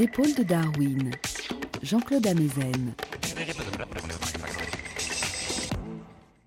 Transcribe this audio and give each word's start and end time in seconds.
Épaules 0.00 0.34
de 0.34 0.44
Darwin, 0.44 1.10
Jean-Claude 1.82 2.24
Amezen. 2.24 2.94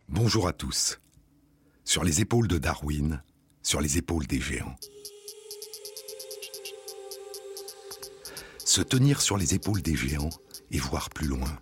Bonjour 0.08 0.48
à 0.48 0.54
tous. 0.54 1.02
Sur 1.84 2.06
les 2.06 2.22
épaules 2.22 2.48
de 2.48 2.58
Darwin, 2.58 3.22
sur 3.62 3.82
les 3.82 3.98
épaules 3.98 4.26
des 4.26 4.40
géants. 4.40 4.76
Se 8.60 8.82
tenir 8.82 9.22
sur 9.22 9.36
les 9.36 9.54
épaules 9.54 9.82
des 9.82 9.98
géants 9.98 10.30
et 10.72 10.80
voir 10.80 11.10
plus 11.10 11.28
loin, 11.28 11.60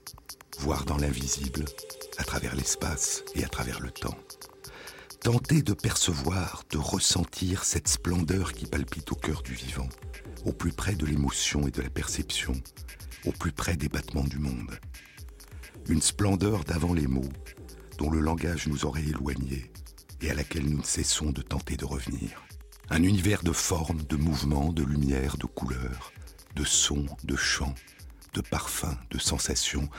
voir 0.60 0.86
dans 0.86 0.98
l'invisible, 0.98 1.66
à 2.18 2.24
travers 2.24 2.56
l'espace 2.56 3.24
et 3.34 3.44
à 3.44 3.48
travers 3.48 3.80
le 3.80 3.90
temps. 3.90 4.18
Tenter 5.22 5.64
de 5.64 5.74
percevoir, 5.74 6.64
de 6.70 6.78
ressentir 6.78 7.64
cette 7.64 7.88
splendeur 7.88 8.54
qui 8.54 8.68
palpite 8.68 9.12
au 9.12 9.16
cœur 9.16 9.42
du 9.42 9.54
vivant, 9.54 9.90
au 10.46 10.54
plus 10.54 10.72
près 10.72 10.96
de 10.96 11.06
l'émotion 11.06 11.68
et 11.68 11.72
de 11.72 11.82
la 11.82 11.90
perception, 11.90 12.54
au 13.26 13.32
plus 13.32 13.52
près 13.52 13.76
des 13.76 13.90
battements 13.90 14.24
du 14.24 14.40
monde. 14.40 14.80
Une 15.88 16.02
splendeur 16.02 16.64
d'avant 16.64 16.94
les 16.94 17.08
mots, 17.08 17.30
dont 17.98 18.10
le 18.10 18.20
langage 18.20 18.68
nous 18.68 18.86
aurait 18.86 19.04
éloignés 19.04 19.72
et 20.22 20.32
à 20.32 20.34
laquelle 20.34 20.70
nous 20.70 20.78
ne 20.78 20.84
cessons 20.84 21.32
de 21.32 21.42
tenter 21.42 21.78
de 21.78 21.86
revenir. 21.86 22.44
Un 22.90 23.04
univers 23.04 23.44
de 23.44 23.52
formes, 23.52 24.02
de 24.04 24.16
mouvements, 24.16 24.74
de 24.74 24.84
lumière, 24.84 25.38
de 25.38 25.46
couleurs, 25.46 26.12
de 26.56 26.64
sons, 26.64 27.06
de 27.24 27.36
chants, 27.36 27.76
de 28.34 28.42
parfums, 28.42 28.98
de 29.12 29.18
sensations, 29.18 29.90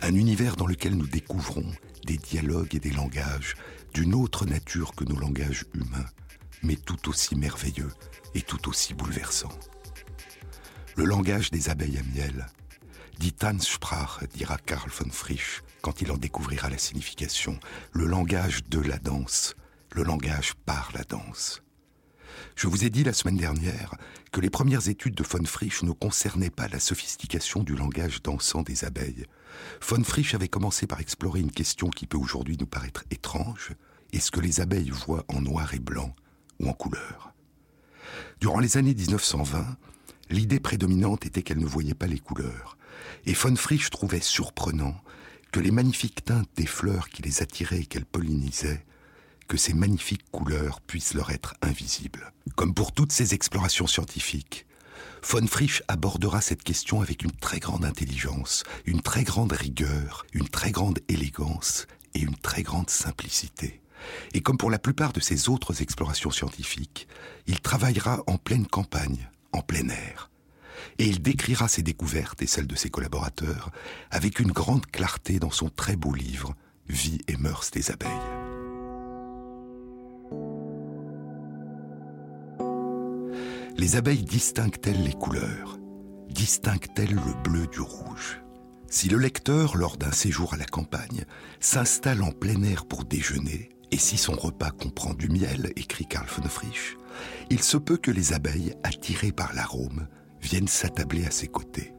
un 0.00 0.14
univers 0.14 0.56
dans 0.56 0.66
lequel 0.66 0.94
nous 0.94 1.06
découvrons 1.06 1.66
des 2.06 2.16
dialogues 2.16 2.74
et 2.74 2.80
des 2.80 2.90
langages 2.90 3.54
d'une 3.94 4.14
autre 4.14 4.46
nature 4.46 4.94
que 4.94 5.04
nos 5.04 5.18
langages 5.18 5.64
humains, 5.74 6.06
mais 6.62 6.76
tout 6.76 7.08
aussi 7.08 7.34
merveilleux 7.36 7.90
et 8.34 8.42
tout 8.42 8.68
aussi 8.68 8.94
bouleversant. 8.94 9.50
Le 11.00 11.06
langage 11.06 11.50
des 11.50 11.70
abeilles 11.70 11.96
à 11.96 12.02
miel, 12.14 12.44
dit 13.18 13.32
Tanzsprache, 13.32 14.22
dira 14.34 14.58
Karl 14.58 14.90
von 14.90 15.08
Frisch 15.10 15.62
quand 15.80 16.02
il 16.02 16.12
en 16.12 16.18
découvrira 16.18 16.68
la 16.68 16.76
signification, 16.76 17.58
le 17.92 18.04
langage 18.04 18.66
de 18.68 18.80
la 18.80 18.98
danse, 18.98 19.54
le 19.92 20.02
langage 20.02 20.52
par 20.66 20.90
la 20.92 21.02
danse. 21.04 21.62
Je 22.54 22.66
vous 22.66 22.84
ai 22.84 22.90
dit 22.90 23.02
la 23.02 23.14
semaine 23.14 23.38
dernière 23.38 23.94
que 24.30 24.42
les 24.42 24.50
premières 24.50 24.90
études 24.90 25.14
de 25.14 25.24
von 25.24 25.46
Frisch 25.46 25.82
ne 25.84 25.92
concernaient 25.92 26.50
pas 26.50 26.68
la 26.68 26.78
sophistication 26.78 27.62
du 27.62 27.76
langage 27.76 28.22
dansant 28.22 28.60
des 28.60 28.84
abeilles. 28.84 29.24
Von 29.80 30.04
Frisch 30.04 30.34
avait 30.34 30.48
commencé 30.48 30.86
par 30.86 31.00
explorer 31.00 31.40
une 31.40 31.50
question 31.50 31.88
qui 31.88 32.06
peut 32.06 32.18
aujourd'hui 32.18 32.58
nous 32.60 32.66
paraître 32.66 33.04
étrange. 33.10 33.72
Est-ce 34.12 34.30
que 34.30 34.40
les 34.40 34.60
abeilles 34.60 34.90
voient 34.90 35.24
en 35.28 35.40
noir 35.40 35.72
et 35.72 35.78
blanc 35.80 36.14
ou 36.58 36.68
en 36.68 36.74
couleur? 36.74 37.32
Durant 38.38 38.60
les 38.60 38.76
années 38.76 38.94
1920, 38.94 39.78
l'idée 40.30 40.60
prédominante 40.60 41.26
était 41.26 41.42
qu'elles 41.42 41.58
ne 41.58 41.66
voyaient 41.66 41.94
pas 41.94 42.06
les 42.06 42.18
couleurs. 42.18 42.78
Et 43.26 43.34
von 43.34 43.56
Frisch 43.56 43.90
trouvait 43.90 44.20
surprenant 44.20 44.96
que 45.52 45.60
les 45.60 45.70
magnifiques 45.72 46.24
teintes 46.24 46.48
des 46.56 46.66
fleurs 46.66 47.08
qui 47.08 47.22
les 47.22 47.42
attiraient 47.42 47.80
et 47.80 47.86
qu'elles 47.86 48.06
pollinisaient 48.06 48.84
que 49.48 49.56
ces 49.56 49.74
magnifiques 49.74 50.30
couleurs 50.30 50.80
puissent 50.80 51.14
leur 51.14 51.30
être 51.30 51.54
invisibles. 51.60 52.32
Comme 52.54 52.72
pour 52.72 52.92
toutes 52.92 53.10
ces 53.10 53.34
explorations 53.34 53.88
scientifiques, 53.88 54.64
von 55.28 55.46
Frisch 55.48 55.82
abordera 55.88 56.40
cette 56.40 56.62
question 56.62 57.02
avec 57.02 57.24
une 57.24 57.32
très 57.32 57.58
grande 57.58 57.84
intelligence, 57.84 58.62
une 58.86 59.02
très 59.02 59.24
grande 59.24 59.52
rigueur, 59.52 60.24
une 60.32 60.48
très 60.48 60.70
grande 60.70 61.00
élégance 61.08 61.88
et 62.14 62.20
une 62.20 62.36
très 62.36 62.62
grande 62.62 62.90
simplicité. 62.90 63.80
Et 64.34 64.40
comme 64.40 64.56
pour 64.56 64.70
la 64.70 64.78
plupart 64.78 65.12
de 65.12 65.20
ses 65.20 65.48
autres 65.48 65.82
explorations 65.82 66.30
scientifiques, 66.30 67.08
il 67.48 67.60
travaillera 67.60 68.22
en 68.28 68.38
pleine 68.38 68.66
campagne, 68.66 69.28
en 69.52 69.62
plein 69.62 69.88
air. 69.88 70.30
Et 70.98 71.06
il 71.06 71.22
décrira 71.22 71.68
ses 71.68 71.82
découvertes 71.82 72.42
et 72.42 72.46
celles 72.46 72.66
de 72.66 72.76
ses 72.76 72.90
collaborateurs 72.90 73.70
avec 74.10 74.40
une 74.40 74.52
grande 74.52 74.86
clarté 74.86 75.38
dans 75.38 75.50
son 75.50 75.68
très 75.68 75.96
beau 75.96 76.14
livre 76.14 76.54
Vie 76.88 77.20
et 77.28 77.36
mœurs 77.36 77.70
des 77.70 77.90
abeilles. 77.90 78.08
Les 83.76 83.96
abeilles 83.96 84.24
distinguent-elles 84.24 85.02
les 85.02 85.12
couleurs? 85.12 85.78
Distinguent-elles 86.28 87.14
le 87.14 87.42
bleu 87.42 87.66
du 87.68 87.80
rouge? 87.80 88.42
Si 88.88 89.08
le 89.08 89.18
lecteur, 89.18 89.76
lors 89.76 89.96
d'un 89.96 90.10
séjour 90.10 90.52
à 90.52 90.56
la 90.56 90.64
campagne, 90.64 91.24
s'installe 91.60 92.22
en 92.22 92.32
plein 92.32 92.62
air 92.62 92.84
pour 92.86 93.04
déjeuner, 93.04 93.70
et 93.92 93.96
si 93.96 94.18
son 94.18 94.34
repas 94.34 94.70
comprend 94.70 95.14
du 95.14 95.28
miel, 95.28 95.72
écrit 95.76 96.06
Karl 96.06 96.26
von 96.26 96.48
Frisch, 96.48 96.96
il 97.50 97.62
se 97.62 97.76
peut 97.76 97.96
que 97.96 98.10
les 98.10 98.32
abeilles, 98.32 98.74
attirées 98.82 99.32
par 99.32 99.54
l'arôme, 99.54 100.06
viennent 100.40 100.68
s'attabler 100.68 101.24
à 101.26 101.30
ses 101.30 101.48
côtés. 101.48 101.92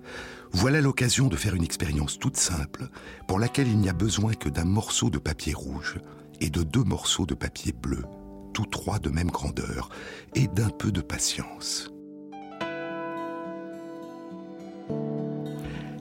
Voilà 0.52 0.82
l'occasion 0.82 1.28
de 1.28 1.36
faire 1.36 1.56
une 1.56 1.64
expérience 1.64 2.20
toute 2.20 2.38
simple, 2.38 2.90
pour 3.28 3.40
laquelle 3.40 3.68
il 3.68 3.78
n'y 3.78 3.90
a 3.90 3.94
besoin 3.94 4.34
que 4.34 4.50
d'un 4.50 4.66
morceau 4.66 5.10
de 5.10 5.20
papier 5.20 5.54
rouge 5.54 6.00
et 6.40 6.50
de 6.50 6.64
deux 6.64 6.84
morceaux 6.84 7.26
de 7.26 7.36
papier 7.36 7.72
bleu 7.72 8.04
tous 8.54 8.66
trois 8.66 9.00
de 9.00 9.10
même 9.10 9.32
grandeur, 9.32 9.90
et 10.36 10.48
d'un 10.48 10.70
peu 10.70 10.92
de 10.92 11.02
patience. 11.02 11.92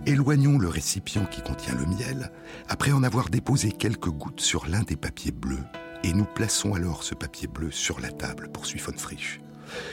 Éloignons 0.06 0.58
le 0.58 0.68
récipient 0.68 1.26
qui 1.26 1.42
contient 1.42 1.74
le 1.74 1.86
miel, 1.86 2.32
après 2.68 2.92
en 2.92 3.02
avoir 3.02 3.28
déposé 3.28 3.70
quelques 3.70 4.08
gouttes 4.08 4.40
sur 4.40 4.66
l'un 4.66 4.82
des 4.82 4.96
papiers 4.96 5.32
bleus, 5.32 5.64
et 6.04 6.12
nous 6.12 6.24
plaçons 6.24 6.74
alors 6.74 7.02
ce 7.02 7.14
papier 7.14 7.48
bleu 7.48 7.70
sur 7.70 8.00
la 8.00 8.10
table, 8.10 8.50
poursuit 8.52 8.80
von 8.80 8.96
Frisch. 8.96 9.40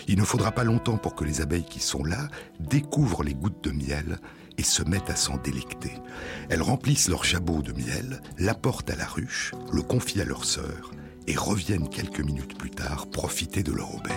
Il 0.08 0.18
ne 0.18 0.24
faudra 0.24 0.52
pas 0.52 0.64
longtemps 0.64 0.98
pour 0.98 1.16
que 1.16 1.24
les 1.24 1.42
abeilles 1.42 1.66
qui 1.66 1.80
sont 1.80 2.04
là 2.04 2.28
découvrent 2.60 3.24
les 3.24 3.36
gouttes 3.36 3.64
de 3.64 3.72
miel 3.72 4.20
et 4.58 4.64
se 4.64 4.84
mettent 4.84 5.10
à 5.10 5.16
s'en 5.16 5.38
délecter. 5.38 5.94
Elles 6.50 6.64
remplissent 6.64 7.10
leur 7.10 7.24
jabot 7.24 7.62
de 7.62 7.74
miel, 7.74 8.22
l'apportent 8.40 8.90
à 8.90 8.96
la 8.96 9.06
ruche, 9.06 9.54
le 9.72 9.82
confient 9.84 10.22
à 10.22 10.26
leur 10.26 10.46
sœur, 10.46 10.92
et 11.28 11.36
reviennent 11.36 11.90
quelques 11.90 12.22
minutes 12.22 12.58
plus 12.58 12.72
tard 12.72 13.08
profiter 13.08 13.62
de 13.62 13.72
leur 13.72 13.94
aubaine. 13.94 14.16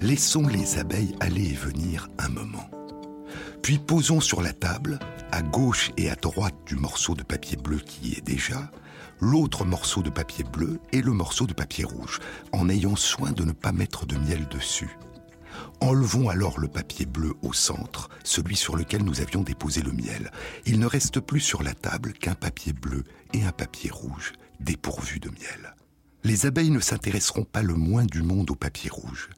Laissons 0.00 0.46
les 0.46 0.78
abeilles 0.78 1.14
aller 1.20 1.50
et 1.50 1.54
venir 1.54 2.10
un 2.18 2.28
moment. 2.28 2.68
Puis 3.62 3.78
posons 3.78 4.20
sur 4.20 4.42
la 4.42 4.52
table, 4.52 4.98
à 5.34 5.42
gauche 5.42 5.90
et 5.96 6.08
à 6.10 6.14
droite 6.14 6.54
du 6.64 6.76
morceau 6.76 7.16
de 7.16 7.24
papier 7.24 7.56
bleu 7.56 7.78
qui 7.78 8.10
y 8.10 8.12
est 8.12 8.24
déjà, 8.24 8.70
l'autre 9.18 9.64
morceau 9.64 10.00
de 10.00 10.08
papier 10.08 10.44
bleu 10.44 10.78
et 10.92 11.02
le 11.02 11.10
morceau 11.10 11.48
de 11.48 11.52
papier 11.52 11.82
rouge, 11.82 12.20
en 12.52 12.68
ayant 12.68 12.94
soin 12.94 13.32
de 13.32 13.42
ne 13.42 13.50
pas 13.50 13.72
mettre 13.72 14.06
de 14.06 14.16
miel 14.16 14.46
dessus. 14.46 14.96
Enlevons 15.80 16.28
alors 16.28 16.60
le 16.60 16.68
papier 16.68 17.04
bleu 17.04 17.34
au 17.42 17.52
centre, 17.52 18.10
celui 18.22 18.54
sur 18.54 18.76
lequel 18.76 19.02
nous 19.02 19.20
avions 19.20 19.42
déposé 19.42 19.82
le 19.82 19.90
miel. 19.90 20.30
Il 20.66 20.78
ne 20.78 20.86
reste 20.86 21.18
plus 21.18 21.40
sur 21.40 21.64
la 21.64 21.74
table 21.74 22.12
qu'un 22.12 22.36
papier 22.36 22.72
bleu 22.72 23.02
et 23.32 23.42
un 23.42 23.50
papier 23.50 23.90
rouge, 23.90 24.34
dépourvus 24.60 25.18
de 25.18 25.30
miel. 25.30 25.74
Les 26.22 26.46
abeilles 26.46 26.70
ne 26.70 26.78
s'intéresseront 26.78 27.44
pas 27.44 27.62
le 27.62 27.74
moins 27.74 28.04
du 28.04 28.22
monde 28.22 28.52
au 28.52 28.54
papier 28.54 28.88
rouge. 28.88 29.30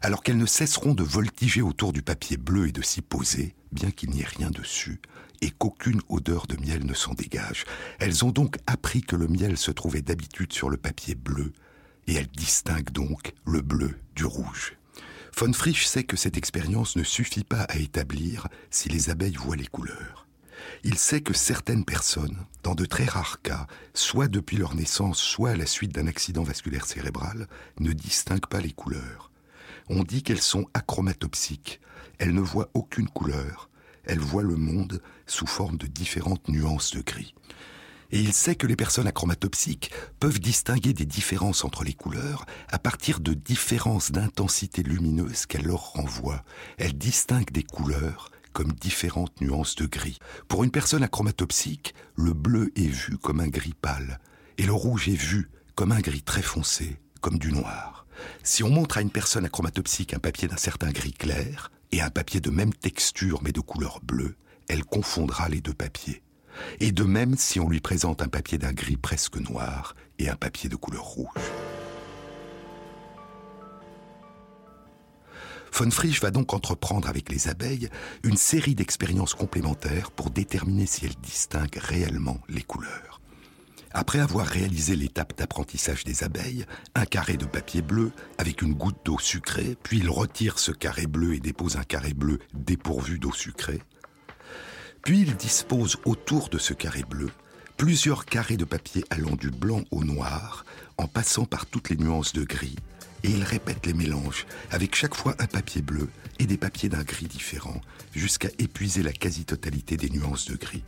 Alors 0.00 0.22
qu'elles 0.22 0.38
ne 0.38 0.46
cesseront 0.46 0.94
de 0.94 1.02
voltiger 1.02 1.62
autour 1.62 1.92
du 1.92 2.02
papier 2.02 2.36
bleu 2.36 2.68
et 2.68 2.72
de 2.72 2.82
s'y 2.82 3.02
poser, 3.02 3.54
bien 3.72 3.90
qu'il 3.90 4.10
n'y 4.10 4.20
ait 4.20 4.26
rien 4.26 4.50
dessus, 4.50 5.00
et 5.40 5.50
qu'aucune 5.50 6.00
odeur 6.08 6.46
de 6.46 6.56
miel 6.56 6.86
ne 6.86 6.94
s'en 6.94 7.14
dégage. 7.14 7.64
Elles 7.98 8.24
ont 8.24 8.30
donc 8.30 8.56
appris 8.66 9.02
que 9.02 9.16
le 9.16 9.28
miel 9.28 9.56
se 9.56 9.70
trouvait 9.70 10.02
d'habitude 10.02 10.52
sur 10.52 10.70
le 10.70 10.76
papier 10.76 11.14
bleu, 11.14 11.52
et 12.06 12.14
elles 12.14 12.28
distinguent 12.28 12.92
donc 12.92 13.34
le 13.44 13.60
bleu 13.60 13.98
du 14.14 14.24
rouge. 14.24 14.76
Von 15.36 15.52
Frisch 15.52 15.86
sait 15.86 16.04
que 16.04 16.16
cette 16.16 16.36
expérience 16.36 16.96
ne 16.96 17.02
suffit 17.02 17.44
pas 17.44 17.62
à 17.62 17.78
établir 17.78 18.48
si 18.70 18.88
les 18.88 19.10
abeilles 19.10 19.36
voient 19.36 19.56
les 19.56 19.66
couleurs. 19.66 20.26
Il 20.84 20.96
sait 20.96 21.22
que 21.22 21.34
certaines 21.34 21.84
personnes, 21.84 22.44
dans 22.62 22.74
de 22.74 22.84
très 22.84 23.04
rares 23.04 23.40
cas, 23.42 23.66
soit 23.94 24.28
depuis 24.28 24.58
leur 24.58 24.74
naissance, 24.74 25.18
soit 25.18 25.50
à 25.50 25.56
la 25.56 25.66
suite 25.66 25.92
d'un 25.92 26.06
accident 26.06 26.44
vasculaire 26.44 26.86
cérébral, 26.86 27.48
ne 27.80 27.92
distinguent 27.92 28.46
pas 28.46 28.60
les 28.60 28.72
couleurs. 28.72 29.31
On 29.88 30.02
dit 30.02 30.22
qu'elles 30.22 30.40
sont 30.40 30.66
achromatopsiques. 30.74 31.80
Elles 32.18 32.34
ne 32.34 32.40
voient 32.40 32.70
aucune 32.74 33.08
couleur. 33.08 33.68
Elles 34.04 34.18
voient 34.18 34.42
le 34.42 34.56
monde 34.56 35.02
sous 35.26 35.46
forme 35.46 35.76
de 35.76 35.86
différentes 35.86 36.48
nuances 36.48 36.92
de 36.92 37.00
gris. 37.00 37.34
Et 38.10 38.20
il 38.20 38.34
sait 38.34 38.56
que 38.56 38.66
les 38.66 38.76
personnes 38.76 39.06
achromatopsiques 39.06 39.90
peuvent 40.20 40.38
distinguer 40.38 40.92
des 40.92 41.06
différences 41.06 41.64
entre 41.64 41.82
les 41.82 41.94
couleurs 41.94 42.44
à 42.68 42.78
partir 42.78 43.20
de 43.20 43.32
différences 43.32 44.12
d'intensité 44.12 44.82
lumineuse 44.82 45.46
qu'elles 45.46 45.66
leur 45.66 45.92
renvoient. 45.92 46.44
Elles 46.76 46.96
distinguent 46.96 47.52
des 47.52 47.62
couleurs 47.62 48.30
comme 48.52 48.72
différentes 48.72 49.40
nuances 49.40 49.76
de 49.76 49.86
gris. 49.86 50.18
Pour 50.46 50.62
une 50.62 50.70
personne 50.70 51.02
achromatopsique, 51.02 51.94
le 52.14 52.34
bleu 52.34 52.70
est 52.76 52.86
vu 52.86 53.16
comme 53.16 53.40
un 53.40 53.48
gris 53.48 53.74
pâle, 53.80 54.20
et 54.58 54.64
le 54.64 54.74
rouge 54.74 55.08
est 55.08 55.14
vu 55.16 55.50
comme 55.74 55.92
un 55.92 56.00
gris 56.00 56.22
très 56.22 56.42
foncé, 56.42 56.98
comme 57.22 57.38
du 57.38 57.50
noir. 57.50 58.01
Si 58.42 58.62
on 58.62 58.70
montre 58.70 58.98
à 58.98 59.00
une 59.00 59.10
personne 59.10 59.44
achromatopsique 59.44 60.14
un 60.14 60.18
papier 60.18 60.48
d'un 60.48 60.56
certain 60.56 60.90
gris 60.90 61.12
clair, 61.12 61.70
et 61.92 62.00
un 62.00 62.10
papier 62.10 62.40
de 62.40 62.50
même 62.50 62.72
texture 62.72 63.40
mais 63.42 63.52
de 63.52 63.60
couleur 63.60 64.00
bleue, 64.02 64.36
elle 64.68 64.84
confondra 64.84 65.48
les 65.48 65.60
deux 65.60 65.74
papiers. 65.74 66.22
Et 66.80 66.92
de 66.92 67.04
même 67.04 67.36
si 67.36 67.60
on 67.60 67.68
lui 67.68 67.80
présente 67.80 68.22
un 68.22 68.28
papier 68.28 68.58
d'un 68.58 68.72
gris 68.72 68.96
presque 68.96 69.36
noir 69.36 69.94
et 70.18 70.28
un 70.28 70.36
papier 70.36 70.68
de 70.68 70.76
couleur 70.76 71.04
rouge. 71.04 71.28
Von 75.72 75.90
Frisch 75.90 76.20
va 76.20 76.30
donc 76.30 76.52
entreprendre 76.52 77.08
avec 77.08 77.30
les 77.30 77.48
abeilles 77.48 77.88
une 78.24 78.36
série 78.36 78.74
d'expériences 78.74 79.34
complémentaires 79.34 80.10
pour 80.10 80.30
déterminer 80.30 80.84
si 80.84 81.06
elles 81.06 81.16
distinguent 81.22 81.78
réellement 81.78 82.38
les 82.48 82.62
couleurs. 82.62 83.21
Après 83.94 84.20
avoir 84.20 84.46
réalisé 84.46 84.96
l'étape 84.96 85.36
d'apprentissage 85.36 86.04
des 86.04 86.24
abeilles, 86.24 86.64
un 86.94 87.04
carré 87.04 87.36
de 87.36 87.44
papier 87.44 87.82
bleu 87.82 88.12
avec 88.38 88.62
une 88.62 88.74
goutte 88.74 89.04
d'eau 89.04 89.18
sucrée, 89.18 89.76
puis 89.82 89.98
il 89.98 90.08
retire 90.08 90.58
ce 90.58 90.72
carré 90.72 91.06
bleu 91.06 91.34
et 91.34 91.40
dépose 91.40 91.76
un 91.76 91.84
carré 91.84 92.14
bleu 92.14 92.38
dépourvu 92.54 93.18
d'eau 93.18 93.32
sucrée. 93.32 93.82
Puis 95.02 95.20
il 95.20 95.36
dispose 95.36 95.98
autour 96.04 96.48
de 96.48 96.58
ce 96.58 96.74
carré 96.74 97.02
bleu 97.02 97.30
plusieurs 97.82 98.26
carrés 98.26 98.56
de 98.56 98.64
papier 98.64 99.04
allant 99.10 99.34
du 99.34 99.50
blanc 99.50 99.82
au 99.90 100.04
noir, 100.04 100.64
en 100.98 101.08
passant 101.08 101.46
par 101.46 101.66
toutes 101.66 101.90
les 101.90 101.96
nuances 101.96 102.32
de 102.32 102.44
gris, 102.44 102.76
et 103.24 103.30
il 103.30 103.42
répète 103.42 103.86
les 103.86 103.92
mélanges, 103.92 104.46
avec 104.70 104.94
chaque 104.94 105.16
fois 105.16 105.34
un 105.40 105.46
papier 105.46 105.82
bleu 105.82 106.08
et 106.38 106.46
des 106.46 106.56
papiers 106.56 106.88
d'un 106.88 107.02
gris 107.02 107.26
différent, 107.26 107.80
jusqu'à 108.14 108.50
épuiser 108.60 109.02
la 109.02 109.12
quasi-totalité 109.12 109.96
des 109.96 110.10
nuances 110.10 110.44
de 110.44 110.54
gris. 110.54 110.84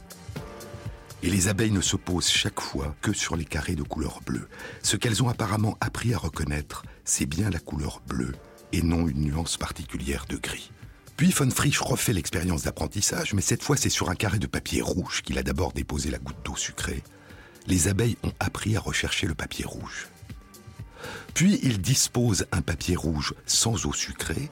Et 1.24 1.30
les 1.30 1.48
abeilles 1.48 1.70
ne 1.70 1.80
se 1.80 1.96
posent 1.96 2.28
chaque 2.28 2.60
fois 2.60 2.94
que 3.00 3.14
sur 3.14 3.34
les 3.34 3.46
carrés 3.46 3.76
de 3.76 3.82
couleur 3.82 4.20
bleue. 4.26 4.46
Ce 4.82 4.98
qu'elles 4.98 5.22
ont 5.22 5.30
apparemment 5.30 5.78
appris 5.80 6.12
à 6.12 6.18
reconnaître, 6.18 6.84
c'est 7.06 7.24
bien 7.24 7.48
la 7.48 7.60
couleur 7.60 8.02
bleue 8.06 8.34
et 8.72 8.82
non 8.82 9.08
une 9.08 9.22
nuance 9.22 9.56
particulière 9.56 10.26
de 10.28 10.36
gris. 10.36 10.70
Puis 11.16 11.30
von 11.30 11.48
Frisch 11.48 11.80
refait 11.80 12.12
l'expérience 12.12 12.64
d'apprentissage, 12.64 13.32
mais 13.32 13.40
cette 13.40 13.62
fois 13.62 13.78
c'est 13.78 13.88
sur 13.88 14.10
un 14.10 14.16
carré 14.16 14.38
de 14.38 14.46
papier 14.46 14.82
rouge 14.82 15.22
qu'il 15.22 15.38
a 15.38 15.42
d'abord 15.42 15.72
déposé 15.72 16.10
la 16.10 16.18
goutte 16.18 16.44
d'eau 16.44 16.56
sucrée. 16.56 17.02
Les 17.66 17.88
abeilles 17.88 18.18
ont 18.22 18.34
appris 18.38 18.76
à 18.76 18.80
rechercher 18.80 19.26
le 19.26 19.34
papier 19.34 19.64
rouge. 19.64 20.08
Puis 21.32 21.58
il 21.62 21.80
dispose 21.80 22.44
un 22.52 22.60
papier 22.60 22.96
rouge 22.96 23.32
sans 23.46 23.86
eau 23.86 23.94
sucrée, 23.94 24.50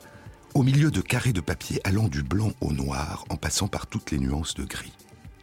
au 0.54 0.62
milieu 0.62 0.90
de 0.90 1.02
carrés 1.02 1.34
de 1.34 1.42
papier 1.42 1.82
allant 1.84 2.08
du 2.08 2.22
blanc 2.22 2.54
au 2.62 2.72
noir 2.72 3.26
en 3.28 3.36
passant 3.36 3.68
par 3.68 3.86
toutes 3.86 4.10
les 4.10 4.18
nuances 4.18 4.54
de 4.54 4.64
gris. 4.64 4.94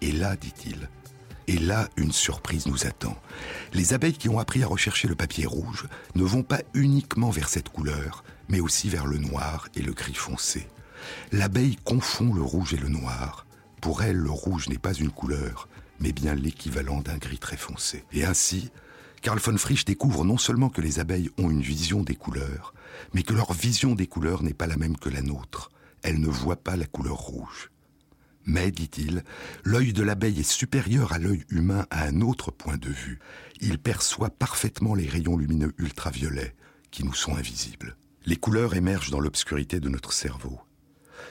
Et 0.02 0.12
là, 0.12 0.36
dit-il, 0.36 0.90
et 1.50 1.58
là, 1.58 1.90
une 1.98 2.12
surprise 2.12 2.68
nous 2.68 2.86
attend. 2.86 3.18
Les 3.74 3.96
abeilles 3.96 4.14
qui 4.14 4.30
ont 4.30 4.38
appris 4.38 4.62
à 4.62 4.68
rechercher 4.68 5.08
le 5.08 5.16
papier 5.16 5.48
rouge 5.48 5.88
ne 6.14 6.24
vont 6.24 6.44
pas 6.44 6.62
uniquement 6.76 7.32
vers 7.32 7.50
cette 7.50 7.70
couleur, 7.70 8.24
mais 8.50 8.60
aussi 8.60 8.88
vers 8.88 9.08
le 9.08 9.18
noir 9.18 9.68
et 9.76 9.82
le 9.82 9.94
gris 9.94 10.14
foncé. 10.14 10.68
L'abeille 11.32 11.76
confond 11.78 12.36
le 12.36 12.44
rouge 12.44 12.76
et 12.76 12.78
le 12.78 12.88
noir. 12.88 13.48
Pour 13.82 14.04
elle, 14.04 14.18
le 14.18 14.30
rouge 14.30 14.70
n'est 14.70 14.78
pas 14.78 14.94
une 14.94 15.10
couleur, 15.10 15.68
mais 16.00 16.12
bien 16.12 16.36
l'équivalent 16.36 17.02
d'un 17.02 17.18
gris 17.18 17.40
très 17.40 17.58
foncé. 17.58 18.06
Et 18.14 18.26
ainsi, 18.26 18.70
Karl 19.24 19.40
von 19.40 19.58
Frisch 19.58 19.86
découvre 19.86 20.26
non 20.26 20.38
seulement 20.38 20.70
que 20.70 20.82
les 20.82 21.00
abeilles 21.00 21.32
ont 21.40 21.50
une 21.50 21.64
vision 21.64 22.04
des 22.04 22.16
couleurs, 22.16 22.76
mais 23.16 23.24
que 23.24 23.34
leur 23.34 23.54
vision 23.54 23.96
des 23.96 24.06
couleurs 24.06 24.44
n'est 24.44 24.54
pas 24.54 24.68
la 24.68 24.78
même 24.78 24.98
que 24.98 25.10
la 25.10 25.24
nôtre. 25.24 25.72
Elles 26.04 26.20
ne 26.20 26.28
voient 26.28 26.64
pas 26.64 26.76
la 26.76 26.86
couleur 26.86 27.18
rouge. 27.18 27.72
Mais, 28.50 28.72
dit-il, 28.72 29.24
l'œil 29.64 29.94
de 29.94 30.02
l'abeille 30.02 30.40
est 30.40 30.52
supérieur 30.52 31.14
à 31.14 31.20
l'œil 31.20 31.46
humain 31.50 31.86
à 31.92 32.06
un 32.06 32.22
autre 32.22 32.50
point 32.50 32.78
de 32.78 32.90
vue. 32.90 33.20
Il 33.62 33.78
perçoit 33.78 34.32
parfaitement 34.32 34.96
les 34.96 35.08
rayons 35.08 35.38
lumineux 35.38 35.72
ultraviolets 35.78 36.56
qui 36.90 37.04
nous 37.04 37.14
sont 37.14 37.36
invisibles. 37.36 37.96
Les 38.26 38.38
couleurs 38.38 38.74
émergent 38.74 39.12
dans 39.12 39.20
l'obscurité 39.20 39.80
de 39.80 39.88
notre 39.88 40.14
cerveau. 40.14 40.60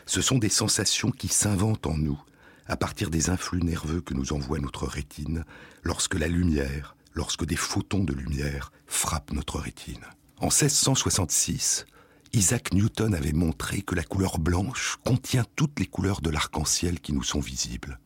Ce 0.06 0.20
sont 0.20 0.38
des 0.38 0.48
sensations 0.48 1.10
qui 1.10 1.26
s'inventent 1.26 1.88
en 1.88 1.98
nous 1.98 2.22
à 2.68 2.76
partir 2.76 3.10
des 3.10 3.30
influx 3.30 3.64
nerveux 3.64 4.00
que 4.00 4.14
nous 4.14 4.32
envoie 4.32 4.60
notre 4.60 4.86
rétine 4.86 5.44
lorsque 5.82 6.14
la 6.14 6.28
lumière, 6.28 6.94
lorsque 7.14 7.44
des 7.44 7.56
photons 7.56 8.04
de 8.04 8.12
lumière 8.12 8.70
frappent 8.86 9.32
notre 9.32 9.58
rétine. 9.58 10.04
En 10.36 10.50
1666, 10.50 11.84
Isaac 12.32 12.72
Newton 12.74 13.14
avait 13.14 13.32
montré 13.32 13.82
que 13.82 13.94
la 13.94 14.02
couleur 14.02 14.38
blanche 14.38 14.98
contient 15.04 15.46
toutes 15.56 15.80
les 15.80 15.86
couleurs 15.86 16.20
de 16.20 16.30
l'arc-en-ciel 16.30 17.00
qui 17.00 17.12
nous 17.12 17.22
sont 17.22 17.40
visibles. 17.40 17.98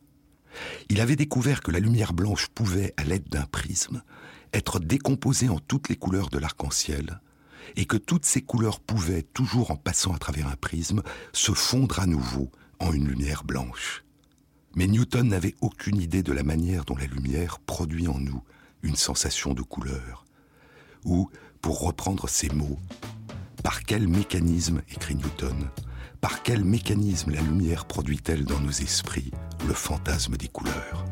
Il 0.89 1.01
avait 1.01 1.15
découvert 1.15 1.61
que 1.61 1.71
la 1.71 1.79
lumière 1.79 2.13
blanche 2.13 2.47
pouvait, 2.47 2.93
à 2.97 3.03
l'aide 3.03 3.27
d'un 3.27 3.45
prisme, 3.45 4.01
être 4.53 4.79
décomposée 4.79 5.49
en 5.49 5.59
toutes 5.59 5.89
les 5.89 5.95
couleurs 5.95 6.29
de 6.29 6.37
l'arc-en-ciel, 6.37 7.19
et 7.75 7.85
que 7.85 7.97
toutes 7.97 8.25
ces 8.25 8.41
couleurs 8.41 8.79
pouvaient, 8.79 9.23
toujours 9.23 9.71
en 9.71 9.75
passant 9.75 10.13
à 10.13 10.19
travers 10.19 10.47
un 10.47 10.55
prisme, 10.55 11.01
se 11.33 11.53
fondre 11.53 11.99
à 11.99 12.05
nouveau 12.05 12.51
en 12.79 12.93
une 12.93 13.07
lumière 13.07 13.43
blanche. 13.43 14.03
Mais 14.75 14.87
Newton 14.87 15.27
n'avait 15.27 15.55
aucune 15.61 15.99
idée 15.99 16.23
de 16.23 16.33
la 16.33 16.43
manière 16.43 16.85
dont 16.85 16.95
la 16.95 17.05
lumière 17.05 17.59
produit 17.59 18.07
en 18.07 18.19
nous 18.19 18.41
une 18.83 18.95
sensation 18.95 19.53
de 19.53 19.61
couleur. 19.61 20.25
Ou, 21.03 21.29
pour 21.61 21.81
reprendre 21.81 22.27
ces 22.27 22.49
mots, 22.49 22.79
par 23.63 23.83
quel 23.83 24.07
mécanisme, 24.07 24.81
écrit 24.93 25.15
Newton, 25.15 25.69
par 26.19 26.43
quel 26.43 26.63
mécanisme 26.65 27.31
la 27.31 27.41
lumière 27.41 27.85
produit-elle 27.85 28.43
dans 28.43 28.59
nos 28.59 28.69
esprits 28.69 29.31
le 29.67 29.73
fantasme 29.73 30.35
des 30.35 30.49
couleurs? 30.49 31.05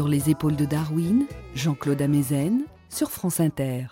Sur 0.00 0.08
les 0.08 0.30
épaules 0.30 0.56
de 0.56 0.64
Darwin, 0.64 1.26
Jean-Claude 1.54 2.00
Amezen, 2.00 2.62
sur 2.88 3.10
France 3.10 3.38
Inter. 3.38 3.88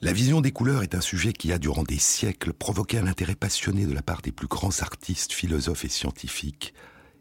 La 0.00 0.12
vision 0.12 0.40
des 0.40 0.50
couleurs 0.50 0.82
est 0.82 0.96
un 0.96 1.00
sujet 1.00 1.32
qui 1.32 1.52
a, 1.52 1.60
durant 1.60 1.84
des 1.84 2.00
siècles, 2.00 2.52
provoqué 2.52 2.98
un 2.98 3.06
intérêt 3.06 3.36
passionné 3.36 3.86
de 3.86 3.94
la 3.94 4.02
part 4.02 4.20
des 4.20 4.32
plus 4.32 4.48
grands 4.48 4.80
artistes, 4.80 5.30
philosophes 5.30 5.84
et 5.84 5.88
scientifiques, 5.88 6.74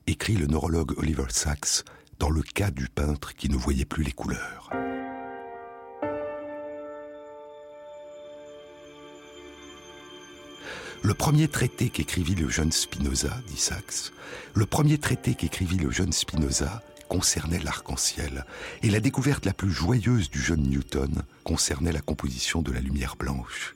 écrit 0.08 0.34
le 0.34 0.48
neurologue 0.48 0.98
Oliver 0.98 1.28
Sacks 1.30 1.84
dans 2.18 2.32
le 2.32 2.42
cas 2.42 2.72
du 2.72 2.88
peintre 2.88 3.36
qui 3.36 3.50
ne 3.50 3.56
voyait 3.56 3.86
plus 3.86 4.04
les 4.04 4.14
couleurs. 4.14 4.72
Le 11.04 11.14
premier 11.14 11.50
traité 11.50 11.90
qu'écrivit 11.90 12.34
le 12.34 12.50
jeune 12.50 12.72
Spinoza, 12.72 13.38
dit 13.46 13.60
Sachs, 13.60 14.12
le 14.56 14.66
premier 14.66 14.98
traité 14.98 15.36
qu'écrivit 15.36 15.78
le 15.78 15.92
jeune 15.92 16.14
Spinoza 16.14 16.82
concernait 17.14 17.60
l'arc-en-ciel, 17.60 18.44
et 18.82 18.90
la 18.90 19.00
découverte 19.00 19.46
la 19.46 19.54
plus 19.54 19.70
joyeuse 19.70 20.32
du 20.32 20.42
jeune 20.42 20.64
Newton 20.64 21.22
concernait 21.44 21.92
la 21.92 22.02
composition 22.02 22.64
de 22.64 22.72
la 22.72 22.80
lumière 22.80 23.18
blanche. 23.18 23.76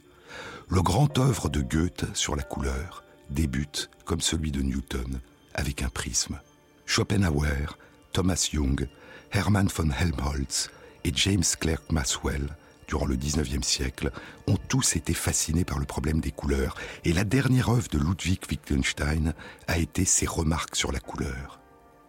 Le 0.70 0.82
grand 0.82 1.20
œuvre 1.20 1.48
de 1.48 1.62
Goethe 1.62 2.06
sur 2.15 2.36
la 2.36 2.41
couleur 2.41 3.03
débute, 3.29 3.91
comme 4.06 4.22
celui 4.22 4.50
de 4.50 4.63
Newton, 4.63 5.20
avec 5.53 5.84
un 5.84 5.89
prisme. 5.89 6.39
Schopenhauer, 6.88 7.77
Thomas 8.12 8.50
Young, 8.53 8.88
Hermann 9.32 9.67
von 9.67 9.91
Helmholtz 9.91 10.72
et 11.03 11.12
James 11.13 11.44
Clerk 11.60 11.91
Maxwell 11.91 12.58
durant 12.88 13.06
le 13.06 13.17
XIXe 13.17 13.67
siècle, 13.67 14.12
ont 14.48 14.58
tous 14.67 14.96
été 14.96 15.13
fascinés 15.13 15.65
par 15.65 15.77
le 15.77 15.86
problème 15.86 16.22
des 16.22 16.32
couleurs, 16.32 16.75
et 17.06 17.13
la 17.13 17.24
dernière 17.24 17.70
œuvre 17.70 17.89
de 17.89 18.00
Ludwig 18.00 18.39
Wittgenstein 18.50 19.36
a 19.67 19.77
été 19.77 20.06
ses 20.06 20.25
remarques 20.25 20.75
sur 20.75 20.91
la 20.91 21.00
couleur. 21.00 21.60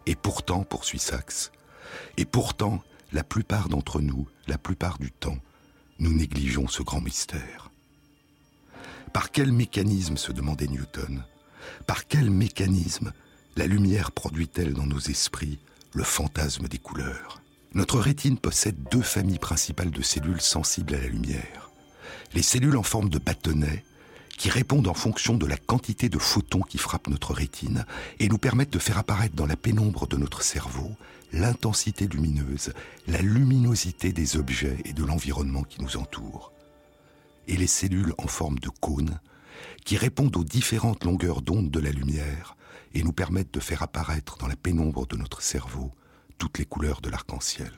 Et 0.08 0.14
pourtant, 0.16 0.64
poursuit 0.64 0.98
Sachs, 0.98 1.52
et 2.16 2.24
pourtant, 2.24 2.82
la 3.12 3.22
plupart 3.22 3.68
d'entre 3.68 4.00
nous, 4.00 4.26
la 4.46 4.56
plupart 4.56 4.98
du 4.98 5.12
temps, 5.12 5.36
nous 5.98 6.14
négligeons 6.14 6.66
ce 6.66 6.82
grand 6.82 7.02
mystère. 7.02 7.70
Par 9.12 9.30
quel 9.30 9.52
mécanisme, 9.52 10.16
se 10.16 10.32
demandait 10.32 10.66
Newton, 10.66 11.24
par 11.86 12.06
quel 12.06 12.30
mécanisme 12.30 13.12
la 13.56 13.66
lumière 13.66 14.10
produit-elle 14.10 14.72
dans 14.72 14.86
nos 14.86 14.98
esprits 14.98 15.58
le 15.92 16.04
fantasme 16.04 16.68
des 16.68 16.78
couleurs? 16.78 17.42
Notre 17.74 18.00
rétine 18.00 18.38
possède 18.38 18.82
deux 18.90 19.02
familles 19.02 19.38
principales 19.38 19.90
de 19.90 20.00
cellules 20.00 20.40
sensibles 20.40 20.94
à 20.94 21.00
la 21.00 21.08
lumière. 21.08 21.70
Les 22.32 22.42
cellules 22.42 22.78
en 22.78 22.82
forme 22.82 23.10
de 23.10 23.18
bâtonnet, 23.18 23.84
qui 24.38 24.50
répondent 24.50 24.86
en 24.86 24.94
fonction 24.94 25.36
de 25.36 25.46
la 25.46 25.56
quantité 25.56 26.08
de 26.08 26.16
photons 26.16 26.62
qui 26.62 26.78
frappent 26.78 27.08
notre 27.08 27.34
rétine 27.34 27.84
et 28.20 28.28
nous 28.28 28.38
permettent 28.38 28.72
de 28.72 28.78
faire 28.78 28.96
apparaître 28.96 29.34
dans 29.34 29.46
la 29.46 29.56
pénombre 29.56 30.06
de 30.06 30.16
notre 30.16 30.42
cerveau 30.42 30.92
l'intensité 31.32 32.06
lumineuse, 32.06 32.72
la 33.08 33.20
luminosité 33.20 34.12
des 34.12 34.36
objets 34.36 34.78
et 34.84 34.92
de 34.92 35.04
l'environnement 35.04 35.64
qui 35.64 35.82
nous 35.82 35.96
entoure. 35.96 36.52
Et 37.48 37.56
les 37.56 37.66
cellules 37.66 38.14
en 38.16 38.28
forme 38.28 38.60
de 38.60 38.68
cône, 38.68 39.18
qui 39.84 39.96
répondent 39.96 40.36
aux 40.36 40.44
différentes 40.44 41.04
longueurs 41.04 41.42
d'onde 41.42 41.70
de 41.70 41.80
la 41.80 41.90
lumière 41.90 42.56
et 42.94 43.02
nous 43.02 43.12
permettent 43.12 43.52
de 43.52 43.60
faire 43.60 43.82
apparaître 43.82 44.38
dans 44.38 44.46
la 44.46 44.56
pénombre 44.56 45.06
de 45.08 45.16
notre 45.16 45.42
cerveau 45.42 45.92
toutes 46.38 46.58
les 46.58 46.64
couleurs 46.64 47.00
de 47.00 47.10
l'arc-en-ciel. 47.10 47.72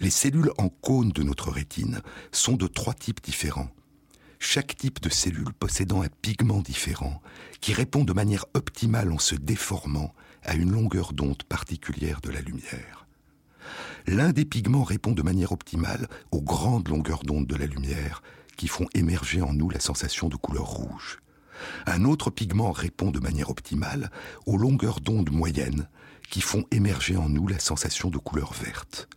Les 0.00 0.10
cellules 0.10 0.52
en 0.56 0.70
cône 0.70 1.10
de 1.10 1.22
notre 1.22 1.50
rétine 1.50 2.00
sont 2.32 2.56
de 2.56 2.66
trois 2.66 2.94
types 2.94 3.22
différents. 3.22 3.70
Chaque 4.40 4.76
type 4.76 5.00
de 5.00 5.08
cellule 5.08 5.52
possédant 5.52 6.02
un 6.02 6.08
pigment 6.22 6.60
différent 6.60 7.20
qui 7.60 7.72
répond 7.72 8.04
de 8.04 8.12
manière 8.12 8.46
optimale 8.54 9.12
en 9.12 9.18
se 9.18 9.34
déformant 9.34 10.14
à 10.44 10.54
une 10.54 10.70
longueur 10.70 11.12
d'onde 11.12 11.42
particulière 11.42 12.20
de 12.20 12.30
la 12.30 12.40
lumière. 12.40 13.06
L'un 14.06 14.30
des 14.30 14.44
pigments 14.44 14.84
répond 14.84 15.12
de 15.12 15.22
manière 15.22 15.52
optimale 15.52 16.08
aux 16.30 16.40
grandes 16.40 16.88
longueurs 16.88 17.24
d'onde 17.24 17.46
de 17.46 17.56
la 17.56 17.66
lumière 17.66 18.22
qui 18.56 18.68
font 18.68 18.86
émerger 18.94 19.42
en 19.42 19.52
nous 19.52 19.70
la 19.70 19.80
sensation 19.80 20.28
de 20.28 20.36
couleur 20.36 20.66
rouge. 20.66 21.18
Un 21.86 22.04
autre 22.04 22.30
pigment 22.30 22.70
répond 22.70 23.10
de 23.10 23.20
manière 23.20 23.50
optimale 23.50 24.10
aux 24.46 24.56
longueurs 24.56 25.00
d'onde 25.00 25.30
moyennes 25.30 25.88
qui 26.30 26.40
font 26.40 26.64
émerger 26.70 27.16
en 27.16 27.28
nous 27.28 27.48
la 27.48 27.58
sensation 27.58 28.08
de 28.08 28.18
couleur 28.18 28.52
verte. 28.52 29.08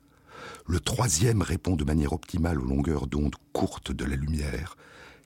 Le 0.68 0.80
troisième 0.80 1.42
répond 1.42 1.76
de 1.76 1.84
manière 1.84 2.14
optimale 2.14 2.60
aux 2.60 2.66
longueurs 2.66 3.08
d'onde 3.08 3.36
courtes 3.54 3.92
de 3.92 4.06
la 4.06 4.16
lumière, 4.16 4.76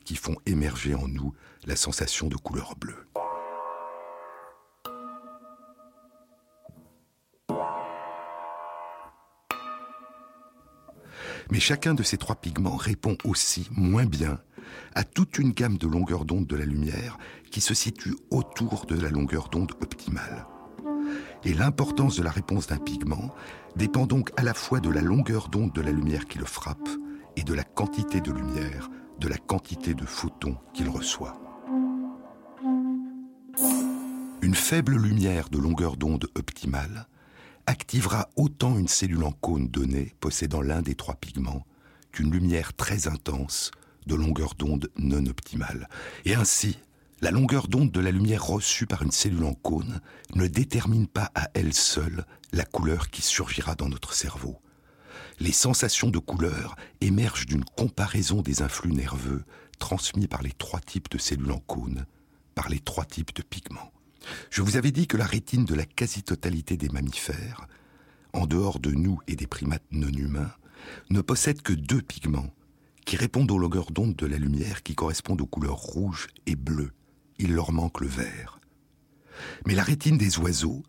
qui 0.05 0.15
font 0.15 0.37
émerger 0.45 0.95
en 0.95 1.07
nous 1.07 1.33
la 1.65 1.75
sensation 1.75 2.27
de 2.27 2.35
couleur 2.35 2.75
bleue. 2.79 3.07
Mais 11.51 11.59
chacun 11.59 11.93
de 11.93 12.03
ces 12.03 12.17
trois 12.17 12.35
pigments 12.35 12.75
répond 12.75 13.17
aussi 13.23 13.67
moins 13.71 14.05
bien 14.05 14.39
à 14.95 15.03
toute 15.03 15.37
une 15.37 15.51
gamme 15.51 15.77
de 15.77 15.87
longueurs 15.87 16.25
d'onde 16.25 16.47
de 16.47 16.55
la 16.55 16.65
lumière 16.65 17.17
qui 17.51 17.61
se 17.61 17.73
situe 17.73 18.15
autour 18.31 18.85
de 18.85 18.99
la 18.99 19.09
longueur 19.09 19.49
d'onde 19.49 19.73
optimale. 19.81 20.47
Et 21.43 21.53
l'importance 21.53 22.17
de 22.17 22.23
la 22.23 22.31
réponse 22.31 22.67
d'un 22.67 22.77
pigment 22.77 23.33
dépend 23.75 24.07
donc 24.07 24.31
à 24.37 24.43
la 24.43 24.53
fois 24.53 24.79
de 24.79 24.89
la 24.89 25.01
longueur 25.01 25.49
d'onde 25.49 25.73
de 25.73 25.81
la 25.81 25.91
lumière 25.91 26.25
qui 26.25 26.39
le 26.39 26.45
frappe 26.45 26.89
et 27.35 27.43
de 27.43 27.53
la 27.53 27.63
quantité 27.63 28.21
de 28.21 28.31
lumière, 28.31 28.89
de 29.19 29.27
la 29.27 29.37
quantité 29.37 29.93
de 29.93 30.05
photons 30.05 30.57
qu'il 30.73 30.89
reçoit. 30.89 31.39
Une 34.41 34.55
faible 34.55 34.95
lumière 34.95 35.49
de 35.49 35.57
longueur 35.57 35.97
d'onde 35.97 36.27
optimale 36.35 37.07
activera 37.65 38.29
autant 38.35 38.77
une 38.77 38.87
cellule 38.87 39.23
en 39.23 39.31
cône 39.31 39.67
donnée 39.67 40.13
possédant 40.19 40.61
l'un 40.61 40.81
des 40.81 40.95
trois 40.95 41.15
pigments 41.15 41.65
qu'une 42.11 42.31
lumière 42.31 42.73
très 42.73 43.07
intense 43.07 43.71
de 44.05 44.15
longueur 44.15 44.53
d'onde 44.55 44.89
non 44.97 45.25
optimale. 45.25 45.89
Et 46.25 46.35
ainsi, 46.35 46.77
la 47.21 47.31
longueur 47.31 47.67
d'onde 47.67 47.91
de 47.91 47.99
la 47.99 48.11
lumière 48.11 48.45
reçue 48.45 48.85
par 48.85 49.01
une 49.01 49.11
cellule 49.11 49.45
en 49.45 49.53
cône 49.53 49.99
ne 50.35 50.47
détermine 50.47 51.07
pas 51.07 51.31
à 51.33 51.49
elle 51.53 51.73
seule 51.73 52.25
la 52.51 52.65
couleur 52.65 53.09
qui 53.09 53.21
surgira 53.21 53.75
dans 53.75 53.89
notre 53.89 54.13
cerveau. 54.13 54.59
Les 55.39 55.51
sensations 55.51 56.09
de 56.09 56.19
couleur 56.19 56.75
émergent 57.01 57.45
d'une 57.45 57.65
comparaison 57.65 58.41
des 58.41 58.61
influx 58.61 58.91
nerveux 58.91 59.43
transmis 59.79 60.27
par 60.27 60.41
les 60.41 60.53
trois 60.53 60.79
types 60.79 61.09
de 61.09 61.17
cellules 61.17 61.51
en 61.51 61.59
cône, 61.59 62.05
par 62.55 62.69
les 62.69 62.79
trois 62.79 63.05
types 63.05 63.35
de 63.35 63.41
pigments. 63.41 63.91
Je 64.49 64.61
vous 64.61 64.77
avais 64.77 64.91
dit 64.91 65.07
que 65.07 65.17
la 65.17 65.25
rétine 65.25 65.65
de 65.65 65.75
la 65.75 65.85
quasi-totalité 65.85 66.77
des 66.77 66.89
mammifères, 66.89 67.67
en 68.33 68.47
dehors 68.47 68.79
de 68.79 68.91
nous 68.91 69.19
et 69.27 69.35
des 69.35 69.47
primates 69.47 69.83
non 69.91 70.07
humains, 70.07 70.53
ne 71.09 71.21
possède 71.21 71.61
que 71.61 71.73
deux 71.73 72.01
pigments 72.01 72.53
qui 73.05 73.17
répondent 73.17 73.51
aux 73.51 73.59
longueurs 73.59 73.91
d'onde 73.91 74.15
de 74.15 74.25
la 74.25 74.37
lumière 74.37 74.83
qui 74.83 74.95
correspondent 74.95 75.41
aux 75.41 75.47
couleurs 75.47 75.75
rouge 75.75 76.27
et 76.45 76.55
bleu 76.55 76.91
il 77.39 77.53
leur 77.53 77.71
manque 77.71 78.01
le 78.01 78.07
vert. 78.07 78.59
Mais 79.65 79.75
la 79.75 79.83
rétine 79.83 80.17
des 80.17 80.39
oiseaux, 80.39 80.83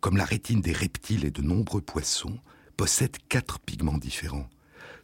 comme 0.00 0.16
la 0.16 0.24
rétine 0.24 0.60
des 0.60 0.72
reptiles 0.72 1.24
et 1.24 1.30
de 1.30 1.42
nombreux 1.42 1.82
poissons, 1.82 2.38
possède 2.80 3.18
quatre 3.28 3.58
pigments 3.58 3.98
différents. 3.98 4.48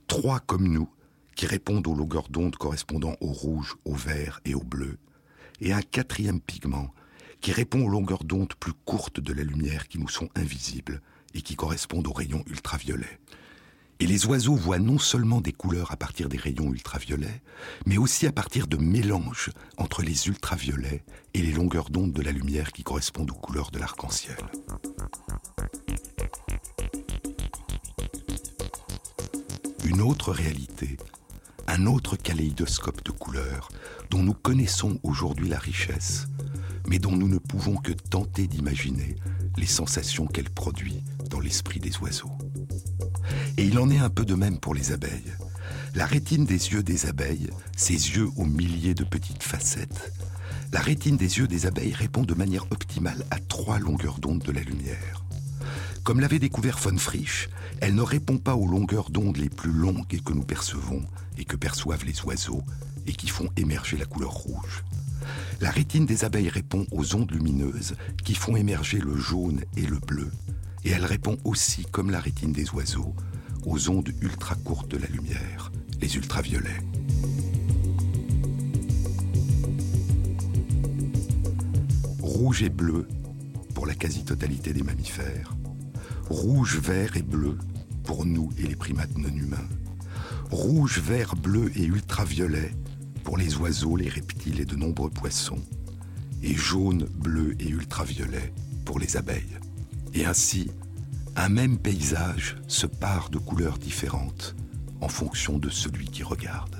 Trois 0.06 0.40
comme 0.40 0.66
nous, 0.66 0.88
qui 1.34 1.44
répondent 1.44 1.86
aux 1.86 1.94
longueurs 1.94 2.30
d'onde 2.30 2.56
correspondant 2.56 3.16
au 3.20 3.26
rouge, 3.26 3.76
au 3.84 3.94
vert 3.94 4.40
et 4.46 4.54
au 4.54 4.62
bleu, 4.62 4.96
et 5.60 5.74
un 5.74 5.82
quatrième 5.82 6.40
pigment 6.40 6.90
qui 7.42 7.52
répond 7.52 7.84
aux 7.84 7.90
longueurs 7.90 8.24
d'onde 8.24 8.54
plus 8.54 8.72
courtes 8.72 9.20
de 9.20 9.34
la 9.34 9.42
lumière 9.42 9.88
qui 9.88 9.98
nous 9.98 10.08
sont 10.08 10.30
invisibles 10.36 11.02
et 11.34 11.42
qui 11.42 11.54
correspondent 11.54 12.06
aux 12.06 12.14
rayons 12.14 12.42
ultraviolets. 12.46 13.20
Et 14.00 14.06
les 14.06 14.24
oiseaux 14.24 14.56
voient 14.56 14.78
non 14.78 14.98
seulement 14.98 15.42
des 15.42 15.52
couleurs 15.52 15.92
à 15.92 15.98
partir 15.98 16.30
des 16.30 16.38
rayons 16.38 16.72
ultraviolets, 16.72 17.42
mais 17.84 17.98
aussi 17.98 18.26
à 18.26 18.32
partir 18.32 18.68
de 18.68 18.78
mélanges 18.78 19.50
entre 19.76 20.00
les 20.00 20.28
ultraviolets 20.28 21.04
et 21.34 21.42
les 21.42 21.52
longueurs 21.52 21.90
d'onde 21.90 22.12
de 22.14 22.22
la 22.22 22.32
lumière 22.32 22.72
qui 22.72 22.84
correspondent 22.84 23.32
aux 23.32 23.34
couleurs 23.34 23.70
de 23.70 23.78
l'arc-en-ciel. 23.78 24.38
Une 29.86 30.00
autre 30.00 30.32
réalité, 30.32 30.96
un 31.68 31.86
autre 31.86 32.16
kaléidoscope 32.16 33.04
de 33.04 33.12
couleurs 33.12 33.68
dont 34.10 34.20
nous 34.20 34.34
connaissons 34.34 34.98
aujourd'hui 35.04 35.48
la 35.48 35.60
richesse, 35.60 36.26
mais 36.88 36.98
dont 36.98 37.14
nous 37.14 37.28
ne 37.28 37.38
pouvons 37.38 37.76
que 37.76 37.92
tenter 37.92 38.48
d'imaginer 38.48 39.14
les 39.56 39.66
sensations 39.66 40.26
qu'elle 40.26 40.50
produit 40.50 41.04
dans 41.30 41.38
l'esprit 41.38 41.78
des 41.78 41.96
oiseaux. 41.98 42.32
Et 43.58 43.64
il 43.64 43.78
en 43.78 43.88
est 43.88 44.00
un 44.00 44.10
peu 44.10 44.24
de 44.24 44.34
même 44.34 44.58
pour 44.58 44.74
les 44.74 44.90
abeilles. 44.90 45.32
La 45.94 46.04
rétine 46.04 46.46
des 46.46 46.72
yeux 46.72 46.82
des 46.82 47.06
abeilles, 47.06 47.50
ces 47.76 47.92
yeux 47.92 48.28
aux 48.36 48.44
milliers 48.44 48.94
de 48.94 49.04
petites 49.04 49.44
facettes, 49.44 50.12
la 50.72 50.80
rétine 50.80 51.16
des 51.16 51.38
yeux 51.38 51.46
des 51.46 51.64
abeilles 51.64 51.94
répond 51.94 52.22
de 52.22 52.34
manière 52.34 52.66
optimale 52.72 53.24
à 53.30 53.38
trois 53.38 53.78
longueurs 53.78 54.18
d'onde 54.18 54.42
de 54.42 54.50
la 54.50 54.62
lumière. 54.62 55.25
Comme 56.06 56.20
l'avait 56.20 56.38
découvert 56.38 56.78
von 56.78 56.96
Frisch, 56.98 57.48
elle 57.80 57.96
ne 57.96 58.00
répond 58.00 58.38
pas 58.38 58.54
aux 58.54 58.68
longueurs 58.68 59.10
d'onde 59.10 59.38
les 59.38 59.48
plus 59.48 59.72
longues 59.72 60.06
que 60.06 60.32
nous 60.32 60.44
percevons 60.44 61.04
et 61.36 61.44
que 61.44 61.56
perçoivent 61.56 62.04
les 62.04 62.22
oiseaux 62.22 62.62
et 63.08 63.12
qui 63.12 63.26
font 63.26 63.48
émerger 63.56 63.96
la 63.96 64.04
couleur 64.04 64.30
rouge. 64.30 64.84
La 65.60 65.72
rétine 65.72 66.06
des 66.06 66.24
abeilles 66.24 66.48
répond 66.48 66.86
aux 66.92 67.16
ondes 67.16 67.32
lumineuses 67.32 67.96
qui 68.24 68.36
font 68.36 68.54
émerger 68.54 69.00
le 69.00 69.16
jaune 69.16 69.64
et 69.76 69.84
le 69.84 69.98
bleu 69.98 70.30
Et 70.84 70.90
elle 70.90 71.04
répond 71.04 71.38
aussi, 71.42 71.84
comme 71.90 72.12
la 72.12 72.20
rétine 72.20 72.52
des 72.52 72.70
oiseaux, 72.70 73.16
aux 73.64 73.90
ondes 73.90 74.12
ultra 74.20 74.54
courtes 74.54 74.88
de 74.88 74.98
la 74.98 75.08
lumière, 75.08 75.72
les 76.00 76.14
ultraviolets. 76.14 76.84
Rouge 82.20 82.62
et 82.62 82.70
bleu 82.70 83.08
pour 83.74 83.86
la 83.86 83.96
quasi-totalité 83.96 84.72
des 84.72 84.84
mammifères. 84.84 85.55
Rouge, 86.28 86.78
vert 86.78 87.16
et 87.16 87.22
bleu 87.22 87.56
pour 88.02 88.26
nous 88.26 88.50
et 88.58 88.66
les 88.66 88.74
primates 88.74 89.16
non 89.16 89.28
humains. 89.28 89.68
Rouge, 90.50 90.98
vert, 90.98 91.36
bleu 91.36 91.70
et 91.76 91.84
ultraviolet 91.84 92.72
pour 93.22 93.36
les 93.36 93.56
oiseaux, 93.56 93.96
les 93.96 94.08
reptiles 94.08 94.60
et 94.60 94.64
de 94.64 94.74
nombreux 94.74 95.10
poissons. 95.10 95.62
Et 96.42 96.54
jaune, 96.54 97.04
bleu 97.14 97.54
et 97.60 97.68
ultraviolet 97.68 98.52
pour 98.84 98.98
les 98.98 99.16
abeilles. 99.16 99.58
Et 100.14 100.26
ainsi, 100.26 100.70
un 101.36 101.48
même 101.48 101.78
paysage 101.78 102.56
se 102.66 102.86
pare 102.86 103.30
de 103.30 103.38
couleurs 103.38 103.78
différentes 103.78 104.56
en 105.00 105.08
fonction 105.08 105.58
de 105.58 105.70
celui 105.70 106.06
qui 106.06 106.24
regarde. 106.24 106.76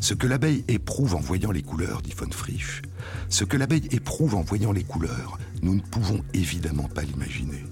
Ce 0.00 0.14
que 0.14 0.28
l'abeille 0.28 0.64
éprouve 0.68 1.16
en 1.16 1.20
voyant 1.20 1.50
les 1.50 1.62
couleurs, 1.62 2.02
dit 2.02 2.14
von 2.16 2.30
Frisch, 2.30 2.82
ce 3.28 3.42
que 3.42 3.56
l'abeille 3.56 3.88
éprouve 3.90 4.36
en 4.36 4.42
voyant 4.42 4.70
les 4.70 4.84
couleurs, 4.84 5.38
nous 5.62 5.74
ne 5.74 5.80
pouvons 5.80 6.22
évidemment 6.34 6.88
pas 6.88 7.02
l'imaginer. 7.02 7.64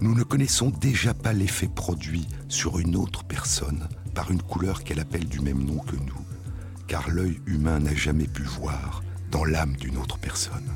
Nous 0.00 0.14
ne 0.14 0.24
connaissons 0.24 0.68
déjà 0.68 1.14
pas 1.14 1.32
l'effet 1.32 1.68
produit 1.68 2.26
sur 2.48 2.78
une 2.78 2.96
autre 2.96 3.24
personne 3.24 3.88
par 4.14 4.30
une 4.30 4.42
couleur 4.42 4.84
qu'elle 4.84 5.00
appelle 5.00 5.26
du 5.26 5.40
même 5.40 5.64
nom 5.64 5.78
que 5.78 5.96
nous, 5.96 6.26
car 6.86 7.08
l'œil 7.08 7.40
humain 7.46 7.80
n'a 7.80 7.94
jamais 7.94 8.26
pu 8.26 8.42
voir 8.42 9.02
dans 9.30 9.44
l'âme 9.44 9.74
d'une 9.76 9.96
autre 9.96 10.18
personne. 10.18 10.70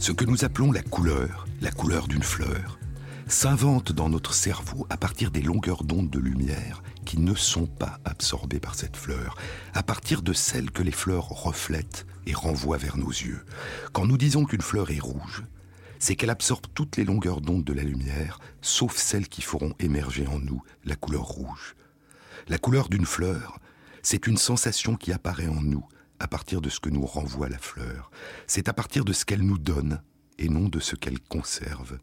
Ce 0.00 0.10
que 0.10 0.24
nous 0.24 0.44
appelons 0.44 0.72
la 0.72 0.82
couleur, 0.82 1.46
la 1.60 1.70
couleur 1.70 2.08
d'une 2.08 2.24
fleur, 2.24 2.80
s'invente 3.28 3.92
dans 3.92 4.08
notre 4.08 4.34
cerveau 4.34 4.84
à 4.90 4.96
partir 4.96 5.30
des 5.30 5.42
longueurs 5.42 5.84
d'onde 5.84 6.10
de 6.10 6.18
lumière 6.18 6.82
qui 7.04 7.20
ne 7.20 7.36
sont 7.36 7.66
pas 7.66 8.00
absorbées 8.04 8.58
par 8.58 8.74
cette 8.74 8.96
fleur, 8.96 9.36
à 9.74 9.84
partir 9.84 10.22
de 10.22 10.32
celles 10.32 10.72
que 10.72 10.82
les 10.82 10.90
fleurs 10.90 11.28
reflètent 11.28 12.04
et 12.26 12.34
renvoient 12.34 12.78
vers 12.78 12.96
nos 12.96 13.10
yeux. 13.10 13.44
Quand 13.92 14.06
nous 14.06 14.18
disons 14.18 14.44
qu'une 14.44 14.60
fleur 14.60 14.90
est 14.90 14.98
rouge, 14.98 15.44
c'est 16.00 16.16
qu'elle 16.16 16.30
absorbe 16.30 16.66
toutes 16.74 16.96
les 16.96 17.04
longueurs 17.04 17.40
d'onde 17.40 17.62
de 17.62 17.72
la 17.72 17.84
lumière, 17.84 18.40
sauf 18.62 18.96
celles 18.96 19.28
qui 19.28 19.42
feront 19.42 19.74
émerger 19.78 20.26
en 20.26 20.40
nous 20.40 20.62
la 20.84 20.96
couleur 20.96 21.22
rouge. 21.22 21.76
La 22.48 22.58
couleur 22.58 22.88
d'une 22.88 23.06
fleur, 23.06 23.58
c'est 24.02 24.26
une 24.26 24.38
sensation 24.38 24.96
qui 24.96 25.12
apparaît 25.12 25.46
en 25.46 25.60
nous 25.60 25.86
à 26.18 26.26
partir 26.26 26.60
de 26.60 26.70
ce 26.70 26.80
que 26.80 26.88
nous 26.88 27.04
renvoie 27.04 27.48
la 27.48 27.58
fleur. 27.58 28.10
C'est 28.46 28.68
à 28.68 28.72
partir 28.72 29.04
de 29.04 29.12
ce 29.12 29.24
qu'elle 29.24 29.42
nous 29.42 29.58
donne 29.58 30.02
et 30.38 30.48
non 30.48 30.68
de 30.68 30.80
ce 30.80 30.96
qu'elle 30.96 31.20
conserve. 31.20 31.98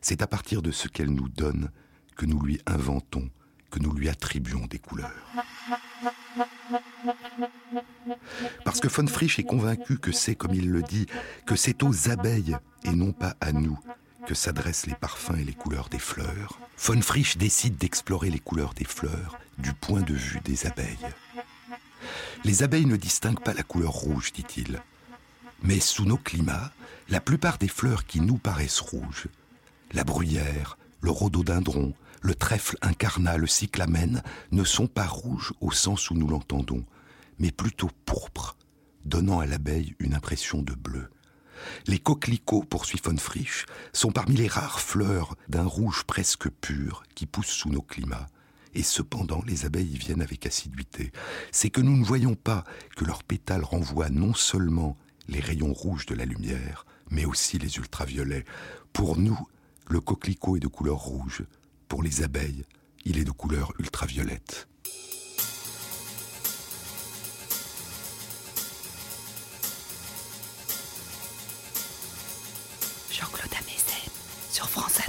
C'est 0.00 0.22
à 0.22 0.26
partir 0.26 0.62
de 0.62 0.70
ce 0.70 0.88
qu'elle 0.88 1.10
nous 1.10 1.28
donne 1.28 1.70
que 2.16 2.26
nous 2.26 2.40
lui 2.40 2.60
inventons, 2.66 3.28
que 3.70 3.80
nous 3.80 3.92
lui 3.92 4.08
attribuons 4.08 4.66
des 4.66 4.78
couleurs. 4.78 5.12
Parce 8.64 8.80
que 8.80 8.88
von 8.88 9.06
Frisch 9.06 9.38
est 9.38 9.44
convaincu 9.44 9.98
que 9.98 10.12
c'est, 10.12 10.34
comme 10.34 10.54
il 10.54 10.70
le 10.70 10.82
dit, 10.82 11.06
que 11.46 11.56
c'est 11.56 11.82
aux 11.82 12.10
abeilles 12.10 12.56
et 12.84 12.92
non 12.92 13.12
pas 13.12 13.34
à 13.40 13.52
nous 13.52 13.78
que 14.26 14.34
s'adressent 14.34 14.86
les 14.86 14.94
parfums 14.94 15.38
et 15.38 15.44
les 15.44 15.54
couleurs 15.54 15.88
des 15.88 15.98
fleurs, 15.98 16.60
von 16.78 17.00
Frisch 17.00 17.36
décide 17.36 17.78
d'explorer 17.78 18.30
les 18.30 18.38
couleurs 18.38 18.74
des 18.74 18.84
fleurs 18.84 19.38
du 19.58 19.72
point 19.72 20.02
de 20.02 20.14
vue 20.14 20.40
des 20.44 20.66
abeilles. 20.66 21.08
Les 22.44 22.62
abeilles 22.62 22.86
ne 22.86 22.96
distinguent 22.96 23.42
pas 23.42 23.54
la 23.54 23.62
couleur 23.62 23.92
rouge, 23.92 24.32
dit-il. 24.32 24.80
Mais 25.62 25.80
sous 25.80 26.04
nos 26.04 26.16
climats, 26.16 26.72
la 27.08 27.20
plupart 27.20 27.58
des 27.58 27.68
fleurs 27.68 28.06
qui 28.06 28.20
nous 28.20 28.38
paraissent 28.38 28.80
rouges 28.80 29.28
la 29.92 30.04
bruyère, 30.04 30.78
le 31.00 31.10
rhododendron, 31.10 31.94
le 32.20 32.34
trèfle 32.34 32.76
incarnat, 32.82 33.36
le 33.36 33.46
cyclamen 33.46 34.22
ne 34.52 34.64
sont 34.64 34.86
pas 34.86 35.06
rouges 35.06 35.52
au 35.60 35.72
sens 35.72 36.10
où 36.10 36.14
nous 36.14 36.28
l'entendons, 36.28 36.84
mais 37.38 37.50
plutôt 37.50 37.90
pourpres, 38.04 38.56
donnant 39.04 39.40
à 39.40 39.46
l'abeille 39.46 39.94
une 39.98 40.14
impression 40.14 40.62
de 40.62 40.74
bleu. 40.74 41.08
Les 41.86 41.98
coquelicots, 41.98 42.62
poursuit 42.62 43.00
von 43.02 43.16
Frisch, 43.16 43.66
sont 43.92 44.12
parmi 44.12 44.36
les 44.36 44.48
rares 44.48 44.80
fleurs 44.80 45.36
d'un 45.48 45.64
rouge 45.64 46.04
presque 46.04 46.48
pur 46.48 47.02
qui 47.14 47.26
poussent 47.26 47.46
sous 47.46 47.70
nos 47.70 47.82
climats. 47.82 48.28
Et 48.74 48.82
cependant, 48.82 49.42
les 49.46 49.66
abeilles 49.66 49.94
y 49.94 49.98
viennent 49.98 50.22
avec 50.22 50.46
assiduité. 50.46 51.12
C'est 51.50 51.70
que 51.70 51.80
nous 51.80 51.96
ne 51.96 52.04
voyons 52.04 52.34
pas 52.34 52.64
que 52.96 53.04
leurs 53.04 53.24
pétales 53.24 53.64
renvoient 53.64 54.10
non 54.10 54.32
seulement 54.32 54.96
les 55.28 55.40
rayons 55.40 55.72
rouges 55.72 56.06
de 56.06 56.14
la 56.14 56.24
lumière, 56.24 56.86
mais 57.10 57.24
aussi 57.24 57.58
les 57.58 57.76
ultraviolets. 57.76 58.44
Pour 58.92 59.16
nous, 59.16 59.38
le 59.88 60.00
coquelicot 60.00 60.56
est 60.56 60.60
de 60.60 60.68
couleur 60.68 60.98
rouge. 60.98 61.44
Pour 61.90 62.04
les 62.04 62.22
abeilles, 62.22 62.64
il 63.04 63.18
est 63.18 63.24
de 63.24 63.32
couleur 63.32 63.72
ultraviolette. 63.80 64.68
Jean-Claude 73.10 73.52
Amezen 73.58 74.12
sur 74.52 74.68
France 74.70 74.99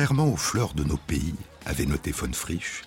Contrairement 0.00 0.32
aux 0.32 0.36
fleurs 0.38 0.72
de 0.72 0.82
nos 0.82 0.96
pays, 0.96 1.34
avait 1.66 1.84
noté 1.84 2.10
von 2.10 2.32
Frisch, 2.32 2.84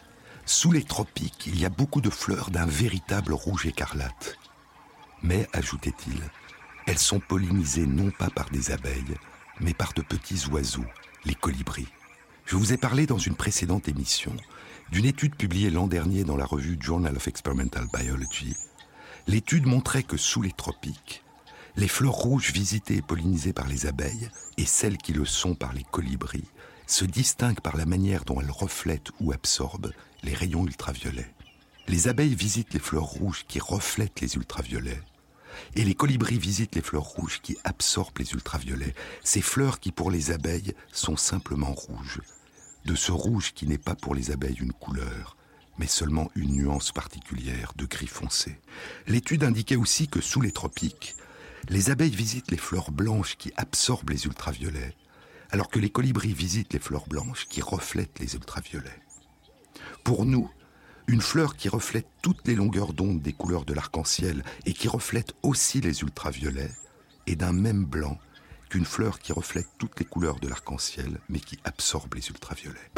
sous 0.47 0.71
les 0.71 0.83
tropiques, 0.83 1.45
il 1.45 1.59
y 1.59 1.63
a 1.63 1.69
beaucoup 1.69 2.01
de 2.01 2.09
fleurs 2.09 2.49
d'un 2.49 2.65
véritable 2.65 3.33
rouge 3.33 3.67
écarlate. 3.67 4.39
Mais, 5.21 5.47
ajoutait-il, 5.53 6.19
elles 6.87 6.97
sont 6.97 7.19
pollinisées 7.19 7.85
non 7.85 8.09
pas 8.09 8.31
par 8.31 8.49
des 8.49 8.71
abeilles, 8.71 9.13
mais 9.59 9.75
par 9.75 9.93
de 9.93 10.01
petits 10.01 10.47
oiseaux, 10.47 10.87
les 11.23 11.35
colibris. 11.35 11.87
Je 12.47 12.55
vous 12.55 12.73
ai 12.73 12.77
parlé 12.77 13.05
dans 13.05 13.19
une 13.19 13.35
précédente 13.35 13.87
émission 13.87 14.35
d'une 14.91 15.05
étude 15.05 15.35
publiée 15.35 15.69
l'an 15.69 15.85
dernier 15.85 16.23
dans 16.23 16.35
la 16.35 16.45
revue 16.45 16.79
Journal 16.79 17.15
of 17.15 17.27
Experimental 17.27 17.85
Biology. 17.93 18.55
L'étude 19.27 19.67
montrait 19.67 20.01
que 20.01 20.17
sous 20.17 20.41
les 20.41 20.51
tropiques, 20.51 21.23
les 21.75 21.87
fleurs 21.87 22.13
rouges 22.13 22.51
visitées 22.51 22.97
et 22.97 23.01
pollinisées 23.03 23.53
par 23.53 23.67
les 23.67 23.85
abeilles 23.85 24.31
et 24.57 24.65
celles 24.65 24.97
qui 24.97 25.13
le 25.13 25.25
sont 25.25 25.53
par 25.53 25.73
les 25.73 25.83
colibris 25.83 26.45
se 26.87 27.05
distinguent 27.05 27.61
par 27.61 27.77
la 27.77 27.85
manière 27.85 28.25
dont 28.25 28.41
elles 28.41 28.51
reflètent 28.51 29.11
ou 29.19 29.31
absorbent 29.31 29.91
les 30.23 30.33
rayons 30.33 30.65
ultraviolets. 30.65 31.33
Les 31.87 32.07
abeilles 32.07 32.35
visitent 32.35 32.73
les 32.73 32.79
fleurs 32.79 33.03
rouges 33.03 33.45
qui 33.47 33.59
reflètent 33.59 34.21
les 34.21 34.35
ultraviolets 34.35 35.01
et 35.75 35.83
les 35.83 35.95
colibris 35.95 36.37
visitent 36.37 36.75
les 36.75 36.81
fleurs 36.81 37.03
rouges 37.03 37.41
qui 37.41 37.57
absorbent 37.63 38.19
les 38.19 38.31
ultraviolets, 38.33 38.95
ces 39.23 39.41
fleurs 39.41 39.79
qui 39.79 39.91
pour 39.91 40.11
les 40.11 40.31
abeilles 40.31 40.73
sont 40.91 41.17
simplement 41.17 41.73
rouges, 41.73 42.21
de 42.85 42.95
ce 42.95 43.11
rouge 43.11 43.53
qui 43.53 43.67
n'est 43.67 43.77
pas 43.77 43.95
pour 43.95 44.15
les 44.15 44.31
abeilles 44.31 44.59
une 44.59 44.73
couleur, 44.73 45.37
mais 45.77 45.87
seulement 45.87 46.29
une 46.35 46.51
nuance 46.51 46.91
particulière 46.91 47.73
de 47.75 47.85
gris 47.85 48.07
foncé. 48.07 48.59
L'étude 49.07 49.43
indiquait 49.43 49.75
aussi 49.75 50.07
que 50.07 50.21
sous 50.21 50.41
les 50.41 50.51
tropiques, 50.51 51.15
les 51.69 51.89
abeilles 51.89 52.15
visitent 52.15 52.51
les 52.51 52.57
fleurs 52.57 52.91
blanches 52.91 53.37
qui 53.37 53.51
absorbent 53.55 54.09
les 54.09 54.25
ultraviolets, 54.25 54.95
alors 55.53 55.69
que 55.69 55.77
les 55.77 55.91
colibris 55.91 56.33
visitent 56.33 56.73
les 56.73 56.79
fleurs 56.79 57.07
blanches 57.07 57.45
qui 57.47 57.61
reflètent 57.61 58.17
les 58.19 58.33
ultraviolets. 58.33 58.99
Pour 60.03 60.25
nous, 60.25 60.49
une 61.05 61.21
fleur 61.21 61.55
qui 61.55 61.69
reflète 61.69 62.07
toutes 62.23 62.47
les 62.47 62.55
longueurs 62.55 62.93
d'onde 62.93 63.21
des 63.21 63.33
couleurs 63.33 63.63
de 63.63 63.75
l'arc-en-ciel 63.75 64.43
et 64.65 64.73
qui 64.73 64.87
reflète 64.87 65.35
aussi 65.43 65.79
les 65.79 66.01
ultraviolets 66.01 66.71
est 67.27 67.35
d'un 67.35 67.53
même 67.53 67.85
blanc 67.85 68.17
qu'une 68.69 68.83
fleur 68.83 69.19
qui 69.19 69.31
reflète 69.31 69.67
toutes 69.77 69.99
les 69.99 70.05
couleurs 70.05 70.39
de 70.39 70.47
l'arc-en-ciel 70.47 71.19
mais 71.29 71.39
qui 71.39 71.59
absorbe 71.65 72.15
les 72.15 72.27
ultraviolets. 72.29 72.89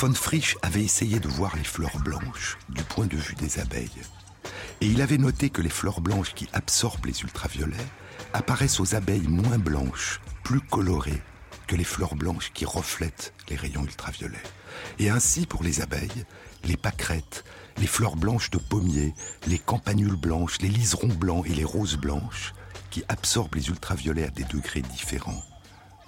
Von 0.00 0.14
Frisch 0.14 0.56
avait 0.62 0.84
essayé 0.84 1.18
de 1.18 1.26
voir 1.26 1.56
les 1.56 1.64
fleurs 1.64 1.98
blanches 1.98 2.56
du 2.68 2.84
point 2.84 3.06
de 3.06 3.16
vue 3.16 3.34
des 3.34 3.58
abeilles. 3.58 3.90
Et 4.80 4.86
il 4.86 5.02
avait 5.02 5.18
noté 5.18 5.50
que 5.50 5.60
les 5.60 5.68
fleurs 5.68 6.00
blanches 6.00 6.34
qui 6.34 6.48
absorbent 6.52 7.06
les 7.06 7.22
ultraviolets 7.22 7.76
apparaissent 8.32 8.78
aux 8.78 8.94
abeilles 8.94 9.26
moins 9.26 9.58
blanches, 9.58 10.20
plus 10.44 10.60
colorées 10.60 11.20
que 11.66 11.74
les 11.74 11.82
fleurs 11.82 12.14
blanches 12.14 12.52
qui 12.54 12.64
reflètent 12.64 13.34
les 13.48 13.56
rayons 13.56 13.82
ultraviolets. 13.82 14.38
Et 15.00 15.10
ainsi, 15.10 15.46
pour 15.46 15.64
les 15.64 15.80
abeilles, 15.80 16.24
les 16.62 16.76
pâquerettes, 16.76 17.44
les 17.78 17.88
fleurs 17.88 18.14
blanches 18.14 18.50
de 18.50 18.58
pommier, 18.58 19.14
les 19.48 19.58
campanules 19.58 20.16
blanches, 20.16 20.60
les 20.60 20.68
liserons 20.68 21.08
blancs 21.08 21.44
et 21.48 21.54
les 21.54 21.64
roses 21.64 21.96
blanches, 21.96 22.54
qui 22.90 23.02
absorbent 23.08 23.56
les 23.56 23.68
ultraviolets 23.68 24.28
à 24.28 24.30
des 24.30 24.44
degrés 24.44 24.82
différents. 24.82 25.42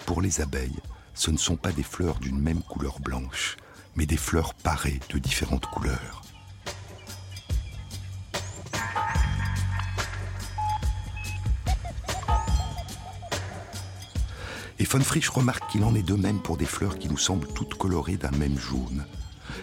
Pour 0.05 0.21
les 0.21 0.39
abeilles, 0.39 0.79
ce 1.13 1.29
ne 1.29 1.37
sont 1.37 1.57
pas 1.57 1.73
des 1.73 1.83
fleurs 1.83 2.19
d'une 2.19 2.39
même 2.39 2.61
couleur 2.61 3.01
blanche, 3.01 3.57
mais 3.95 4.05
des 4.05 4.17
fleurs 4.17 4.53
parées 4.53 4.99
de 5.09 5.17
différentes 5.17 5.65
couleurs. 5.65 6.21
Et 14.79 14.83
von 14.83 15.01
Frisch 15.01 15.29
remarque 15.29 15.69
qu'il 15.71 15.83
en 15.83 15.93
est 15.93 16.01
de 16.01 16.15
même 16.15 16.41
pour 16.41 16.57
des 16.57 16.65
fleurs 16.65 16.97
qui 16.97 17.07
nous 17.07 17.17
semblent 17.17 17.53
toutes 17.53 17.75
colorées 17.75 18.17
d'un 18.17 18.31
même 18.31 18.57
jaune. 18.57 19.05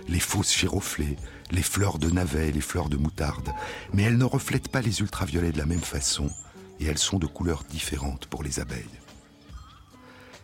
Les 0.06 0.20
fausses 0.20 0.56
giroflées, 0.56 1.16
les 1.50 1.62
fleurs 1.62 1.98
de 1.98 2.08
navet, 2.08 2.52
les 2.52 2.60
fleurs 2.60 2.88
de 2.88 2.96
moutarde, 2.96 3.52
mais 3.92 4.04
elles 4.04 4.16
ne 4.16 4.24
reflètent 4.24 4.68
pas 4.68 4.80
les 4.80 5.00
ultraviolets 5.00 5.50
de 5.50 5.58
la 5.58 5.66
même 5.66 5.80
façon, 5.80 6.30
et 6.78 6.86
elles 6.86 6.98
sont 6.98 7.18
de 7.18 7.26
couleurs 7.26 7.64
différentes 7.64 8.26
pour 8.26 8.44
les 8.44 8.60
abeilles. 8.60 8.84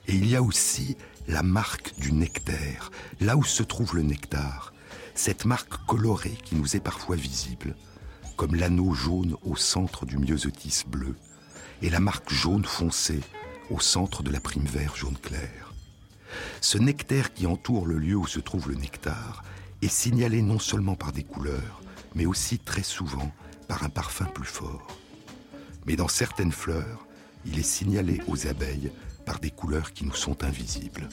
Et 0.09 0.15
il 0.15 0.27
y 0.27 0.35
a 0.35 0.43
aussi 0.43 0.97
la 1.27 1.43
marque 1.43 1.95
du 1.99 2.13
nectaire, 2.13 2.91
là 3.21 3.37
où 3.37 3.45
se 3.45 3.63
trouve 3.63 3.97
le 3.97 4.03
nectar, 4.03 4.73
cette 5.15 5.45
marque 5.45 5.85
colorée 5.87 6.39
qui 6.45 6.57
nous 6.57 6.77
est 6.77 6.81
parfois 6.81 7.17
visible, 7.17 7.77
comme 8.37 8.55
l'anneau 8.55 8.93
jaune 8.95 9.37
au 9.43 9.57
centre 9.57 10.07
du 10.07 10.19
myosotis 10.19 10.85
bleu, 10.87 11.15
et 11.83 11.91
la 11.91 12.01
marque 12.01 12.33
jaune 12.33 12.65
foncé 12.65 13.21
au 13.71 13.81
centre 13.81 14.23
de 14.23 14.31
la 14.31 14.41
prime 14.41 14.67
vert 14.67 14.97
jaune 14.97 15.17
clair. 15.17 15.73
Ce 16.61 16.79
nectaire 16.79 17.33
qui 17.33 17.47
entoure 17.47 17.87
le 17.87 17.99
lieu 17.99 18.17
où 18.17 18.27
se 18.27 18.41
trouve 18.41 18.69
le 18.69 18.77
nectar 18.77 19.45
est 19.83 19.89
signalé 19.89 20.43
non 20.43 20.59
seulement 20.59 20.97
par 20.97 21.13
des 21.13 21.23
couleurs, 21.23 21.81
mais 22.15 22.27
aussi 22.27 22.59
très 22.59 22.83
souvent 22.83 23.33
par 23.69 23.83
un 23.85 23.89
parfum 23.89 24.27
plus 24.27 24.47
fort. 24.47 24.87
Mais 25.87 25.97
dans 25.97 26.09
certaines 26.09 26.53
fleurs, 26.53 27.07
il 27.45 27.59
est 27.59 27.63
signalé 27.63 28.21
aux 28.27 28.47
abeilles 28.47 28.91
par 29.25 29.41
des 29.41 29.51
couleurs 29.51 29.93
qui 29.93 30.05
nous 30.05 30.15
sont 30.15 30.45
invisibles. 30.45 31.09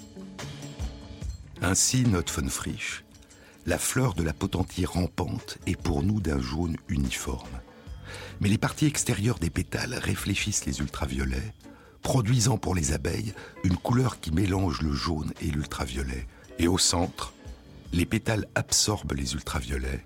Ainsi, 1.62 2.04
note 2.04 2.32
von 2.32 2.50
Frisch, 2.50 3.04
la 3.66 3.78
fleur 3.78 4.14
de 4.14 4.24
la 4.24 4.34
potentie 4.34 4.86
rampante 4.86 5.58
est 5.68 5.80
pour 5.80 6.04
nous 6.04 6.20
d'un 6.20 6.42
jaune 6.42 6.78
uniforme. 6.88 7.60
Mais 8.40 8.50
les 8.50 8.58
parties 8.58 8.88
extérieures 8.88 9.40
des 9.40 9.50
pétales 9.50 9.94
réfléchissent 9.94 10.66
les 10.66 10.80
ultraviolets 10.80 11.54
produisant 12.02 12.58
pour 12.58 12.76
les 12.76 12.94
abeilles 12.94 13.34
une 13.64 13.78
couleur 13.78 14.20
qui 14.20 14.32
mélange 14.32 14.82
le 14.82 14.94
jaune 14.94 15.34
et 15.42 15.48
l'ultraviolet. 15.48 16.28
Et 16.60 16.68
au 16.68 16.78
centre, 16.78 17.34
les 17.94 18.06
pétales 18.06 18.48
absorbent 18.56 19.14
les 19.14 19.34
ultraviolets, 19.34 20.06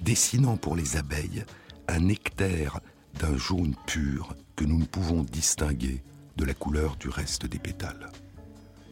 dessinant 0.00 0.56
pour 0.56 0.76
les 0.76 0.96
abeilles 0.96 1.44
un 1.88 2.00
nectaire 2.00 2.80
d'un 3.20 3.36
jaune 3.36 3.74
pur 3.86 4.34
que 4.56 4.64
nous 4.64 4.78
ne 4.78 4.84
pouvons 4.84 5.22
distinguer 5.22 6.02
de 6.36 6.44
la 6.44 6.54
couleur 6.54 6.96
du 6.96 7.08
reste 7.08 7.46
des 7.46 7.58
pétales. 7.58 8.10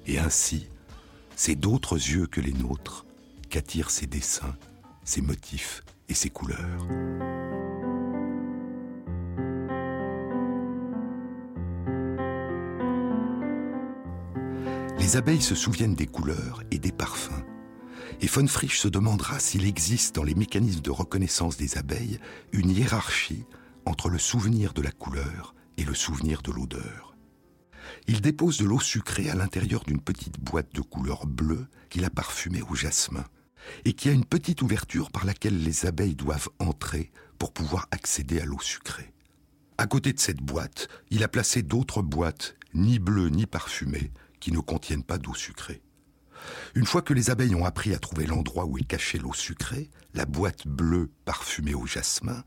Et 0.07 0.19
ainsi, 0.19 0.69
c'est 1.37 1.55
d'autres 1.55 1.97
yeux 1.97 2.27
que 2.27 2.41
les 2.41 2.53
nôtres 2.53 3.05
qu'attirent 3.51 3.91
ces 3.91 4.07
dessins, 4.07 4.57
ces 5.05 5.21
motifs 5.21 5.83
et 6.09 6.15
ces 6.15 6.31
couleurs. 6.31 6.87
Les 14.99 15.17
abeilles 15.17 15.43
se 15.43 15.55
souviennent 15.55 15.95
des 15.95 16.07
couleurs 16.07 16.63
et 16.71 16.79
des 16.79 16.93
parfums. 16.93 17.45
Et 18.21 18.27
von 18.27 18.47
Frisch 18.47 18.79
se 18.79 18.89
demandera 18.89 19.39
s'il 19.39 19.67
existe 19.67 20.15
dans 20.15 20.25
les 20.25 20.35
mécanismes 20.35 20.81
de 20.81 20.91
reconnaissance 20.91 21.57
des 21.57 21.77
abeilles 21.77 22.19
une 22.53 22.71
hiérarchie 22.71 23.45
entre 23.85 24.09
le 24.09 24.19
souvenir 24.19 24.73
de 24.73 24.83
la 24.83 24.93
couleur 24.93 25.55
et 25.77 25.85
le 25.85 25.95
souvenir 25.95 26.43
de 26.43 26.53
l'odeur. 26.53 27.14
Il 28.07 28.21
dépose 28.21 28.59
de 28.59 28.65
l'eau 28.65 28.81
sucrée 28.81 29.31
à 29.31 29.35
l'intérieur 29.35 29.85
d'une 29.85 30.01
petite 30.01 30.39
boîte 30.41 30.75
de 30.75 30.81
couleur 30.81 31.27
bleue 31.27 31.67
qu'il 31.91 32.05
a 32.05 32.11
parfumée 32.11 32.63
au 32.63 32.75
jasmin 32.75 33.25
et 33.85 33.95
qui 33.95 34.09
a 34.09 34.13
une 34.13 34.25
petite 34.25 34.63
ouverture 34.63 35.11
par 35.11 35.25
laquelle 35.25 35.63
les 35.63 35.87
abeilles 35.87 36.15
doivent 36.15 36.51
entrer 36.59 37.11
pour 37.39 37.53
pouvoir 37.53 37.89
accéder 37.91 38.41
à 38.41 38.45
l'eau 38.45 38.61
sucrée. 38.61 39.13
À 39.79 39.87
côté 39.87 40.13
de 40.13 40.21
cette 40.21 40.43
boîte, 40.43 40.89
il 41.11 41.25
a 41.25 41.29
placé 41.29 41.63
d'autres 41.63 42.03
boîtes, 42.03 42.57
ni 42.75 42.99
bleues 42.99 43.31
ni 43.31 43.47
parfumées, 43.47 44.13
qui 44.39 44.53
ne 44.53 44.61
contiennent 44.61 45.03
pas 45.03 45.19
d'eau 45.19 45.35
sucrée. 45.35 45.83
Une 46.75 46.87
fois 46.87 47.03
que 47.03 47.15
les 47.15 47.31
abeilles 47.31 47.55
ont 47.55 47.65
appris 47.65 47.95
à 47.95 47.99
trouver 47.99 48.27
l'endroit 48.27 48.67
où 48.67 48.79
est 48.79 48.85
cachée 48.85 49.19
l'eau 49.19 49.33
sucrée, 49.33 49.91
la 50.13 50.27
boîte 50.27 50.67
bleue 50.67 51.11
parfumée 51.25 51.75
au 51.75 51.87
jasmin, 51.87 52.45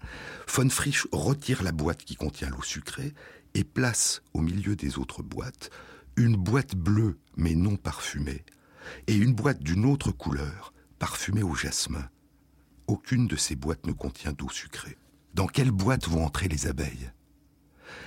von 0.47 0.69
Frisch 0.69 1.07
retire 1.11 1.63
la 1.63 1.71
boîte 1.71 2.03
qui 2.03 2.15
contient 2.15 2.49
l'eau 2.49 2.61
sucrée 2.61 3.13
et 3.57 3.63
place 3.63 4.21
au 4.33 4.41
milieu 4.41 4.75
des 4.75 4.97
autres 4.97 5.23
boîtes 5.23 5.69
une 6.15 6.35
boîte 6.35 6.75
bleue 6.75 7.17
mais 7.35 7.55
non 7.55 7.75
parfumée 7.75 8.43
et 9.07 9.15
une 9.15 9.33
boîte 9.33 9.61
d'une 9.61 9.85
autre 9.85 10.11
couleur 10.11 10.73
parfumée 10.99 11.43
au 11.43 11.53
jasmin. 11.53 12.09
Aucune 12.87 13.27
de 13.27 13.35
ces 13.35 13.55
boîtes 13.55 13.85
ne 13.85 13.91
contient 13.91 14.31
d'eau 14.31 14.49
sucrée. 14.49 14.97
Dans 15.33 15.47
quelle 15.47 15.71
boîte 15.71 16.07
vont 16.07 16.25
entrer 16.25 16.47
les 16.47 16.67
abeilles? 16.67 17.11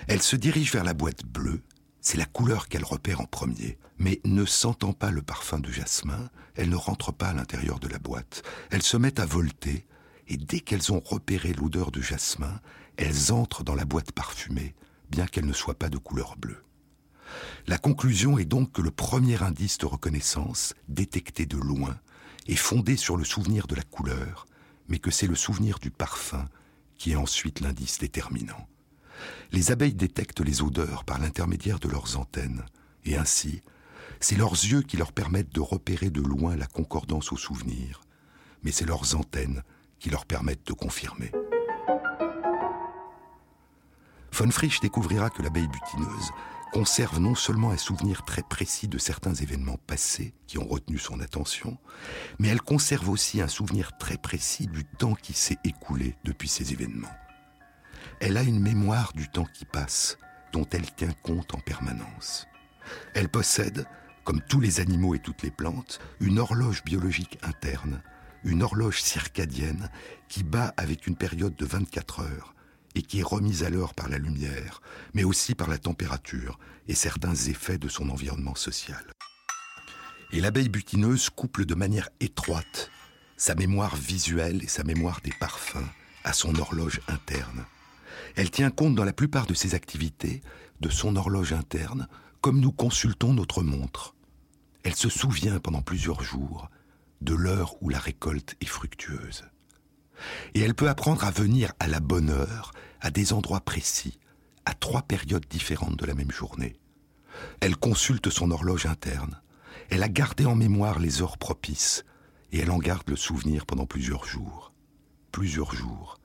Elles 0.09 0.23
se 0.23 0.37
dirigent 0.37 0.73
vers 0.73 0.85
la 0.85 0.95
boîte 0.95 1.25
bleue 1.25 1.63
c'est 2.01 2.17
la 2.17 2.25
couleur 2.25 2.69
qu'elle 2.69 2.85
repère 2.85 3.21
en 3.21 3.27
premier. 3.27 3.79
Mais 3.99 4.21
ne 4.25 4.45
sentant 4.45 4.93
pas 4.93 5.11
le 5.11 5.23
parfum 5.23 5.59
de 5.59 5.71
jasmin, 5.71 6.31
elles 6.55 6.71
ne 6.71 6.77
rentrent 6.77 7.13
pas 7.13 7.29
à 7.29 7.35
l'intérieur 7.35 7.79
de 7.79 7.89
la 7.89 7.99
boîte. 7.99 8.43
Elles 8.71 8.83
se 8.83 8.97
mettent 8.97 9.21
à 9.21 9.27
volter, 9.27 9.87
et 10.27 10.39
dès 10.39 10.61
qu'elles 10.61 10.93
ont 10.93 11.01
repéré 11.01 11.53
l'odeur 11.53 11.91
de 11.91 12.01
jasmin, 12.01 12.61
elles 12.97 13.33
entrent 13.33 13.65
dans 13.65 13.75
la 13.75 13.85
boîte 13.85 14.13
parfumée, 14.13 14.75
bien 15.11 15.27
qu'elle 15.27 15.46
ne 15.46 15.53
soit 15.53 15.79
pas 15.79 15.88
de 15.88 15.99
couleur 15.99 16.37
bleue. 16.37 16.64
La 17.66 17.79
conclusion 17.79 18.38
est 18.38 18.44
donc 18.44 18.73
que 18.73 18.83
le 18.83 18.90
premier 18.90 19.42
indice 19.42 19.79
de 19.79 19.87
reconnaissance, 19.87 20.75
détecté 20.88 21.46
de 21.46 21.57
loin, 21.57 21.99
est 22.46 22.57
fondé 22.57 22.96
sur 22.96 23.16
le 23.16 23.25
souvenir 23.25 23.66
de 23.66 23.75
la 23.75 23.83
couleur, 23.83 24.46
mais 24.88 24.99
que 24.99 25.11
c'est 25.11 25.27
le 25.27 25.35
souvenir 25.35 25.79
du 25.79 25.90
parfum 25.90 26.49
qui 26.96 27.12
est 27.12 27.16
ensuite 27.16 27.61
l'indice 27.61 27.99
déterminant. 27.99 28.68
Les 29.53 29.70
abeilles 29.70 29.94
détectent 29.94 30.40
les 30.40 30.62
odeurs 30.62 31.05
par 31.05 31.18
l'intermédiaire 31.18 31.79
de 31.79 31.88
leurs 31.88 32.18
antennes, 32.18 32.64
et 33.05 33.16
ainsi, 33.16 33.62
c'est 34.20 34.37
leurs 34.37 34.53
yeux 34.53 34.83
qui 34.83 34.96
leur 34.96 35.12
permettent 35.12 35.55
de 35.55 35.61
repérer 35.61 36.11
de 36.11 36.20
loin 36.20 36.57
la 36.57 36.66
concordance 36.66 37.33
au 37.33 37.37
souvenir, 37.37 38.01
mais 38.62 38.73
c'est 38.73 38.87
leurs 38.87 39.14
antennes 39.14 39.62
qui 39.99 40.11
leur 40.11 40.27
permettent 40.27 40.66
de 40.66 40.73
confirmer. 40.73 41.31
Von 44.40 44.50
Frisch 44.50 44.81
découvrira 44.81 45.29
que 45.29 45.42
l'abeille 45.42 45.68
butineuse 45.68 46.31
conserve 46.72 47.20
non 47.20 47.35
seulement 47.35 47.72
un 47.72 47.76
souvenir 47.76 48.24
très 48.24 48.42
précis 48.42 48.88
de 48.88 48.96
certains 48.96 49.35
événements 49.35 49.76
passés 49.87 50.33
qui 50.46 50.57
ont 50.57 50.66
retenu 50.66 50.96
son 50.96 51.20
attention, 51.20 51.76
mais 52.38 52.48
elle 52.48 52.62
conserve 52.62 53.11
aussi 53.11 53.42
un 53.42 53.48
souvenir 53.48 53.98
très 53.98 54.16
précis 54.16 54.66
du 54.66 54.87
temps 54.87 55.12
qui 55.12 55.35
s'est 55.35 55.59
écoulé 55.62 56.16
depuis 56.24 56.48
ces 56.48 56.72
événements. 56.72 57.12
Elle 58.18 58.38
a 58.38 58.42
une 58.42 58.61
mémoire 58.61 59.12
du 59.12 59.29
temps 59.29 59.44
qui 59.44 59.66
passe, 59.66 60.16
dont 60.55 60.66
elle 60.72 60.90
tient 60.90 61.12
compte 61.22 61.55
en 61.55 61.59
permanence. 61.59 62.46
Elle 63.12 63.29
possède, 63.29 63.85
comme 64.24 64.40
tous 64.48 64.61
les 64.61 64.81
animaux 64.81 65.14
et 65.14 65.18
toutes 65.18 65.42
les 65.42 65.50
plantes, 65.50 66.00
une 66.18 66.38
horloge 66.38 66.83
biologique 66.83 67.38
interne, 67.42 68.00
une 68.44 68.62
horloge 68.62 69.03
circadienne 69.03 69.90
qui 70.29 70.44
bat 70.44 70.72
avec 70.79 71.07
une 71.07 71.16
période 71.16 71.57
de 71.57 71.66
24 71.66 72.20
heures, 72.20 72.55
et 72.94 73.03
qui 73.03 73.20
est 73.20 73.24
remise 73.24 73.62
à 73.64 73.70
l'heure 73.70 73.94
par 73.94 74.09
la 74.09 74.18
lumière, 74.18 74.81
mais 75.14 75.24
aussi 75.24 75.55
par 75.55 75.68
la 75.68 75.79
température 75.79 76.59
et 76.88 76.94
certains 76.94 77.35
effets 77.35 77.79
de 77.79 77.88
son 77.88 78.11
environnement 78.11 78.55
social. 78.55 79.05
Et 80.33 80.40
l'abeille 80.40 80.68
butineuse 80.68 81.31
couple 81.31 81.64
de 81.64 81.74
manière 81.74 82.09
étroite 82.20 82.90
sa 83.37 83.55
mémoire 83.55 83.96
visuelle 83.96 84.62
et 84.62 84.68
sa 84.68 84.85
mémoire 84.85 85.20
des 85.24 85.33
parfums 85.40 85.88
à 86.24 86.33
son 86.33 86.55
horloge 86.59 87.00
interne. 87.09 87.64
Elle 88.37 88.50
tient 88.50 88.70
compte 88.70 88.94
dans 88.94 89.05
la 89.05 89.14
plupart 89.14 89.46
de 89.46 89.55
ses 89.55 89.74
activités 89.74 90.42
de 90.81 90.88
son 90.90 91.16
horloge 91.16 91.53
interne 91.53 92.07
comme 92.40 92.61
nous 92.61 92.72
consultons 92.72 93.33
notre 93.33 93.62
montre. 93.62 94.14
Elle 94.83 94.94
se 94.94 95.09
souvient 95.09 95.59
pendant 95.59 95.83
plusieurs 95.83 96.22
jours 96.22 96.70
de 97.20 97.35
l'heure 97.35 97.76
où 97.83 97.88
la 97.88 97.98
récolte 97.98 98.57
est 98.61 98.66
fructueuse. 98.66 99.44
Et 100.55 100.61
elle 100.61 100.75
peut 100.75 100.89
apprendre 100.89 101.25
à 101.25 101.31
venir 101.31 101.73
à 101.81 101.89
la 101.89 102.01
bonne 102.01 102.31
heure, 102.31 102.73
à 103.01 103.11
des 103.11 103.33
endroits 103.33 103.61
précis, 103.61 104.19
à 104.65 104.75
trois 104.75 105.03
périodes 105.03 105.47
différentes 105.49 105.97
de 105.97 106.07
la 106.07 106.15
même 106.15 106.31
journée. 106.31 106.77
Elle 107.61 107.77
consulte 107.77 108.31
son 108.31 108.51
horloge 108.51 108.87
interne. 108.87 109.41
Elle 109.89 110.03
a 110.03 110.09
gardé 110.09 110.45
en 110.45 110.55
mémoire 110.55 110.99
les 110.99 111.23
heures 111.23 111.39
propices 111.39 112.05
et 112.53 112.59
elle 112.59 112.71
en 112.71 112.79
garde 112.79 113.09
le 113.09 113.17
souvenir 113.17 113.67
pendant 113.67 113.87
plusieurs 113.87 114.25
jours. 114.25 114.73
Plusieurs 115.33 115.75
jours. 115.75 116.19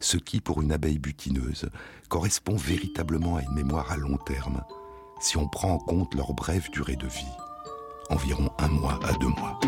Ce 0.00 0.16
qui, 0.16 0.40
pour 0.40 0.60
une 0.60 0.72
abeille 0.72 0.98
butineuse, 0.98 1.70
correspond 2.08 2.56
véritablement 2.56 3.36
à 3.36 3.42
une 3.42 3.54
mémoire 3.54 3.90
à 3.92 3.96
long 3.96 4.18
terme, 4.18 4.62
si 5.20 5.36
on 5.36 5.48
prend 5.48 5.72
en 5.74 5.78
compte 5.78 6.14
leur 6.14 6.34
brève 6.34 6.68
durée 6.70 6.96
de 6.96 7.06
vie, 7.06 7.24
environ 8.10 8.50
un 8.58 8.68
mois 8.68 8.98
à 9.04 9.12
deux 9.12 9.28
mois. 9.28 9.60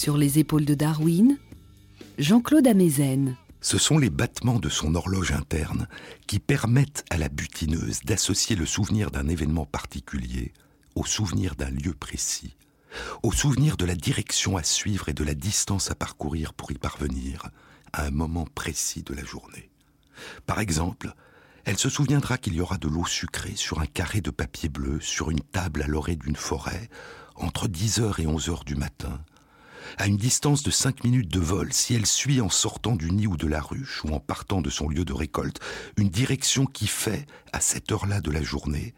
Sur 0.00 0.16
les 0.16 0.38
épaules 0.38 0.64
de 0.64 0.72
Darwin, 0.72 1.36
Jean-Claude 2.16 2.66
Amezen. 2.66 3.36
Ce 3.60 3.76
sont 3.76 3.98
les 3.98 4.08
battements 4.08 4.58
de 4.58 4.70
son 4.70 4.94
horloge 4.94 5.32
interne 5.32 5.88
qui 6.26 6.38
permettent 6.38 7.04
à 7.10 7.18
la 7.18 7.28
butineuse 7.28 8.00
d'associer 8.06 8.56
le 8.56 8.64
souvenir 8.64 9.10
d'un 9.10 9.28
événement 9.28 9.66
particulier 9.66 10.54
au 10.94 11.04
souvenir 11.04 11.54
d'un 11.54 11.68
lieu 11.68 11.92
précis, 11.92 12.56
au 13.22 13.30
souvenir 13.30 13.76
de 13.76 13.84
la 13.84 13.94
direction 13.94 14.56
à 14.56 14.62
suivre 14.62 15.10
et 15.10 15.12
de 15.12 15.22
la 15.22 15.34
distance 15.34 15.90
à 15.90 15.94
parcourir 15.94 16.54
pour 16.54 16.72
y 16.72 16.78
parvenir 16.78 17.50
à 17.92 18.06
un 18.06 18.10
moment 18.10 18.46
précis 18.54 19.02
de 19.02 19.12
la 19.12 19.22
journée. 19.22 19.68
Par 20.46 20.60
exemple, 20.60 21.12
elle 21.66 21.76
se 21.76 21.90
souviendra 21.90 22.38
qu'il 22.38 22.54
y 22.54 22.62
aura 22.62 22.78
de 22.78 22.88
l'eau 22.88 23.04
sucrée 23.04 23.54
sur 23.54 23.80
un 23.80 23.86
carré 23.86 24.22
de 24.22 24.30
papier 24.30 24.70
bleu 24.70 24.98
sur 25.02 25.30
une 25.30 25.42
table 25.42 25.82
à 25.82 25.86
l'orée 25.86 26.16
d'une 26.16 26.36
forêt 26.36 26.88
entre 27.36 27.68
10h 27.68 28.18
et 28.22 28.26
11h 28.26 28.64
du 28.64 28.76
matin, 28.76 29.20
à 29.98 30.06
une 30.06 30.16
distance 30.16 30.62
de 30.62 30.70
5 30.70 31.04
minutes 31.04 31.30
de 31.30 31.40
vol 31.40 31.72
si 31.72 31.94
elle 31.94 32.06
suit 32.06 32.40
en 32.40 32.48
sortant 32.48 32.96
du 32.96 33.10
nid 33.10 33.26
ou 33.26 33.36
de 33.36 33.46
la 33.46 33.60
ruche 33.60 34.04
ou 34.04 34.08
en 34.14 34.20
partant 34.20 34.60
de 34.60 34.70
son 34.70 34.88
lieu 34.88 35.04
de 35.04 35.12
récolte 35.12 35.60
une 35.96 36.08
direction 36.08 36.66
qui 36.66 36.86
fait, 36.86 37.26
à 37.52 37.60
cette 37.60 37.92
heure-là 37.92 38.20
de 38.20 38.30
la 38.30 38.42
journée, 38.42 38.94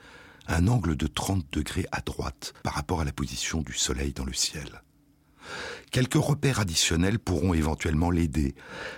un 0.49 0.69
angle 0.69 0.97
de 0.97 1.07
30 1.07 1.47
degrés 1.53 1.87
à 1.93 2.01
droite 2.01 2.53
par 2.63 2.75
rapport 2.75 3.01
à 3.01 3.05
la 3.05 3.13
position 3.13 3.63
du 3.63 3.73
soleil 3.73 4.13
dans 4.13 4.25
le 4.25 4.33
ciel. 4.33 4.83
Quelques 5.91 6.15
repères 6.15 6.61
additionnels 6.61 7.19
pourront 7.19 7.55
éventuellement 7.55 8.11
l'aider. 8.11 8.55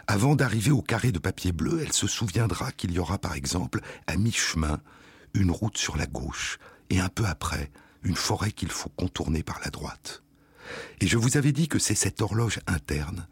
Avant 0.06 0.36
d'arriver 0.36 0.70
au 0.70 0.82
carré 0.82 1.10
de 1.10 1.18
papier 1.18 1.52
bleu, 1.52 1.80
elle 1.82 1.92
se 1.92 2.06
souviendra 2.06 2.72
qu'il 2.72 2.92
y 2.92 2.98
aura 2.98 3.18
par 3.18 3.34
exemple, 3.34 3.80
à 4.06 4.16
mi-chemin, 4.16 4.80
une 5.34 5.50
route 5.50 5.78
sur 5.78 5.96
la 5.96 6.06
gauche, 6.06 6.58
et 6.90 7.00
un 7.00 7.08
peu 7.08 7.24
après, 7.24 7.70
une 8.02 8.14
forêt 8.14 8.52
qu'il 8.52 8.70
faut 8.70 8.90
contourner 8.90 9.42
par 9.42 9.60
la 9.64 9.70
droite. 9.70 10.23
Et 11.00 11.06
je 11.06 11.18
vous 11.18 11.36
avais 11.36 11.52
dit 11.52 11.68
que 11.68 11.78
c'est 11.78 11.94
cette 11.94 12.20
horloge 12.20 12.60
interne 12.66 13.26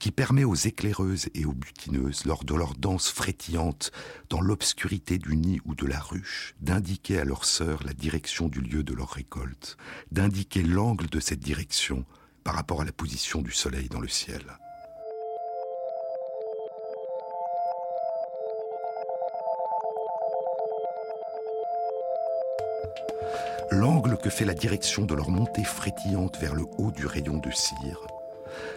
qui 0.00 0.10
permet 0.10 0.44
aux 0.44 0.54
éclaireuses 0.54 1.28
et 1.34 1.44
aux 1.44 1.52
butineuses, 1.52 2.24
lors 2.24 2.42
de 2.42 2.54
leur 2.54 2.74
danse 2.74 3.10
frétillante 3.10 3.92
dans 4.30 4.40
l'obscurité 4.40 5.18
du 5.18 5.36
nid 5.36 5.60
ou 5.66 5.74
de 5.74 5.86
la 5.86 6.00
ruche, 6.00 6.54
d'indiquer 6.60 7.20
à 7.20 7.24
leur 7.24 7.44
sœur 7.44 7.82
la 7.84 7.92
direction 7.92 8.48
du 8.48 8.62
lieu 8.62 8.82
de 8.82 8.94
leur 8.94 9.10
récolte, 9.10 9.76
d'indiquer 10.10 10.62
l'angle 10.62 11.06
de 11.08 11.20
cette 11.20 11.40
direction 11.40 12.06
par 12.44 12.54
rapport 12.54 12.80
à 12.80 12.86
la 12.86 12.92
position 12.92 13.42
du 13.42 13.52
soleil 13.52 13.88
dans 13.88 14.00
le 14.00 14.08
ciel. 14.08 14.42
L'angle 23.70 24.16
que 24.18 24.30
fait 24.30 24.44
la 24.44 24.54
direction 24.54 25.04
de 25.04 25.14
leur 25.14 25.30
montée 25.30 25.64
frétillante 25.64 26.38
vers 26.38 26.54
le 26.54 26.64
haut 26.78 26.90
du 26.90 27.06
rayon 27.06 27.38
de 27.38 27.50
cire, 27.50 28.06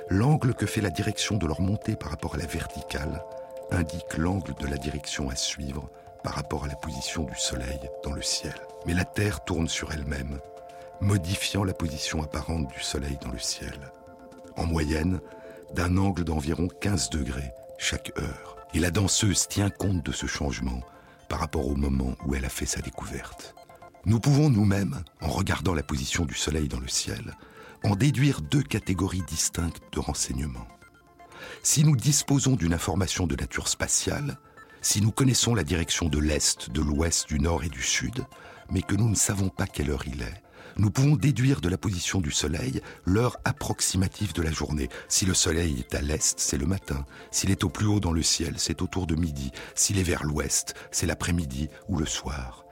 l'angle 0.10 0.54
que 0.54 0.66
fait 0.66 0.82
la 0.82 0.90
direction 0.90 1.38
de 1.38 1.48
leur 1.48 1.62
montée 1.62 1.96
par 1.96 2.12
rapport 2.12 2.36
à 2.36 2.38
la 2.38 2.46
verticale, 2.46 3.24
indique 3.72 4.18
l'angle 4.18 4.54
de 4.60 4.68
la 4.68 4.78
direction 4.78 5.30
à 5.30 5.36
suivre 5.36 5.90
par 6.24 6.36
rapport 6.36 6.66
à 6.66 6.68
la 6.68 6.76
position 6.76 7.24
du 7.24 7.36
soleil 7.36 7.80
dans 8.04 8.14
le 8.14 8.22
ciel. 8.22 8.56
Mais 8.86 8.94
la 8.94 9.06
Terre 9.06 9.44
tourne 9.44 9.68
sur 9.68 9.92
elle-même 9.92 10.40
modifiant 11.04 11.64
la 11.64 11.74
position 11.74 12.24
apparente 12.24 12.68
du 12.70 12.82
Soleil 12.82 13.18
dans 13.22 13.32
le 13.32 13.40
ciel, 13.40 13.78
en 14.56 14.66
moyenne 14.66 15.20
d'un 15.74 15.98
angle 15.98 16.24
d'environ 16.24 16.68
15 16.80 17.10
degrés 17.10 17.52
chaque 17.78 18.12
heure. 18.18 18.56
Et 18.74 18.80
la 18.80 18.90
danseuse 18.90 19.48
tient 19.48 19.70
compte 19.70 20.04
de 20.04 20.12
ce 20.12 20.26
changement 20.26 20.80
par 21.28 21.40
rapport 21.40 21.68
au 21.68 21.76
moment 21.76 22.16
où 22.26 22.36
elle 22.36 22.46
a 22.46 22.50
fait 22.50 22.66
sa 22.66 22.82
découverte. 22.82 23.54
Nous 24.06 24.20
pouvons 24.20 24.50
nous-mêmes, 24.50 25.02
en 25.22 25.30
regardant 25.30 25.74
la 25.74 25.82
position 25.82 26.26
du 26.26 26.34
Soleil 26.34 26.68
dans 26.68 26.82
le 26.82 26.90
ciel, 26.90 27.38
en 27.86 27.96
déduire 27.96 28.42
deux 28.42 28.62
catégories 28.62 29.24
distinctes 29.26 29.82
de 29.94 30.00
renseignements. 30.00 30.68
Si 31.62 31.86
nous 31.86 31.96
disposons 31.96 32.58
d'une 32.58 32.74
information 32.74 33.28
de 33.28 33.36
nature 33.38 33.70
spatiale, 33.70 34.38
si 34.82 35.02
nous 35.02 35.12
connaissons 35.12 35.56
la 35.56 35.64
direction 35.64 36.10
de 36.10 36.20
l'Est, 36.20 36.70
de 36.70 36.82
l'Ouest, 36.82 37.30
du 37.30 37.40
Nord 37.40 37.64
et 37.64 37.70
du 37.70 37.82
Sud, 37.82 38.26
mais 38.70 38.82
que 38.82 38.96
nous 38.96 39.08
ne 39.08 39.16
savons 39.16 39.48
pas 39.48 39.68
quelle 39.68 39.90
heure 39.90 40.06
il 40.06 40.22
est, 40.22 40.44
nous 40.76 40.92
pouvons 40.92 41.16
déduire 41.16 41.62
de 41.62 41.70
la 41.70 41.78
position 41.78 42.20
du 42.20 42.32
Soleil 42.32 42.82
l'heure 43.06 43.38
approximative 43.46 44.34
de 44.34 44.42
la 44.42 44.52
journée. 44.52 44.90
Si 45.08 45.26
le 45.26 45.34
Soleil 45.34 45.80
est 45.80 45.96
à 45.96 46.02
l'est, 46.02 46.38
c'est 46.38 46.58
le 46.58 46.66
matin. 46.66 47.06
S'il 47.32 47.52
est 47.52 47.64
au 47.64 47.70
plus 47.70 47.86
haut 47.86 48.02
dans 48.02 48.12
le 48.12 48.24
ciel, 48.24 48.56
c'est 48.58 48.82
autour 48.82 49.08
de 49.08 49.16
midi. 49.16 49.52
S'il 49.76 49.98
est 49.98 50.04
vers 50.04 50.26
l'ouest, 50.26 50.74
c'est 50.92 51.06
l'après-midi 51.06 51.70
ou 51.88 51.98
le 51.98 52.06
soir. 52.06 52.63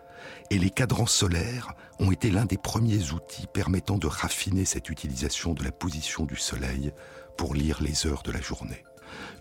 Et 0.50 0.58
les 0.58 0.70
cadrans 0.70 1.08
solaires 1.08 1.74
ont 2.00 2.12
été 2.12 2.32
l'un 2.32 2.46
des 2.46 2.58
premiers 2.58 3.12
outils 3.12 3.48
permettant 3.54 3.98
de 3.98 4.08
raffiner 4.08 4.66
cette 4.66 4.90
utilisation 4.90 5.54
de 5.54 5.64
la 5.64 5.72
position 5.72 6.26
du 6.26 6.36
Soleil 6.36 6.92
pour 7.38 7.54
lire 7.56 7.82
les 7.82 8.08
heures 8.08 8.24
de 8.24 8.32
la 8.32 8.42
journée. 8.42 8.84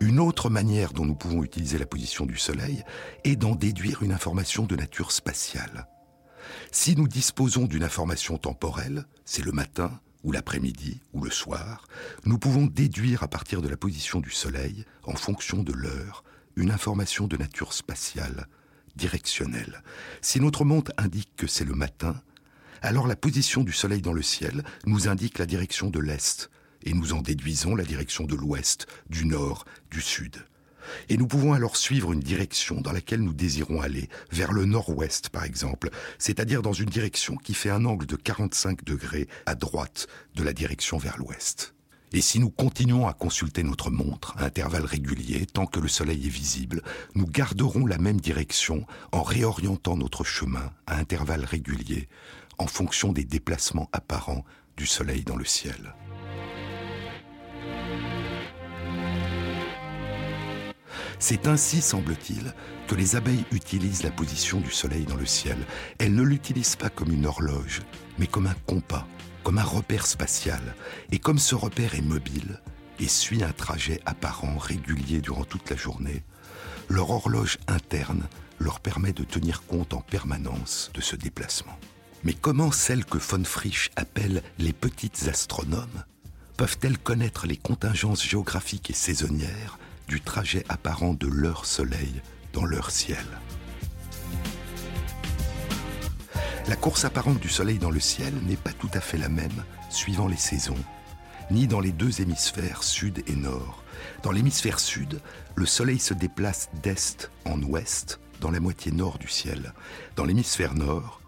Une 0.00 0.20
autre 0.20 0.50
manière 0.50 0.92
dont 0.92 1.04
nous 1.04 1.14
pouvons 1.14 1.42
utiliser 1.42 1.78
la 1.78 1.86
position 1.86 2.26
du 2.26 2.36
Soleil 2.36 2.82
est 3.24 3.36
d'en 3.36 3.54
déduire 3.54 4.02
une 4.02 4.12
information 4.12 4.64
de 4.64 4.76
nature 4.76 5.12
spatiale. 5.12 5.86
Si 6.72 6.96
nous 6.96 7.08
disposons 7.08 7.66
d'une 7.66 7.84
information 7.84 8.38
temporelle, 8.38 9.04
c'est 9.24 9.44
le 9.44 9.52
matin 9.52 10.00
ou 10.22 10.32
l'après-midi 10.32 11.00
ou 11.12 11.22
le 11.22 11.30
soir, 11.30 11.86
nous 12.24 12.38
pouvons 12.38 12.66
déduire 12.66 13.22
à 13.22 13.28
partir 13.28 13.62
de 13.62 13.68
la 13.68 13.76
position 13.76 14.20
du 14.20 14.30
Soleil, 14.30 14.84
en 15.04 15.14
fonction 15.14 15.62
de 15.62 15.72
l'heure, 15.72 16.24
une 16.56 16.70
information 16.70 17.26
de 17.26 17.36
nature 17.36 17.72
spatiale, 17.72 18.46
directionnelle. 18.96 19.82
Si 20.20 20.40
notre 20.40 20.64
montre 20.64 20.92
indique 20.96 21.34
que 21.36 21.46
c'est 21.46 21.64
le 21.64 21.74
matin, 21.74 22.20
alors 22.82 23.06
la 23.06 23.16
position 23.16 23.62
du 23.62 23.72
Soleil 23.72 24.02
dans 24.02 24.12
le 24.12 24.22
ciel 24.22 24.64
nous 24.86 25.08
indique 25.08 25.38
la 25.38 25.46
direction 25.46 25.90
de 25.90 25.98
l'Est, 25.98 26.50
et 26.82 26.94
nous 26.94 27.12
en 27.12 27.20
déduisons 27.20 27.74
la 27.74 27.84
direction 27.84 28.24
de 28.24 28.34
l'Ouest, 28.34 28.86
du 29.08 29.26
Nord, 29.26 29.64
du 29.90 30.00
Sud. 30.00 30.36
Et 31.08 31.16
nous 31.16 31.26
pouvons 31.26 31.52
alors 31.52 31.76
suivre 31.76 32.12
une 32.12 32.20
direction 32.20 32.80
dans 32.80 32.92
laquelle 32.92 33.20
nous 33.20 33.32
désirons 33.32 33.80
aller, 33.80 34.08
vers 34.32 34.52
le 34.52 34.64
nord-ouest 34.64 35.28
par 35.28 35.44
exemple, 35.44 35.90
c'est-à-dire 36.18 36.62
dans 36.62 36.72
une 36.72 36.88
direction 36.88 37.36
qui 37.36 37.54
fait 37.54 37.70
un 37.70 37.84
angle 37.84 38.06
de 38.06 38.16
45 38.16 38.84
degrés 38.84 39.28
à 39.46 39.54
droite 39.54 40.08
de 40.34 40.42
la 40.42 40.52
direction 40.52 40.98
vers 40.98 41.18
l'ouest. 41.18 41.74
Et 42.12 42.20
si 42.20 42.40
nous 42.40 42.50
continuons 42.50 43.06
à 43.06 43.12
consulter 43.12 43.62
notre 43.62 43.90
montre 43.90 44.34
à 44.36 44.44
intervalles 44.46 44.84
réguliers, 44.84 45.46
tant 45.46 45.66
que 45.66 45.78
le 45.78 45.86
soleil 45.86 46.26
est 46.26 46.30
visible, 46.30 46.82
nous 47.14 47.26
garderons 47.26 47.86
la 47.86 47.98
même 47.98 48.20
direction 48.20 48.84
en 49.12 49.22
réorientant 49.22 49.96
notre 49.96 50.24
chemin 50.24 50.72
à 50.88 50.96
intervalles 50.96 51.44
réguliers 51.44 52.08
en 52.58 52.66
fonction 52.66 53.12
des 53.12 53.24
déplacements 53.24 53.88
apparents 53.92 54.44
du 54.76 54.86
soleil 54.86 55.22
dans 55.22 55.36
le 55.36 55.44
ciel. 55.44 55.94
C'est 61.20 61.46
ainsi, 61.46 61.80
semble-t-il, 61.80 62.54
que 62.88 62.94
les 62.94 63.14
abeilles 63.14 63.44
utilisent 63.52 64.02
la 64.02 64.10
position 64.10 64.58
du 64.58 64.70
soleil 64.70 65.04
dans 65.04 65.16
le 65.16 65.26
ciel. 65.26 65.58
Elles 65.98 66.14
ne 66.14 66.22
l'utilisent 66.22 66.76
pas 66.76 66.88
comme 66.88 67.12
une 67.12 67.26
horloge, 67.26 67.82
mais 68.18 68.26
comme 68.26 68.46
un 68.46 68.56
compas, 68.66 69.06
comme 69.42 69.58
un 69.58 69.64
repère 69.64 70.06
spatial. 70.06 70.60
Et 71.10 71.18
comme 71.18 71.38
ce 71.38 71.54
repère 71.54 71.94
est 71.94 72.02
mobile 72.02 72.60
et 72.98 73.08
suit 73.08 73.42
un 73.42 73.52
trajet 73.52 74.00
apparent 74.06 74.58
régulier 74.58 75.20
durant 75.20 75.44
toute 75.44 75.70
la 75.70 75.76
journée, 75.76 76.22
leur 76.88 77.10
horloge 77.10 77.58
interne 77.66 78.28
leur 78.58 78.80
permet 78.80 79.12
de 79.12 79.24
tenir 79.24 79.62
compte 79.66 79.94
en 79.94 80.00
permanence 80.00 80.90
de 80.94 81.00
ce 81.00 81.16
déplacement. 81.16 81.78
Mais 82.24 82.34
comment 82.34 82.70
celles 82.70 83.06
que 83.06 83.18
von 83.18 83.44
Frisch 83.44 83.90
appelle 83.96 84.42
les 84.58 84.74
petites 84.74 85.26
astronomes 85.28 86.04
peuvent-elles 86.58 86.98
connaître 86.98 87.46
les 87.46 87.56
contingences 87.56 88.22
géographiques 88.22 88.90
et 88.90 88.94
saisonnières 88.94 89.78
du 90.08 90.20
trajet 90.20 90.64
apparent 90.68 91.14
de 91.14 91.26
leur 91.26 91.64
soleil 91.64 92.20
dans 92.52 92.66
leur 92.66 92.90
ciel? 92.90 93.24
La 96.70 96.76
course 96.76 97.04
apparente 97.04 97.40
du 97.40 97.48
soleil 97.48 97.80
dans 97.80 97.90
le 97.90 97.98
ciel 97.98 98.32
n'est 98.46 98.54
pas 98.54 98.72
tout 98.72 98.90
à 98.94 99.00
fait 99.00 99.18
la 99.18 99.28
même 99.28 99.64
suivant 99.88 100.28
les 100.28 100.36
saisons, 100.36 100.78
ni 101.50 101.66
dans 101.66 101.80
les 101.80 101.90
deux 101.90 102.20
hémisphères 102.20 102.84
sud 102.84 103.24
et 103.26 103.34
nord. 103.34 103.82
Dans 104.22 104.30
l'hémisphère 104.30 104.78
sud, 104.78 105.20
le 105.56 105.66
soleil 105.66 105.98
se 105.98 106.14
déplace 106.14 106.70
d'est 106.80 107.28
en 107.44 107.60
ouest 107.60 108.20
dans 108.40 108.52
la 108.52 108.60
moitié 108.60 108.92
nord 108.92 109.18
du 109.18 109.26
ciel. 109.26 109.74
Dans 110.14 110.24
l'hémisphère 110.24 110.74
nord, 110.74 111.20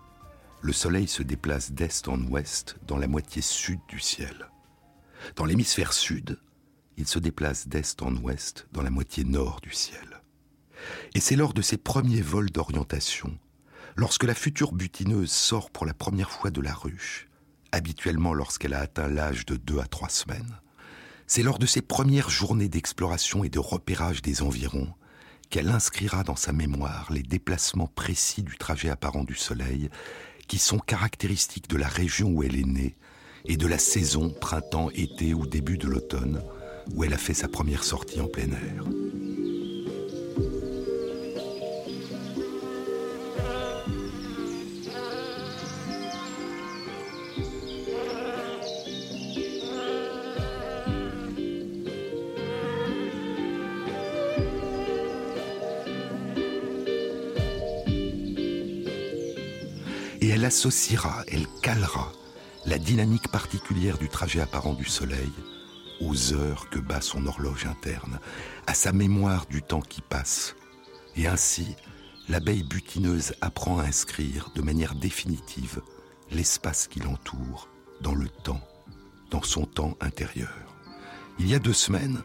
le 0.60 0.72
soleil 0.72 1.08
se 1.08 1.24
déplace 1.24 1.72
d'est 1.72 2.06
en 2.06 2.22
ouest 2.28 2.76
dans 2.86 2.96
la 2.96 3.08
moitié 3.08 3.42
sud 3.42 3.80
du 3.88 3.98
ciel. 3.98 4.48
Dans 5.34 5.44
l'hémisphère 5.44 5.92
sud, 5.92 6.38
il 6.96 7.08
se 7.08 7.18
déplace 7.18 7.66
d'est 7.66 8.00
en 8.00 8.14
ouest 8.18 8.68
dans 8.70 8.82
la 8.82 8.90
moitié 8.90 9.24
nord 9.24 9.60
du 9.60 9.72
ciel. 9.72 10.22
Et 11.16 11.20
c'est 11.20 11.34
lors 11.34 11.52
de 11.52 11.62
ses 11.62 11.78
premiers 11.78 12.22
vols 12.22 12.50
d'orientation, 12.50 13.36
lorsque 13.96 14.24
la 14.24 14.34
future 14.34 14.72
butineuse 14.72 15.30
sort 15.30 15.70
pour 15.70 15.86
la 15.86 15.94
première 15.94 16.30
fois 16.30 16.50
de 16.50 16.60
la 16.60 16.74
ruche, 16.74 17.28
habituellement 17.72 18.34
lorsqu'elle 18.34 18.74
a 18.74 18.80
atteint 18.80 19.08
l'âge 19.08 19.46
de 19.46 19.56
deux 19.56 19.78
à 19.78 19.86
trois 19.86 20.08
semaines, 20.08 20.60
c'est 21.26 21.42
lors 21.42 21.58
de 21.58 21.66
ses 21.66 21.82
premières 21.82 22.30
journées 22.30 22.68
d'exploration 22.68 23.44
et 23.44 23.48
de 23.48 23.58
repérage 23.58 24.22
des 24.22 24.42
environs 24.42 24.92
qu'elle 25.50 25.68
inscrira 25.68 26.24
dans 26.24 26.36
sa 26.36 26.52
mémoire 26.52 27.12
les 27.12 27.22
déplacements 27.22 27.86
précis 27.86 28.42
du 28.42 28.56
trajet 28.56 28.88
apparent 28.88 29.24
du 29.24 29.34
Soleil 29.34 29.90
qui 30.48 30.58
sont 30.58 30.78
caractéristiques 30.78 31.68
de 31.68 31.76
la 31.76 31.88
région 31.88 32.30
où 32.30 32.42
elle 32.42 32.56
est 32.56 32.66
née 32.66 32.96
et 33.44 33.56
de 33.56 33.66
la 33.66 33.78
saison 33.78 34.30
printemps, 34.30 34.90
été 34.94 35.34
ou 35.34 35.46
début 35.46 35.78
de 35.78 35.88
l'automne, 35.88 36.42
où 36.94 37.04
elle 37.04 37.12
a 37.12 37.18
fait 37.18 37.34
sa 37.34 37.48
première 37.48 37.84
sortie 37.84 38.20
en 38.20 38.28
plein 38.28 38.50
air. 38.50 38.84
Elle 60.42 60.46
associera, 60.46 61.22
elle 61.28 61.46
calera 61.62 62.10
la 62.66 62.76
dynamique 62.76 63.28
particulière 63.28 63.96
du 63.96 64.08
trajet 64.08 64.40
apparent 64.40 64.74
du 64.74 64.84
Soleil 64.84 65.30
aux 66.00 66.32
heures 66.32 66.68
que 66.68 66.80
bat 66.80 67.00
son 67.00 67.26
horloge 67.26 67.64
interne, 67.66 68.18
à 68.66 68.74
sa 68.74 68.90
mémoire 68.90 69.46
du 69.46 69.62
temps 69.62 69.80
qui 69.80 70.00
passe. 70.00 70.56
Et 71.14 71.28
ainsi, 71.28 71.76
l'abeille 72.28 72.64
butineuse 72.64 73.34
apprend 73.40 73.78
à 73.78 73.84
inscrire 73.84 74.50
de 74.56 74.62
manière 74.62 74.96
définitive 74.96 75.80
l'espace 76.32 76.88
qui 76.88 76.98
l'entoure 76.98 77.68
dans 78.00 78.16
le 78.16 78.28
temps, 78.28 78.66
dans 79.30 79.44
son 79.44 79.64
temps 79.64 79.96
intérieur. 80.00 80.74
Il 81.38 81.48
y 81.48 81.54
a 81.54 81.60
deux 81.60 81.72
semaines, 81.72 82.20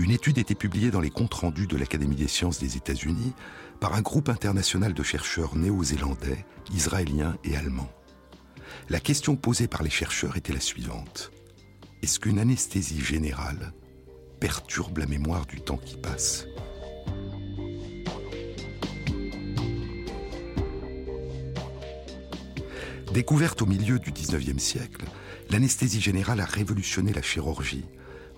une 0.00 0.10
étude 0.10 0.38
était 0.38 0.56
publiée 0.56 0.90
dans 0.90 1.00
les 1.00 1.10
comptes 1.10 1.34
rendus 1.34 1.68
de 1.68 1.76
l'Académie 1.76 2.16
des 2.16 2.26
sciences 2.26 2.58
des 2.58 2.76
États-Unis 2.76 3.34
par 3.82 3.94
un 3.94 4.00
groupe 4.00 4.28
international 4.28 4.94
de 4.94 5.02
chercheurs 5.02 5.56
néo-zélandais, 5.56 6.46
israéliens 6.72 7.36
et 7.42 7.56
allemands. 7.56 7.90
La 8.88 9.00
question 9.00 9.34
posée 9.34 9.66
par 9.66 9.82
les 9.82 9.90
chercheurs 9.90 10.36
était 10.36 10.52
la 10.52 10.60
suivante. 10.60 11.32
Est-ce 12.00 12.20
qu'une 12.20 12.38
anesthésie 12.38 13.00
générale 13.00 13.72
perturbe 14.38 14.98
la 14.98 15.06
mémoire 15.06 15.46
du 15.46 15.60
temps 15.60 15.78
qui 15.78 15.96
passe? 15.96 16.46
Découverte 23.12 23.62
au 23.62 23.66
milieu 23.66 23.98
du 23.98 24.12
19e 24.12 24.60
siècle, 24.60 25.06
l'anesthésie 25.50 26.00
générale 26.00 26.38
a 26.38 26.46
révolutionné 26.46 27.12
la 27.12 27.22
chirurgie 27.22 27.86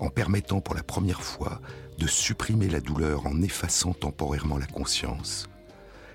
en 0.04 0.10
permettant 0.10 0.60
pour 0.60 0.74
la 0.74 0.82
première 0.82 1.22
fois 1.22 1.60
de 1.98 2.06
supprimer 2.06 2.68
la 2.68 2.80
douleur 2.80 3.26
en 3.26 3.40
effaçant 3.40 3.94
temporairement 3.94 4.58
la 4.58 4.66
conscience 4.66 5.48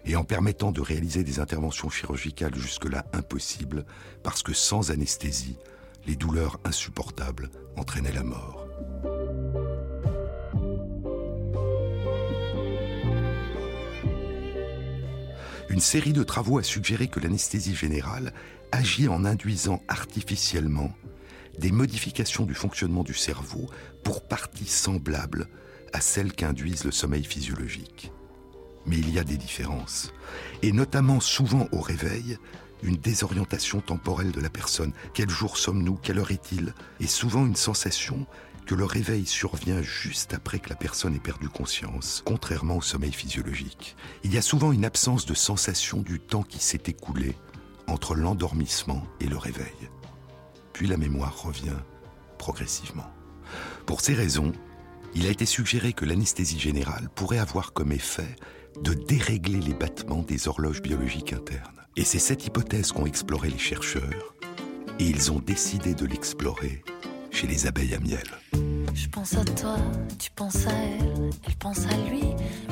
et 0.05 0.15
en 0.15 0.23
permettant 0.23 0.71
de 0.71 0.81
réaliser 0.81 1.23
des 1.23 1.39
interventions 1.39 1.89
chirurgicales 1.89 2.55
jusque-là 2.55 3.05
impossibles 3.13 3.85
parce 4.23 4.43
que 4.43 4.53
sans 4.53 4.91
anesthésie, 4.91 5.57
les 6.05 6.15
douleurs 6.15 6.59
insupportables 6.63 7.49
entraînaient 7.77 8.11
la 8.11 8.23
mort. 8.23 8.67
Une 15.69 15.81
série 15.81 16.13
de 16.13 16.23
travaux 16.23 16.59
a 16.59 16.63
suggéré 16.63 17.07
que 17.07 17.19
l'anesthésie 17.19 17.75
générale 17.75 18.33
agit 18.71 19.07
en 19.07 19.25
induisant 19.25 19.81
artificiellement 19.87 20.91
des 21.59 21.71
modifications 21.71 22.45
du 22.45 22.55
fonctionnement 22.55 23.03
du 23.03 23.13
cerveau 23.13 23.69
pour 24.03 24.27
partie 24.27 24.65
semblables 24.65 25.47
à 25.93 26.01
celles 26.01 26.33
qu'induisent 26.33 26.85
le 26.85 26.91
sommeil 26.91 27.23
physiologique. 27.23 28.11
Mais 28.85 28.97
il 28.97 29.09
y 29.11 29.19
a 29.19 29.23
des 29.23 29.37
différences, 29.37 30.13
et 30.61 30.71
notamment 30.71 31.19
souvent 31.19 31.67
au 31.71 31.81
réveil, 31.81 32.37
une 32.81 32.95
désorientation 32.95 33.81
temporelle 33.81 34.31
de 34.31 34.39
la 34.39 34.49
personne. 34.49 34.93
Quel 35.13 35.29
jour 35.29 35.57
sommes-nous? 35.57 35.95
Quelle 35.95 36.19
heure 36.19 36.31
est-il? 36.31 36.73
Et 37.01 37.07
souvent 37.07 37.45
une 37.45 37.57
sensation 37.57 38.25
que 38.65 38.73
le 38.75 38.85
réveil 38.85 39.25
survient 39.25 39.81
juste 39.81 40.33
après 40.33 40.59
que 40.59 40.69
la 40.69 40.75
personne 40.75 41.15
ait 41.15 41.19
perdu 41.19 41.49
conscience, 41.49 42.23
contrairement 42.25 42.77
au 42.77 42.81
sommeil 42.81 43.11
physiologique. 43.11 43.97
Il 44.23 44.33
y 44.33 44.37
a 44.37 44.41
souvent 44.41 44.71
une 44.71 44.85
absence 44.85 45.25
de 45.25 45.33
sensation 45.33 46.01
du 46.01 46.19
temps 46.19 46.43
qui 46.43 46.59
s'est 46.59 46.83
écoulé 46.87 47.35
entre 47.87 48.15
l'endormissement 48.15 49.03
et 49.19 49.27
le 49.27 49.37
réveil. 49.37 49.89
Puis 50.79 50.87
la 50.87 50.95
mémoire 50.95 51.43
revient 51.43 51.75
progressivement. 52.37 53.11
Pour 53.85 53.99
ces 53.99 54.13
raisons, 54.13 54.53
il 55.13 55.27
a 55.27 55.29
été 55.29 55.45
suggéré 55.45 55.91
que 55.91 56.05
l'anesthésie 56.05 56.57
générale 56.57 57.09
pourrait 57.15 57.39
avoir 57.39 57.73
comme 57.73 57.91
effet 57.91 58.37
de 58.81 58.93
dérégler 58.93 59.59
les 59.59 59.73
battements 59.73 60.23
des 60.23 60.47
horloges 60.47 60.81
biologiques 60.81 61.33
internes. 61.33 61.81
Et 61.97 62.05
c'est 62.05 62.17
cette 62.17 62.47
hypothèse 62.47 62.93
qu'ont 62.93 63.05
exploré 63.05 63.49
les 63.49 63.57
chercheurs, 63.57 64.33
et 64.99 65.03
ils 65.03 65.33
ont 65.33 65.39
décidé 65.39 65.93
de 65.93 66.05
l'explorer 66.05 66.81
chez 67.29 67.47
les 67.47 67.67
abeilles 67.67 67.95
à 67.95 67.99
miel. 67.99 68.23
Je 68.93 69.09
pense 69.09 69.33
à 69.33 69.43
toi, 69.43 69.75
tu 70.17 70.31
penses 70.31 70.65
à 70.65 70.71
elle, 70.71 71.29
elle 71.45 71.55
pense 71.57 71.85
à 71.87 72.09
lui. 72.09 72.23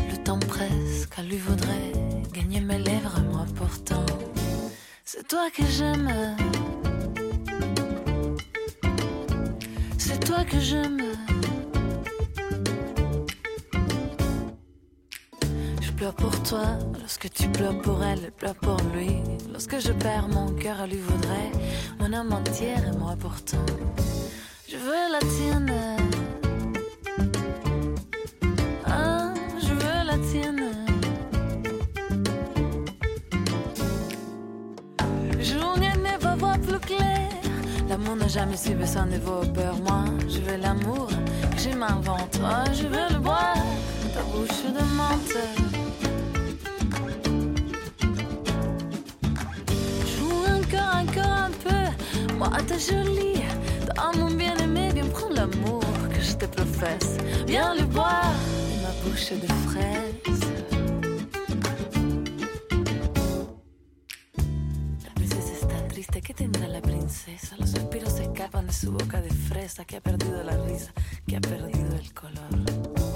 Le 0.09 0.23
temps 0.23 0.39
presse, 0.39 1.07
qu'elle 1.07 1.27
lui 1.27 1.39
vaudrait 1.39 1.91
gagner 2.31 2.61
mes 2.61 2.79
lèvres, 2.79 3.19
moi 3.33 3.45
pourtant. 3.53 4.05
C'est 5.03 5.27
toi 5.27 5.49
que 5.53 5.65
j'aime. 5.65 6.37
Toi 10.25 10.43
que 10.43 10.59
j'aime. 10.59 11.01
pleure 15.97 16.13
pour 16.13 16.43
toi, 16.43 16.77
lorsque 16.99 17.29
tu 17.31 17.49
pleures 17.49 17.81
pour 17.81 18.03
elle, 18.03 18.19
elle 18.25 18.31
pleure 18.31 18.55
pour 18.55 18.77
lui. 18.93 19.17
Lorsque 19.51 19.79
je 19.79 19.91
perds 19.91 20.27
mon 20.29 20.51
cœur, 20.53 20.77
elle 20.83 20.91
lui 20.91 20.99
voudrait 20.99 21.51
mon 21.99 22.13
âme 22.13 22.31
entière 22.33 22.87
et 22.87 22.95
moi 22.95 23.15
pourtant. 23.19 23.65
Je 24.69 24.77
veux 24.77 25.11
la 25.11 25.19
tienne. 25.19 25.86
L'amour 37.97 38.15
n'a 38.15 38.27
jamais 38.27 38.57
su 38.57 38.75
besoin 38.75 39.07
de 39.07 39.17
vos 39.17 39.43
peurs. 39.53 39.79
Moi, 39.79 40.05
je 40.29 40.39
veux 40.39 40.57
l'amour 40.57 41.09
je 41.57 41.69
m'invente. 41.75 42.39
Oh, 42.43 42.71
je 42.71 42.83
veux 42.83 43.09
le 43.11 43.19
boire, 43.19 43.57
ta 44.13 44.21
bouche 44.21 44.65
de 44.65 44.83
menthe. 44.95 45.37
Moi, 52.37 52.49
ta 52.67 52.77
jolie, 52.77 53.41
dans 53.95 54.15
mon 54.15 54.29
bien-aimé, 54.29 54.91
viens 54.93 55.07
prendre 55.07 55.33
l'amour 55.33 55.81
que 56.13 56.21
je 56.21 56.33
te 56.35 56.45
professe. 56.45 57.17
Viens 57.47 57.73
le 57.73 57.85
boire 57.85 58.31
ma 58.83 59.09
bouche 59.09 59.31
de 59.31 59.47
fraises. 59.67 60.76
Tendrá 66.37 66.67
la 66.67 66.81
princesa? 66.81 67.57
Los 67.57 67.71
suspiros 67.71 68.13
se 68.13 68.23
escapan 68.23 68.67
de 68.67 68.73
su 68.73 68.91
boca 68.91 69.19
de 69.21 69.31
fresa, 69.31 69.83
que 69.85 69.97
ha 69.97 70.01
perdido 70.01 70.43
la 70.43 70.55
risa, 70.65 70.93
que 71.27 71.35
ha 71.35 71.41
perdido 71.41 71.95
el 71.95 72.13
color. 72.13 73.06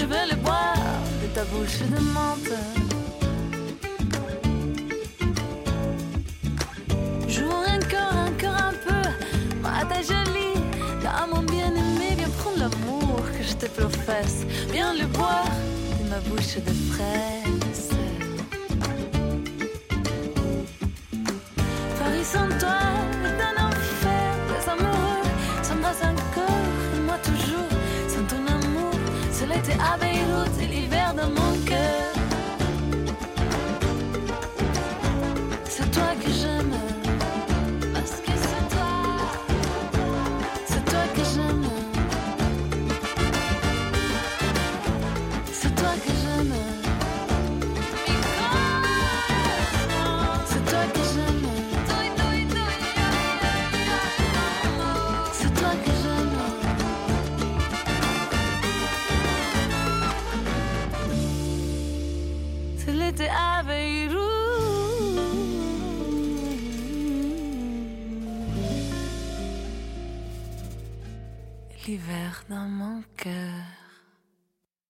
Je 0.00 0.04
veux 0.04 0.26
le 0.30 0.36
boire 0.36 0.74
de 1.22 1.26
ta 1.34 1.44
bouche 1.44 1.78
de 1.78 2.00
menthe. 2.00 2.52
Joue 7.28 7.44
encore, 7.44 8.16
encore 8.28 8.62
un 8.68 8.74
peu, 8.86 9.08
moi 9.62 9.84
ta 9.88 10.02
jolie. 10.02 10.60
Dans 11.02 11.34
mon 11.34 11.42
bien-aimé, 11.42 12.14
viens 12.16 12.28
prendre 12.38 12.58
l'amour 12.58 13.20
que 13.36 13.44
je 13.44 13.54
te 13.54 13.66
professe. 13.66 14.44
Viens 14.72 14.94
le 14.94 15.06
boire 15.06 15.44
de 16.02 16.08
ma 16.08 16.20
bouche 16.20 16.56
de 16.56 16.72
fraise. 16.92 17.29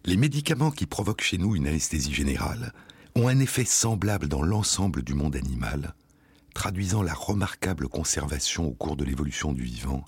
Les 0.05 0.17
médicaments 0.17 0.73
qui 0.73 0.87
provoquent 0.87 1.23
chez 1.23 1.39
nous 1.39 1.55
une 1.55 1.69
anesthésie 1.69 2.13
générale 2.13 2.73
ont 3.15 3.29
un 3.29 3.39
effet 3.39 3.65
semblable 3.65 4.27
dans 4.27 4.43
l'ensemble 4.43 5.03
du 5.03 5.15
monde 5.15 5.37
animal, 5.37 5.95
traduisant 6.53 7.03
la 7.03 7.15
remarquable 7.15 7.89
conservation 7.89 8.67
au 8.67 8.73
cours 8.73 8.97
de 8.97 9.05
l'évolution 9.05 9.53
du 9.53 9.63
vivant 9.63 10.05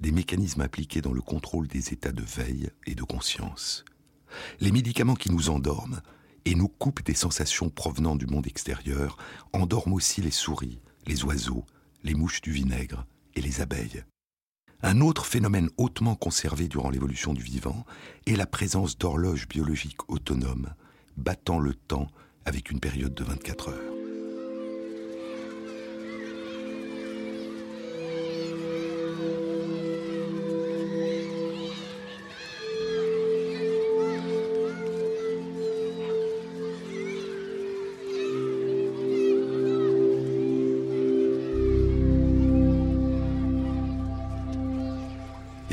des 0.00 0.10
mécanismes 0.10 0.62
impliqués 0.62 1.02
dans 1.02 1.12
le 1.12 1.20
contrôle 1.20 1.68
des 1.68 1.92
états 1.92 2.12
de 2.12 2.22
veille 2.22 2.70
et 2.86 2.94
de 2.94 3.02
conscience. 3.02 3.84
Les 4.60 4.72
médicaments 4.72 5.16
qui 5.16 5.30
nous 5.30 5.50
endorment 5.50 6.00
et 6.46 6.54
nous 6.54 6.68
coupent 6.68 7.04
des 7.04 7.14
sensations 7.14 7.68
provenant 7.68 8.16
du 8.16 8.26
monde 8.26 8.46
extérieur 8.46 9.18
endorment 9.52 9.92
aussi 9.92 10.22
les 10.22 10.30
souris, 10.30 10.80
les 11.06 11.24
oiseaux, 11.24 11.66
les 12.04 12.14
mouches 12.14 12.40
du 12.40 12.52
vinaigre 12.52 13.04
et 13.34 13.42
les 13.42 13.60
abeilles. 13.60 14.02
Un 14.82 15.00
autre 15.00 15.26
phénomène 15.26 15.70
hautement 15.76 16.16
conservé 16.16 16.66
durant 16.66 16.90
l'évolution 16.90 17.34
du 17.34 17.42
vivant 17.42 17.84
est 18.26 18.34
la 18.34 18.46
présence 18.46 18.98
d'horloges 18.98 19.46
biologiques 19.46 20.08
autonomes 20.08 20.74
battant 21.16 21.60
le 21.60 21.74
temps 21.74 22.08
avec 22.44 22.70
une 22.70 22.80
période 22.80 23.14
de 23.14 23.24
24 23.24 23.68
heures. 23.68 23.91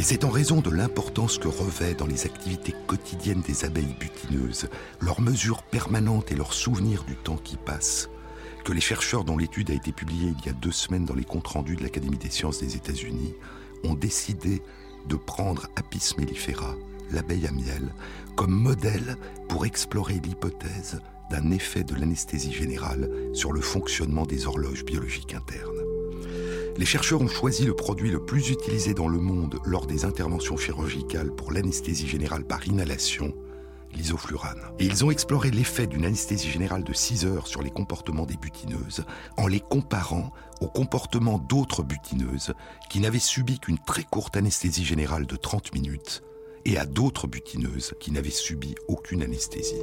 C'est 0.10 0.24
en 0.24 0.32
raison 0.32 0.60
de 0.60 0.72
l'importance 0.72 1.38
que 1.38 1.48
revêt 1.48 1.94
dans 1.94 2.08
les 2.08 2.26
activités 2.26 2.74
quotidiennes 2.88 3.44
des 3.44 3.64
abeilles 3.64 3.96
butineuses, 4.00 4.68
leur 5.00 5.22
mesure 5.22 5.62
permanente 5.62 6.32
et 6.32 6.36
leur 6.36 6.54
souvenir 6.54 7.04
du 7.04 7.16
temps 7.16 7.38
qui 7.38 7.58
passe, 7.58 8.10
que 8.66 8.74
les 8.74 8.82
chercheurs 8.82 9.24
dont 9.24 9.38
l'étude 9.38 9.70
a 9.70 9.76
été 9.76 9.92
publiée 9.92 10.34
il 10.36 10.46
y 10.48 10.50
a 10.50 10.54
deux 10.54 10.72
semaines 10.72 11.06
dans 11.06 11.14
les 11.14 11.26
comptes 11.26 11.46
rendus 11.46 11.76
de 11.76 11.84
l'Académie 11.84 12.18
des 12.18 12.32
sciences 12.32 12.60
des 12.60 12.76
États-Unis 12.76 13.36
ont 13.84 13.94
décidé 13.94 14.64
de 15.08 15.16
prendre 15.16 15.68
Apis 15.76 16.16
mellifera, 16.18 16.74
l'abeille 17.12 17.46
à 17.46 17.52
miel, 17.52 17.94
comme 18.36 18.50
modèle 18.50 19.16
pour 19.48 19.68
explorer 19.68 20.16
l'hypothèse 20.16 21.02
d'un 21.30 21.52
effet 21.52 21.84
de 21.84 21.94
l'anesthésie 21.94 22.52
générale 22.52 23.12
sur 23.34 23.52
le 23.52 23.62
fonctionnement 23.62 24.26
des 24.26 24.48
horloges 24.48 24.86
biologiques 24.86 25.36
internes. 25.36 25.89
Les 26.78 26.86
chercheurs 26.86 27.22
ont 27.22 27.28
choisi 27.28 27.66
le 27.66 27.76
produit 27.76 28.12
le 28.12 28.24
plus 28.24 28.50
utilisé 28.50 28.94
dans 28.94 29.08
le 29.08 29.20
monde 29.20 29.60
lors 29.66 29.86
des 29.86 30.06
interventions 30.06 30.58
chirurgicales 30.58 31.32
pour 31.32 31.52
l'anesthésie 31.52 32.08
générale 32.08 32.46
par 32.46 32.66
inhalation, 32.68 33.34
l'isoflurane. 33.94 34.62
Et 34.80 34.86
ils 34.86 35.04
ont 35.04 35.12
exploré 35.12 35.52
l'effet 35.52 35.88
d'une 35.88 36.06
anesthésie 36.06 36.50
générale 36.50 36.84
de 36.84 36.94
6 36.94 37.26
heures 37.26 37.48
sur 37.48 37.62
les 37.62 37.70
comportements 37.70 38.26
des 38.26 38.38
butineuses 38.38 39.04
en 39.38 39.48
les 39.48 39.60
comparant 39.60 40.32
au 40.62 40.68
comportement 40.68 41.38
d'autres 41.38 41.84
butineuses 41.84 42.54
qui 42.90 43.00
n'avaient 43.00 43.20
subi 43.20 43.60
qu'une 43.60 43.80
très 43.80 44.04
courte 44.04 44.38
anesthésie 44.38 44.86
générale 44.86 45.26
de 45.26 45.36
30 45.36 45.74
minutes 45.74 46.24
et 46.66 46.78
à 46.78 46.86
d'autres 46.86 47.28
butineuses 47.28 47.94
qui 48.00 48.12
n'avaient 48.12 48.30
subi 48.30 48.76
aucune 48.88 49.24
anesthésie. 49.24 49.82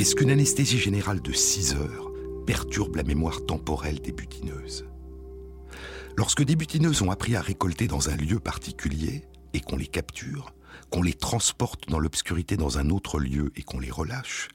Est-ce 0.00 0.14
qu'une 0.14 0.30
anesthésie 0.30 0.78
générale 0.78 1.20
de 1.20 1.30
6 1.30 1.74
heures 1.74 2.10
perturbe 2.46 2.96
la 2.96 3.02
mémoire 3.02 3.44
temporelle 3.44 4.00
des 4.00 4.12
butineuses? 4.12 4.86
Lorsque 6.16 6.42
des 6.42 6.56
butineuses 6.56 7.02
ont 7.02 7.10
appris 7.10 7.36
à 7.36 7.42
récolter 7.42 7.86
dans 7.86 8.08
un 8.08 8.16
lieu 8.16 8.40
particulier 8.40 9.26
et 9.52 9.60
qu'on 9.60 9.76
les 9.76 9.86
capture, 9.86 10.54
qu'on 10.88 11.02
les 11.02 11.12
transporte 11.12 11.90
dans 11.90 11.98
l'obscurité 11.98 12.56
dans 12.56 12.78
un 12.78 12.88
autre 12.88 13.20
lieu 13.20 13.52
et 13.56 13.62
qu'on 13.62 13.78
les 13.78 13.90
relâche, 13.90 14.48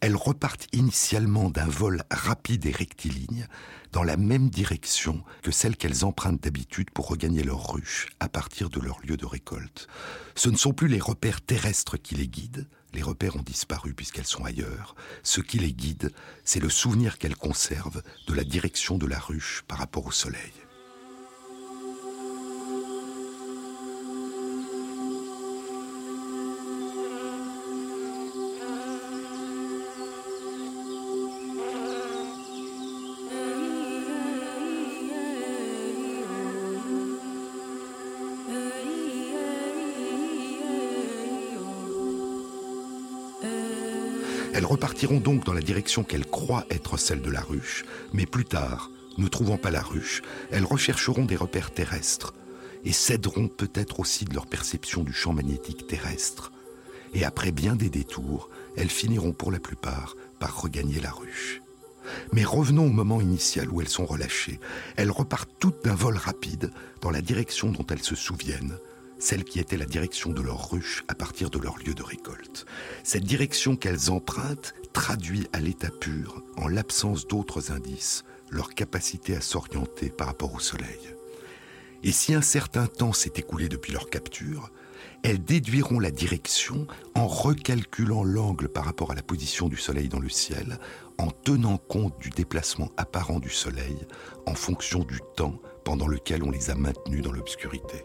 elles 0.00 0.16
repartent 0.16 0.66
initialement 0.72 1.50
d'un 1.50 1.68
vol 1.68 2.02
rapide 2.10 2.64
et 2.64 2.72
rectiligne 2.72 3.48
dans 3.92 4.02
la 4.02 4.16
même 4.16 4.48
direction 4.48 5.22
que 5.42 5.50
celle 5.50 5.76
qu'elles 5.76 6.06
empruntent 6.06 6.42
d'habitude 6.42 6.90
pour 6.90 7.08
regagner 7.08 7.42
leur 7.42 7.70
ruche 7.70 8.08
à 8.18 8.30
partir 8.30 8.70
de 8.70 8.80
leur 8.80 9.00
lieu 9.00 9.18
de 9.18 9.26
récolte. 9.26 9.88
Ce 10.36 10.48
ne 10.48 10.56
sont 10.56 10.72
plus 10.72 10.88
les 10.88 11.00
repères 11.00 11.42
terrestres 11.42 11.98
qui 11.98 12.14
les 12.14 12.28
guident, 12.28 12.66
les 12.96 13.02
repères 13.02 13.36
ont 13.36 13.42
disparu 13.42 13.92
puisqu'elles 13.92 14.26
sont 14.26 14.44
ailleurs. 14.44 14.96
Ce 15.22 15.40
qui 15.40 15.58
les 15.58 15.72
guide, 15.72 16.12
c'est 16.44 16.60
le 16.60 16.70
souvenir 16.70 17.18
qu'elles 17.18 17.36
conservent 17.36 18.02
de 18.26 18.34
la 18.34 18.42
direction 18.42 18.96
de 18.96 19.06
la 19.06 19.18
ruche 19.18 19.62
par 19.68 19.78
rapport 19.78 20.06
au 20.06 20.12
soleil. 20.12 20.52
Repartiront 44.76 45.20
donc 45.20 45.46
dans 45.46 45.54
la 45.54 45.62
direction 45.62 46.04
qu'elles 46.04 46.26
croient 46.26 46.66
être 46.68 46.98
celle 46.98 47.22
de 47.22 47.30
la 47.30 47.40
ruche, 47.40 47.86
mais 48.12 48.26
plus 48.26 48.44
tard, 48.44 48.90
ne 49.16 49.26
trouvant 49.26 49.56
pas 49.56 49.70
la 49.70 49.80
ruche, 49.80 50.20
elles 50.50 50.66
rechercheront 50.66 51.24
des 51.24 51.34
repères 51.34 51.70
terrestres 51.70 52.34
et 52.84 52.92
céderont 52.92 53.48
peut-être 53.48 54.00
aussi 54.00 54.26
de 54.26 54.34
leur 54.34 54.46
perception 54.46 55.02
du 55.02 55.14
champ 55.14 55.32
magnétique 55.32 55.86
terrestre. 55.86 56.52
Et 57.14 57.24
après 57.24 57.52
bien 57.52 57.74
des 57.74 57.88
détours, 57.88 58.50
elles 58.76 58.90
finiront 58.90 59.32
pour 59.32 59.50
la 59.50 59.60
plupart 59.60 60.14
par 60.40 60.60
regagner 60.60 61.00
la 61.00 61.10
ruche. 61.10 61.62
Mais 62.34 62.44
revenons 62.44 62.84
au 62.84 62.92
moment 62.92 63.22
initial 63.22 63.70
où 63.70 63.80
elles 63.80 63.88
sont 63.88 64.04
relâchées. 64.04 64.60
Elles 64.96 65.10
repartent 65.10 65.56
toutes 65.58 65.86
d'un 65.86 65.94
vol 65.94 66.18
rapide 66.18 66.70
dans 67.00 67.10
la 67.10 67.22
direction 67.22 67.70
dont 67.70 67.86
elles 67.88 68.02
se 68.02 68.14
souviennent, 68.14 68.76
celle 69.18 69.44
qui 69.44 69.60
était 69.60 69.76
la 69.76 69.86
direction 69.86 70.30
de 70.30 70.42
leur 70.42 70.70
ruche 70.70 71.04
à 71.08 71.14
partir 71.14 71.50
de 71.50 71.58
leur 71.58 71.78
lieu 71.78 71.94
de 71.94 72.02
récolte. 72.02 72.66
Cette 73.02 73.24
direction 73.24 73.76
qu'elles 73.76 74.10
empruntent 74.10 74.74
traduit 74.92 75.46
à 75.52 75.60
l'état 75.60 75.90
pur, 75.90 76.42
en 76.56 76.68
l'absence 76.68 77.26
d'autres 77.26 77.72
indices, 77.72 78.24
leur 78.50 78.74
capacité 78.74 79.36
à 79.36 79.40
s'orienter 79.40 80.10
par 80.10 80.28
rapport 80.28 80.54
au 80.54 80.60
soleil. 80.60 81.14
Et 82.02 82.12
si 82.12 82.34
un 82.34 82.42
certain 82.42 82.86
temps 82.86 83.12
s'est 83.12 83.32
écoulé 83.36 83.68
depuis 83.68 83.92
leur 83.92 84.10
capture, 84.10 84.70
elles 85.22 85.42
déduiront 85.42 85.98
la 85.98 86.10
direction 86.10 86.86
en 87.14 87.26
recalculant 87.26 88.22
l'angle 88.22 88.68
par 88.68 88.84
rapport 88.84 89.10
à 89.10 89.14
la 89.14 89.22
position 89.22 89.68
du 89.68 89.76
soleil 89.76 90.08
dans 90.08 90.20
le 90.20 90.28
ciel, 90.28 90.78
en 91.18 91.30
tenant 91.30 91.78
compte 91.78 92.18
du 92.20 92.30
déplacement 92.30 92.90
apparent 92.96 93.40
du 93.40 93.50
soleil 93.50 94.06
en 94.46 94.54
fonction 94.54 95.00
du 95.00 95.20
temps 95.34 95.58
pendant 95.84 96.06
lequel 96.06 96.42
on 96.42 96.50
les 96.50 96.70
a 96.70 96.74
maintenues 96.74 97.22
dans 97.22 97.32
l'obscurité. 97.32 98.04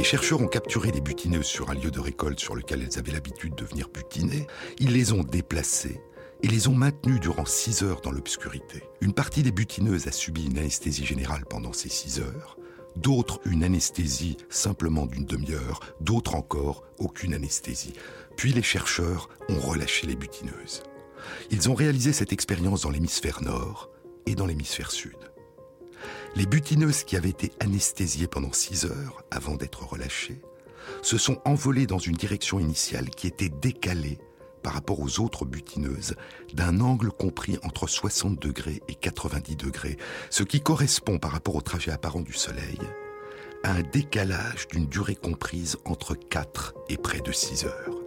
Les 0.00 0.04
chercheurs 0.04 0.40
ont 0.40 0.46
capturé 0.46 0.92
des 0.92 1.02
butineuses 1.02 1.44
sur 1.44 1.68
un 1.68 1.74
lieu 1.74 1.90
de 1.90 2.00
récolte 2.00 2.40
sur 2.40 2.56
lequel 2.56 2.80
elles 2.80 2.98
avaient 2.98 3.12
l'habitude 3.12 3.54
de 3.54 3.66
venir 3.66 3.90
butiner. 3.90 4.46
Ils 4.78 4.94
les 4.94 5.12
ont 5.12 5.22
déplacées 5.22 6.00
et 6.42 6.48
les 6.48 6.68
ont 6.68 6.74
maintenues 6.74 7.20
durant 7.20 7.44
6 7.44 7.82
heures 7.82 8.00
dans 8.00 8.10
l'obscurité. 8.10 8.82
Une 9.02 9.12
partie 9.12 9.42
des 9.42 9.52
butineuses 9.52 10.06
a 10.06 10.10
subi 10.10 10.46
une 10.46 10.56
anesthésie 10.56 11.04
générale 11.04 11.44
pendant 11.44 11.74
ces 11.74 11.90
6 11.90 12.20
heures, 12.20 12.56
d'autres 12.96 13.42
une 13.44 13.62
anesthésie 13.62 14.38
simplement 14.48 15.04
d'une 15.04 15.26
demi-heure, 15.26 15.80
d'autres 16.00 16.34
encore 16.34 16.82
aucune 16.96 17.34
anesthésie. 17.34 17.92
Puis 18.38 18.54
les 18.54 18.62
chercheurs 18.62 19.28
ont 19.50 19.60
relâché 19.60 20.06
les 20.06 20.16
butineuses. 20.16 20.82
Ils 21.50 21.68
ont 21.68 21.74
réalisé 21.74 22.14
cette 22.14 22.32
expérience 22.32 22.80
dans 22.80 22.90
l'hémisphère 22.90 23.42
nord 23.42 23.90
et 24.24 24.34
dans 24.34 24.46
l'hémisphère 24.46 24.92
sud. 24.92 25.29
Les 26.36 26.46
butineuses 26.46 27.04
qui 27.04 27.16
avaient 27.16 27.28
été 27.28 27.52
anesthésiées 27.60 28.28
pendant 28.28 28.52
6 28.52 28.84
heures 28.84 29.24
avant 29.30 29.56
d'être 29.56 29.84
relâchées 29.84 30.40
se 31.02 31.18
sont 31.18 31.40
envolées 31.44 31.86
dans 31.86 31.98
une 31.98 32.16
direction 32.16 32.58
initiale 32.58 33.10
qui 33.10 33.26
était 33.26 33.48
décalée 33.48 34.18
par 34.62 34.74
rapport 34.74 35.00
aux 35.00 35.20
autres 35.20 35.44
butineuses 35.44 36.14
d'un 36.54 36.80
angle 36.80 37.10
compris 37.10 37.58
entre 37.62 37.88
60 37.88 38.40
degrés 38.40 38.80
et 38.88 38.94
90 38.94 39.56
degrés, 39.56 39.96
ce 40.28 40.42
qui 40.42 40.60
correspond 40.60 41.18
par 41.18 41.32
rapport 41.32 41.56
au 41.56 41.62
trajet 41.62 41.90
apparent 41.90 42.20
du 42.20 42.32
Soleil 42.32 42.78
à 43.62 43.72
un 43.72 43.82
décalage 43.82 44.68
d'une 44.68 44.86
durée 44.86 45.16
comprise 45.16 45.76
entre 45.84 46.14
4 46.14 46.74
et 46.88 46.96
près 46.96 47.20
de 47.20 47.32
6 47.32 47.64
heures. 47.66 47.99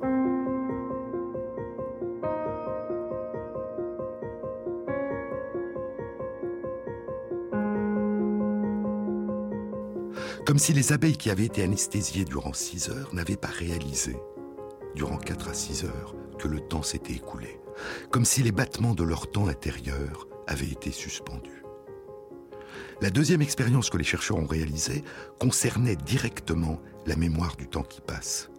Comme 10.45 10.59
si 10.59 10.73
les 10.73 10.91
abeilles 10.91 11.15
qui 11.15 11.29
avaient 11.29 11.45
été 11.45 11.63
anesthésiées 11.63 12.25
durant 12.25 12.51
6 12.51 12.89
heures 12.89 13.13
n'avaient 13.13 13.37
pas 13.37 13.47
réalisé 13.47 14.17
durant 14.93 15.17
4 15.17 15.49
à 15.49 15.53
6 15.53 15.85
heures 15.85 16.15
que 16.37 16.47
le 16.47 16.59
temps 16.59 16.83
s'était 16.83 17.13
écoulé, 17.13 17.59
comme 18.11 18.25
si 18.25 18.43
les 18.43 18.51
battements 18.51 18.93
de 18.93 19.03
leur 19.03 19.31
temps 19.31 19.47
intérieur 19.47 20.27
avaient 20.45 20.69
été 20.69 20.91
suspendus. 20.91 21.63
La 23.01 23.09
deuxième 23.09 23.41
expérience 23.41 23.89
que 23.89 23.97
les 23.97 24.03
chercheurs 24.03 24.37
ont 24.37 24.45
réalisée 24.45 25.03
concernait 25.39 25.95
directement 25.95 26.79
la 27.05 27.15
mémoire 27.15 27.55
du 27.55 27.67
temps 27.67 27.83
qui 27.83 28.01
passe. 28.01 28.49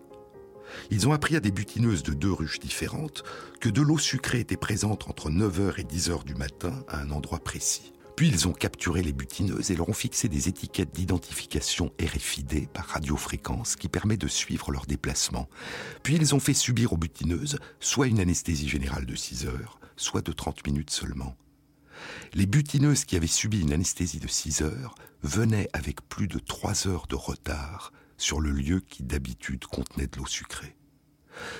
Ils 0.91 1.07
ont 1.07 1.12
appris 1.12 1.37
à 1.37 1.41
des 1.41 1.53
butineuses 1.53 2.03
de 2.03 2.14
deux 2.14 2.32
ruches 2.32 2.59
différentes 2.59 3.22
que 3.61 3.68
de 3.68 3.82
l'eau 3.82 3.99
sucrée 3.99 4.41
était 4.41 4.57
présente 4.57 5.09
entre 5.09 5.30
9h 5.30 5.78
et 5.78 5.85
10h 5.85 6.24
du 6.24 6.35
matin 6.35 6.85
à 6.89 7.01
un 7.01 7.11
endroit 7.11 7.39
précis. 7.39 7.94
Puis 8.17 8.29
ils 8.29 8.47
ont 8.47 8.53
capturé 8.53 9.03
les 9.03 9.12
butineuses 9.12 9.71
et 9.71 9.77
leur 9.77 9.89
ont 9.89 9.95
fixé 9.95 10.29
des 10.29 10.49
étiquettes 10.49 10.95
d'identification 10.95 11.93
RFID 12.01 12.69
par 12.69 12.87
radiofréquence 12.87 13.75
qui 13.75 13.89
permet 13.89 14.17
de 14.17 14.29
suivre 14.29 14.71
leur 14.71 14.87
déplacement. 14.87 15.49
Puis 16.03 16.15
ils 16.15 16.35
ont 16.35 16.41
fait 16.41 16.55
subir 16.55 16.93
aux 16.93 16.97
butineuses 16.97 17.59
soit 17.81 18.07
une 18.07 18.21
anesthésie 18.21 18.69
générale 18.69 19.07
de 19.07 19.17
6 19.17 19.47
heures, 19.47 19.81
soit 19.97 20.25
de 20.25 20.33
30 20.33 20.65
minutes 20.67 20.91
seulement. 20.91 21.37
Les 22.35 22.47
butineuses 22.47 23.05
qui 23.05 23.17
avaient 23.17 23.27
subi 23.27 23.61
une 23.61 23.73
anesthésie 23.73 24.21
de 24.21 24.29
6 24.29 24.62
heures 24.62 24.95
venaient 25.23 25.69
avec 25.73 26.09
plus 26.09 26.29
de 26.29 26.39
3 26.39 26.87
heures 26.87 27.07
de 27.09 27.17
retard 27.17 27.93
sur 28.17 28.41
le 28.41 28.51
lieu 28.51 28.81
qui 28.81 29.03
d'habitude 29.03 29.65
contenait 29.65 30.07
de 30.07 30.19
l'eau 30.19 30.27
sucrée. 30.27 30.77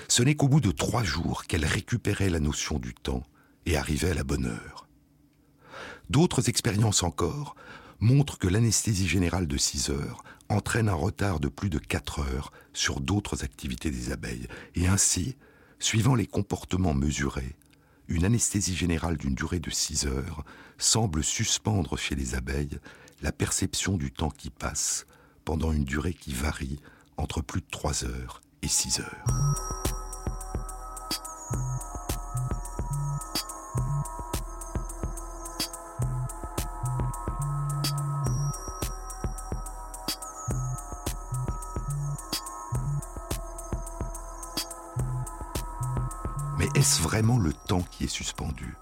Ce 0.07 0.23
n'est 0.23 0.35
qu'au 0.35 0.47
bout 0.47 0.61
de 0.61 0.71
trois 0.71 1.03
jours 1.03 1.45
qu'elles 1.45 1.65
récupéraient 1.65 2.29
la 2.29 2.39
notion 2.39 2.79
du 2.79 2.93
temps 2.93 3.23
et 3.65 3.75
arrivaient 3.75 4.11
à 4.11 4.15
la 4.15 4.23
bonne 4.23 4.45
heure. 4.45 4.84
D'autres 6.09 6.49
expériences 6.49 7.03
encore 7.03 7.55
montrent 7.99 8.37
que 8.37 8.47
l'anesthésie 8.47 9.07
générale 9.07 9.47
de 9.47 9.57
6 9.57 9.89
heures 9.89 10.23
entraîne 10.49 10.89
un 10.89 10.95
retard 10.95 11.39
de 11.39 11.47
plus 11.47 11.69
de 11.69 11.79
4 11.79 12.19
heures 12.19 12.51
sur 12.73 12.99
d'autres 12.99 13.43
activités 13.43 13.89
des 13.89 14.11
abeilles, 14.11 14.47
et 14.75 14.87
ainsi, 14.87 15.35
suivant 15.79 16.15
les 16.15 16.27
comportements 16.27 16.93
mesurés, 16.93 17.55
une 18.07 18.25
anesthésie 18.25 18.75
générale 18.75 19.17
d'une 19.17 19.33
durée 19.33 19.59
de 19.59 19.71
6 19.71 20.05
heures 20.05 20.45
semble 20.77 21.23
suspendre 21.23 21.97
chez 21.97 22.15
les 22.15 22.35
abeilles 22.35 22.79
la 23.21 23.31
perception 23.31 23.97
du 23.97 24.11
temps 24.11 24.29
qui 24.29 24.49
passe 24.49 25.07
pendant 25.45 25.71
une 25.71 25.85
durée 25.85 26.13
qui 26.13 26.33
varie 26.33 26.79
entre 27.17 27.41
plus 27.41 27.61
de 27.61 27.67
3 27.71 28.03
heures 28.03 28.41
et 28.61 28.67
6 28.67 28.99
heures. 28.99 30.04
Est-ce 46.85 47.01
vraiment 47.01 47.39
le 47.39 47.51
temps 47.51 47.81
qui 47.81 48.03
est 48.03 48.07
suspendu? 48.07 48.77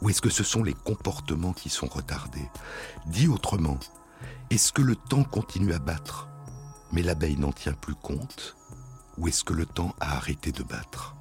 Ou 0.00 0.08
est-ce 0.08 0.22
que 0.22 0.30
ce 0.30 0.42
sont 0.42 0.64
les 0.64 0.72
comportements 0.72 1.52
qui 1.52 1.68
sont 1.68 1.86
retardés? 1.86 2.48
Dit 3.04 3.28
autrement, 3.28 3.78
est-ce 4.48 4.72
que 4.72 4.80
le 4.80 4.96
temps 4.96 5.22
continue 5.22 5.74
à 5.74 5.78
battre, 5.78 6.30
mais 6.90 7.02
l'abeille 7.02 7.36
n'en 7.36 7.52
tient 7.52 7.74
plus 7.74 7.94
compte? 7.94 8.56
Ou 9.18 9.28
est-ce 9.28 9.44
que 9.44 9.52
le 9.52 9.66
temps 9.66 9.94
a 10.00 10.16
arrêté 10.16 10.52
de 10.52 10.62
battre? 10.62 11.14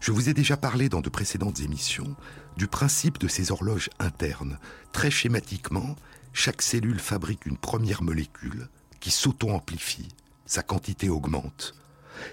Je 0.00 0.12
vous 0.12 0.28
ai 0.28 0.34
déjà 0.34 0.58
parlé 0.58 0.90
dans 0.90 1.00
de 1.00 1.08
précédentes 1.08 1.60
émissions 1.60 2.14
du 2.58 2.66
principe 2.66 3.16
de 3.16 3.26
ces 3.26 3.52
horloges 3.52 3.88
internes. 3.98 4.58
Très 4.92 5.10
schématiquement, 5.10 5.96
chaque 6.34 6.60
cellule 6.60 7.00
fabrique 7.00 7.46
une 7.46 7.56
première 7.56 8.02
molécule 8.02 8.68
qui 9.00 9.10
s'auto-amplifie, 9.10 10.08
sa 10.44 10.62
quantité 10.62 11.08
augmente, 11.08 11.74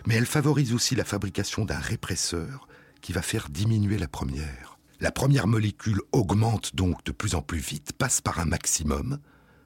mais 0.05 0.15
elle 0.15 0.25
favorise 0.25 0.73
aussi 0.73 0.95
la 0.95 1.05
fabrication 1.05 1.65
d'un 1.65 1.79
répresseur 1.79 2.67
qui 3.01 3.13
va 3.13 3.21
faire 3.21 3.49
diminuer 3.49 3.97
la 3.97 4.07
première. 4.07 4.77
La 4.99 5.11
première 5.11 5.47
molécule 5.47 6.01
augmente 6.11 6.75
donc 6.75 7.03
de 7.05 7.11
plus 7.11 7.33
en 7.35 7.41
plus 7.41 7.59
vite, 7.59 7.93
passe 7.93 8.21
par 8.21 8.39
un 8.39 8.45
maximum, 8.45 9.19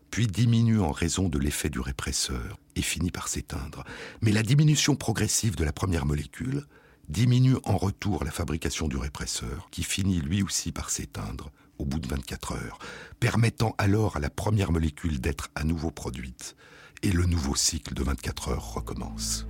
puis 0.09 0.27
diminue 0.27 0.79
en 0.79 0.91
raison 0.91 1.27
de 1.27 1.37
l'effet 1.37 1.69
du 1.69 1.79
répresseur 1.79 2.57
et 2.77 2.81
finit 2.81 3.11
par 3.11 3.27
s'éteindre. 3.27 3.83
Mais 4.21 4.31
la 4.31 4.43
diminution 4.43 4.95
progressive 4.95 5.57
de 5.57 5.65
la 5.65 5.73
première 5.73 6.05
molécule 6.05 6.65
diminue 7.09 7.57
en 7.65 7.77
retour 7.77 8.23
la 8.23 8.31
fabrication 8.31 8.87
du 8.87 8.97
répresseur, 8.97 9.67
qui 9.71 9.83
finit 9.83 10.21
lui 10.21 10.41
aussi 10.41 10.71
par 10.71 10.89
s'éteindre 10.89 11.51
au 11.77 11.85
bout 11.85 11.99
de 11.99 12.07
24 12.07 12.53
heures, 12.53 12.79
permettant 13.19 13.75
alors 13.77 14.15
à 14.15 14.19
la 14.19 14.29
première 14.29 14.71
molécule 14.71 15.19
d'être 15.19 15.49
à 15.55 15.63
nouveau 15.63 15.91
produite, 15.91 16.55
et 17.03 17.11
le 17.11 17.25
nouveau 17.25 17.55
cycle 17.55 17.93
de 17.93 18.03
24 18.03 18.49
heures 18.49 18.73
recommence. 18.73 19.45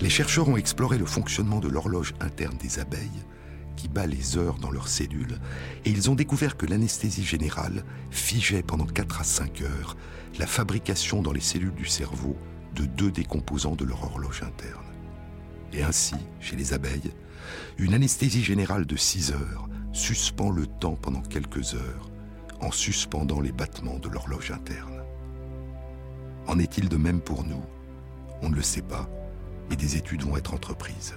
Les 0.00 0.10
chercheurs 0.10 0.48
ont 0.48 0.56
exploré 0.56 0.96
le 0.96 1.06
fonctionnement 1.06 1.58
de 1.58 1.68
l'horloge 1.68 2.14
interne 2.20 2.56
des 2.56 2.78
abeilles, 2.78 3.24
qui 3.76 3.88
bat 3.88 4.06
les 4.06 4.36
heures 4.36 4.58
dans 4.58 4.70
leurs 4.70 4.88
cellules, 4.88 5.38
et 5.84 5.90
ils 5.90 6.08
ont 6.08 6.14
découvert 6.14 6.56
que 6.56 6.66
l'anesthésie 6.66 7.24
générale 7.24 7.84
figeait 8.10 8.62
pendant 8.62 8.86
4 8.86 9.20
à 9.20 9.24
5 9.24 9.62
heures 9.62 9.96
la 10.38 10.46
fabrication 10.46 11.20
dans 11.20 11.32
les 11.32 11.40
cellules 11.40 11.74
du 11.74 11.86
cerveau 11.86 12.36
de 12.74 12.84
deux 12.84 13.10
des 13.10 13.24
composants 13.24 13.74
de 13.74 13.84
leur 13.84 14.04
horloge 14.04 14.42
interne. 14.42 14.84
Et 15.72 15.82
ainsi, 15.82 16.14
chez 16.40 16.56
les 16.56 16.72
abeilles, 16.72 17.12
une 17.78 17.94
anesthésie 17.94 18.42
générale 18.42 18.86
de 18.86 18.96
6 18.96 19.32
heures 19.32 19.68
suspend 19.92 20.50
le 20.50 20.66
temps 20.66 20.96
pendant 20.96 21.22
quelques 21.22 21.74
heures 21.74 22.10
en 22.60 22.70
suspendant 22.70 23.40
les 23.40 23.52
battements 23.52 23.98
de 23.98 24.08
l'horloge 24.08 24.52
interne. 24.52 25.02
En 26.46 26.58
est-il 26.58 26.88
de 26.88 26.96
même 26.96 27.20
pour 27.20 27.44
nous? 27.44 27.62
On 28.42 28.48
ne 28.48 28.56
le 28.56 28.62
sait 28.62 28.82
pas, 28.82 29.08
et 29.70 29.76
des 29.76 29.96
études 29.96 30.22
vont 30.22 30.36
être 30.36 30.54
entreprises. 30.54 31.14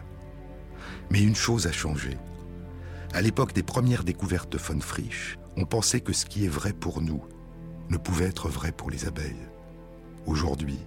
Mais 1.10 1.22
une 1.22 1.36
chose 1.36 1.68
a 1.68 1.72
changé. 1.72 2.18
À 3.14 3.22
l'époque 3.22 3.54
des 3.54 3.64
premières 3.64 4.04
découvertes 4.04 4.52
de 4.52 4.58
von 4.58 4.80
Frisch, 4.80 5.38
on 5.58 5.66
pensait 5.66 5.99
que 5.99 6.14
ce 6.14 6.26
qui 6.26 6.45
est 6.45 6.49
vrai 6.49 6.74
pour 6.74 7.02
nous 7.02 7.22
ne 7.89 7.97
pouvait 7.97 8.26
être 8.26 8.47
vrai 8.47 8.72
pour 8.72 8.89
les 8.89 9.06
abeilles. 9.06 9.47
Aujourd'hui, 10.26 10.80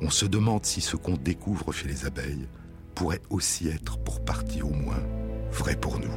on 0.00 0.10
se 0.10 0.26
demande 0.26 0.64
si 0.64 0.80
ce 0.80 0.96
qu'on 0.96 1.16
découvre 1.16 1.72
chez 1.72 1.86
les 1.86 2.06
abeilles 2.06 2.48
pourrait 2.94 3.22
aussi 3.30 3.68
être, 3.68 3.98
pour 3.98 4.24
partie 4.24 4.62
au 4.62 4.70
moins, 4.70 5.02
vrai 5.52 5.76
pour 5.76 5.98
nous. 5.98 6.10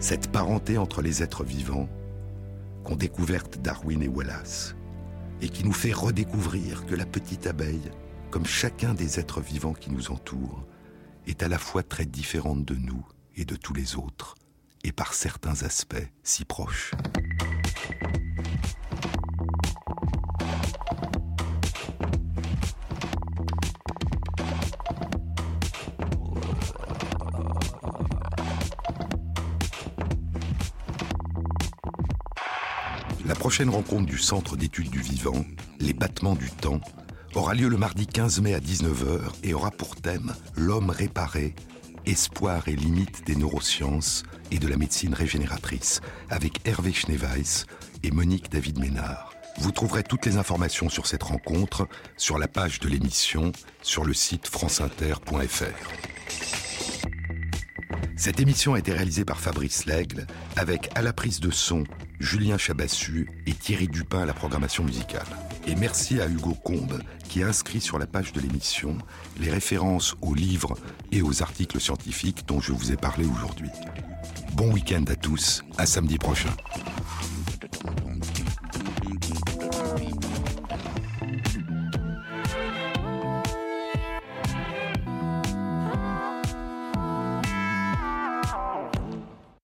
Cette 0.00 0.30
parenté 0.30 0.78
entre 0.78 1.02
les 1.02 1.22
êtres 1.22 1.42
vivants 1.42 1.88
qu'ont 2.84 2.96
découverte 2.96 3.58
Darwin 3.58 4.02
et 4.02 4.08
Wallace 4.08 4.76
et 5.40 5.48
qui 5.48 5.64
nous 5.64 5.72
fait 5.72 5.92
redécouvrir 5.92 6.86
que 6.86 6.94
la 6.94 7.06
petite 7.06 7.46
abeille, 7.46 7.90
comme 8.30 8.46
chacun 8.46 8.94
des 8.94 9.20
êtres 9.20 9.40
vivants 9.40 9.72
qui 9.72 9.90
nous 9.90 10.10
entourent, 10.10 10.66
est 11.26 11.42
à 11.42 11.48
la 11.48 11.58
fois 11.58 11.82
très 11.82 12.06
différente 12.06 12.64
de 12.64 12.74
nous 12.74 13.06
et 13.36 13.44
de 13.44 13.56
tous 13.56 13.74
les 13.74 13.96
autres, 13.96 14.34
et 14.84 14.92
par 14.92 15.14
certains 15.14 15.62
aspects 15.62 16.08
si 16.22 16.44
proches. 16.44 16.92
Prochaine 33.58 33.74
rencontre 33.74 34.06
du 34.06 34.18
Centre 34.18 34.56
d'études 34.56 34.90
du 34.90 35.00
vivant, 35.00 35.44
Les 35.80 35.92
battements 35.92 36.36
du 36.36 36.48
temps, 36.48 36.80
aura 37.34 37.54
lieu 37.54 37.66
le 37.66 37.76
mardi 37.76 38.06
15 38.06 38.40
mai 38.40 38.54
à 38.54 38.60
19h 38.60 39.18
et 39.42 39.52
aura 39.52 39.72
pour 39.72 39.96
thème 39.96 40.32
L'homme 40.54 40.90
réparé, 40.90 41.56
espoir 42.06 42.68
et 42.68 42.76
limite 42.76 43.26
des 43.26 43.34
neurosciences 43.34 44.22
et 44.52 44.60
de 44.60 44.68
la 44.68 44.76
médecine 44.76 45.12
régénératrice, 45.12 46.00
avec 46.30 46.68
Hervé 46.68 46.92
Schneeweiss 46.92 47.66
et 48.04 48.12
Monique 48.12 48.48
David 48.48 48.78
Ménard. 48.78 49.34
Vous 49.58 49.72
trouverez 49.72 50.04
toutes 50.04 50.24
les 50.24 50.36
informations 50.36 50.88
sur 50.88 51.08
cette 51.08 51.24
rencontre 51.24 51.88
sur 52.16 52.38
la 52.38 52.46
page 52.46 52.78
de 52.78 52.86
l'émission 52.86 53.50
sur 53.82 54.04
le 54.04 54.14
site 54.14 54.46
franceinter.fr. 54.46 55.64
Cette 58.14 58.38
émission 58.38 58.74
a 58.74 58.78
été 58.78 58.92
réalisée 58.92 59.24
par 59.24 59.40
Fabrice 59.40 59.84
Lègle 59.84 60.28
avec 60.54 60.90
à 60.94 61.02
la 61.02 61.12
prise 61.12 61.40
de 61.40 61.50
son 61.50 61.82
Julien 62.20 62.58
Chabassu 62.58 63.30
et 63.46 63.52
Thierry 63.52 63.88
Dupin 63.88 64.20
à 64.20 64.26
la 64.26 64.34
programmation 64.34 64.84
musicale. 64.84 65.26
Et 65.66 65.76
merci 65.76 66.20
à 66.20 66.26
Hugo 66.26 66.54
Combe 66.64 67.00
qui 67.28 67.42
a 67.42 67.48
inscrit 67.48 67.80
sur 67.80 67.98
la 67.98 68.06
page 68.06 68.32
de 68.32 68.40
l'émission 68.40 68.96
les 69.38 69.50
références 69.50 70.16
aux 70.22 70.34
livres 70.34 70.76
et 71.12 71.22
aux 71.22 71.42
articles 71.42 71.80
scientifiques 71.80 72.46
dont 72.46 72.60
je 72.60 72.72
vous 72.72 72.92
ai 72.92 72.96
parlé 72.96 73.24
aujourd'hui. 73.24 73.70
Bon 74.54 74.72
week-end 74.72 75.04
à 75.08 75.14
tous, 75.14 75.62
à 75.76 75.86
samedi 75.86 76.18
prochain. 76.18 76.50